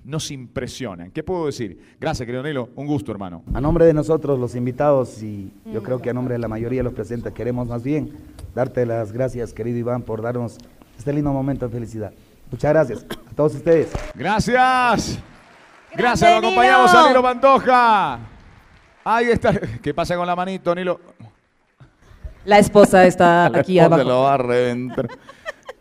[0.04, 1.10] nos impresionan.
[1.10, 1.96] ¿Qué puedo decir?
[2.00, 2.70] Gracias, querido Nilo.
[2.76, 3.42] Un gusto, hermano.
[3.56, 6.82] A nombre de nosotros, los invitados, y yo creo que a nombre de la mayoría
[6.82, 8.16] de los presentes, queremos más bien
[8.54, 10.60] darte las gracias, querido Iván, por darnos
[10.96, 12.14] este lindo momento de felicidad.
[12.52, 13.92] Muchas gracias a todos ustedes.
[14.14, 15.18] Gracias.
[15.92, 18.20] Gracias, lo acompañamos a Nilo Pantoja.
[19.04, 19.60] Ahí está.
[19.82, 21.00] ¿Qué pasa con la manito, Nilo?
[22.46, 24.10] La esposa está La aquí esposa abajo.
[24.10, 25.08] lo va a reventar.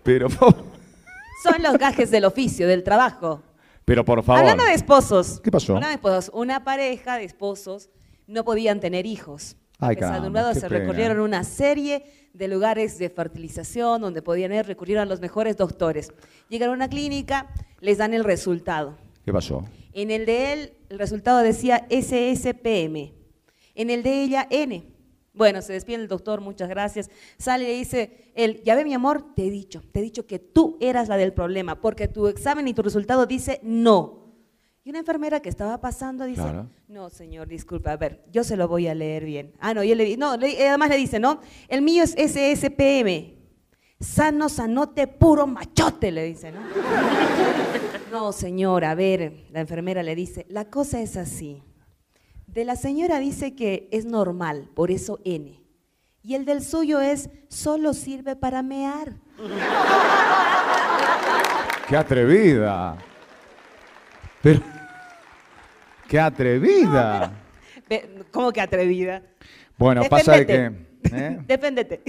[0.03, 3.43] Pero, Son los gajes del oficio, del trabajo.
[3.85, 4.41] pero por favor.
[4.41, 5.41] Hablando de esposos.
[5.41, 5.73] ¿Qué pasó?
[5.75, 7.91] Hablando de esposos, una pareja de esposos
[8.27, 9.57] no podían tener hijos.
[9.79, 10.79] Ay, caramba, se pena.
[10.81, 16.13] recorrieron una serie de lugares de fertilización donde podían ir, recurrieron a los mejores doctores.
[16.49, 17.51] Llegaron a una clínica,
[17.81, 18.97] les dan el resultado.
[19.25, 19.65] ¿Qué pasó?
[19.93, 23.13] En el de él, el resultado decía SSPM.
[23.75, 24.85] En el de ella, N.
[25.35, 27.11] Bueno, se despide el doctor, muchas gracias.
[27.39, 30.27] Sale y le dice, él, ya ve mi amor, te he dicho, te he dicho
[30.27, 34.23] que tú eras la del problema, porque tu examen y tu resultado dice no.
[34.85, 36.69] Y una enfermera que estaba pasando dice, Claro.
[36.89, 39.55] no, señor, disculpa, a ver, yo se lo voy a leer bien.
[39.59, 43.35] Ah, no, y él le, no, le- además le dice, no, el mío es SSPM.
[43.99, 46.61] Sano, sanote, puro machote, le dice, ¿no?
[48.13, 51.63] No, señora, a ver, la enfermera le dice, la cosa es así.
[52.55, 55.61] De la señora dice que es normal, por eso N.
[56.23, 59.15] Y el del suyo es, solo sirve para mear.
[61.89, 62.97] ¡Qué atrevida!
[64.41, 64.61] Pero.
[66.09, 67.33] ¡Qué atrevida!
[68.31, 69.21] ¿Cómo que atrevida?
[69.77, 70.71] Bueno, pasa de que.
[71.13, 71.41] ¿eh?
[71.47, 72.03] Deféndete.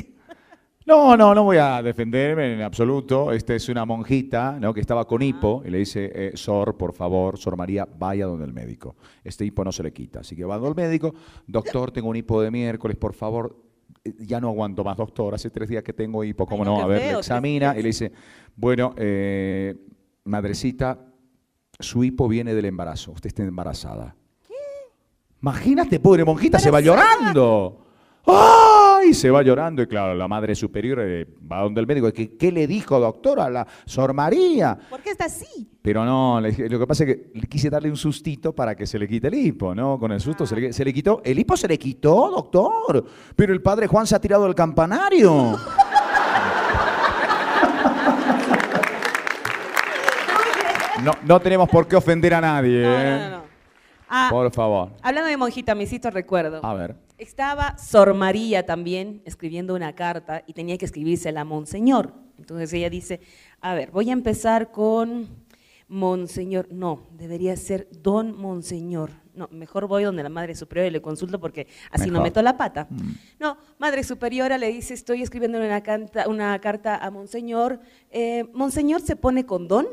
[0.86, 3.32] No, no, no voy a defenderme en absoluto.
[3.32, 4.72] Esta es una monjita ¿no?
[4.72, 8.46] que estaba con hipo y le dice, eh, Sor, por favor, Sor María, vaya donde
[8.46, 8.96] el médico.
[9.24, 10.20] Este hipo no se le quita.
[10.20, 11.16] Así que va donde el médico,
[11.48, 13.64] doctor, tengo un hipo de miércoles, por favor,
[14.04, 16.78] eh, ya no aguanto más, doctor, hace tres días que tengo hipo, ¿cómo Ay, no,
[16.78, 16.84] no?
[16.84, 18.12] A qué ver, le examina y le dice,
[18.56, 19.76] bueno, eh,
[20.26, 21.00] madrecita,
[21.80, 24.16] su hipo viene del embarazo, usted está embarazada.
[25.42, 27.86] Imagínate, pobre monjita, se va llorando.
[29.00, 29.14] ¡Ay!
[29.14, 32.12] Se va llorando y claro, la madre superior eh, va donde el médico.
[32.14, 34.78] ¿Qué, ¿Qué le dijo, doctora, a la Sor María?
[34.90, 35.68] ¿Por qué está así?
[35.82, 38.76] Pero no, le dije- lo que pasa es que le quise darle un sustito para
[38.76, 40.00] que se le quite el hipo, ¿no?
[40.00, 41.22] Con el susto se le, se le quitó.
[41.24, 43.06] El hipo se le quitó, doctor.
[43.36, 45.58] Pero el padre Juan se ha tirado del campanario.
[51.04, 53.20] No, no tenemos por qué ofender a nadie, ¿eh?
[53.30, 53.46] no, no.
[54.18, 54.92] Ah, Por favor.
[55.02, 56.62] hablando de monjita, me hiciste recuerdo.
[56.64, 56.96] A ver.
[57.18, 62.14] Estaba Sor María también escribiendo una carta y tenía que escribírsela a Monseñor.
[62.38, 63.20] Entonces ella dice,
[63.60, 65.28] a ver, voy a empezar con
[65.90, 66.68] Monseñor.
[66.72, 69.12] No, debería ser Don Monseñor.
[69.34, 72.24] No, mejor voy donde la Madre Superiora y le consulto porque así no Mejor.
[72.28, 72.88] meto la pata.
[73.40, 77.82] No, Madre Superiora le dice, estoy escribiendo una, canta- una carta a Monseñor.
[78.12, 79.88] Eh, Monseñor se pone con Don.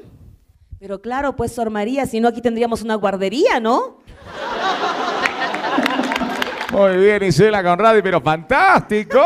[0.83, 3.99] Pero claro, pues Sor María, si no aquí tendríamos una guardería, ¿no?
[6.73, 9.21] Muy bien, Isela Conradi, pero fantástico.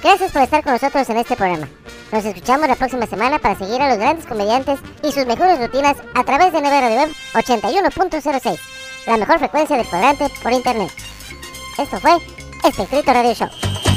[0.00, 1.68] Gracias por estar con nosotros en este programa.
[2.12, 5.96] Nos escuchamos la próxima semana para seguir a los grandes comediantes y sus mejores rutinas
[6.14, 8.58] a través de NB Radio Web 81.06,
[9.08, 10.92] la mejor frecuencia del cuadrante por internet.
[11.78, 12.12] Esto fue
[12.62, 13.93] Espectrito Radio Show.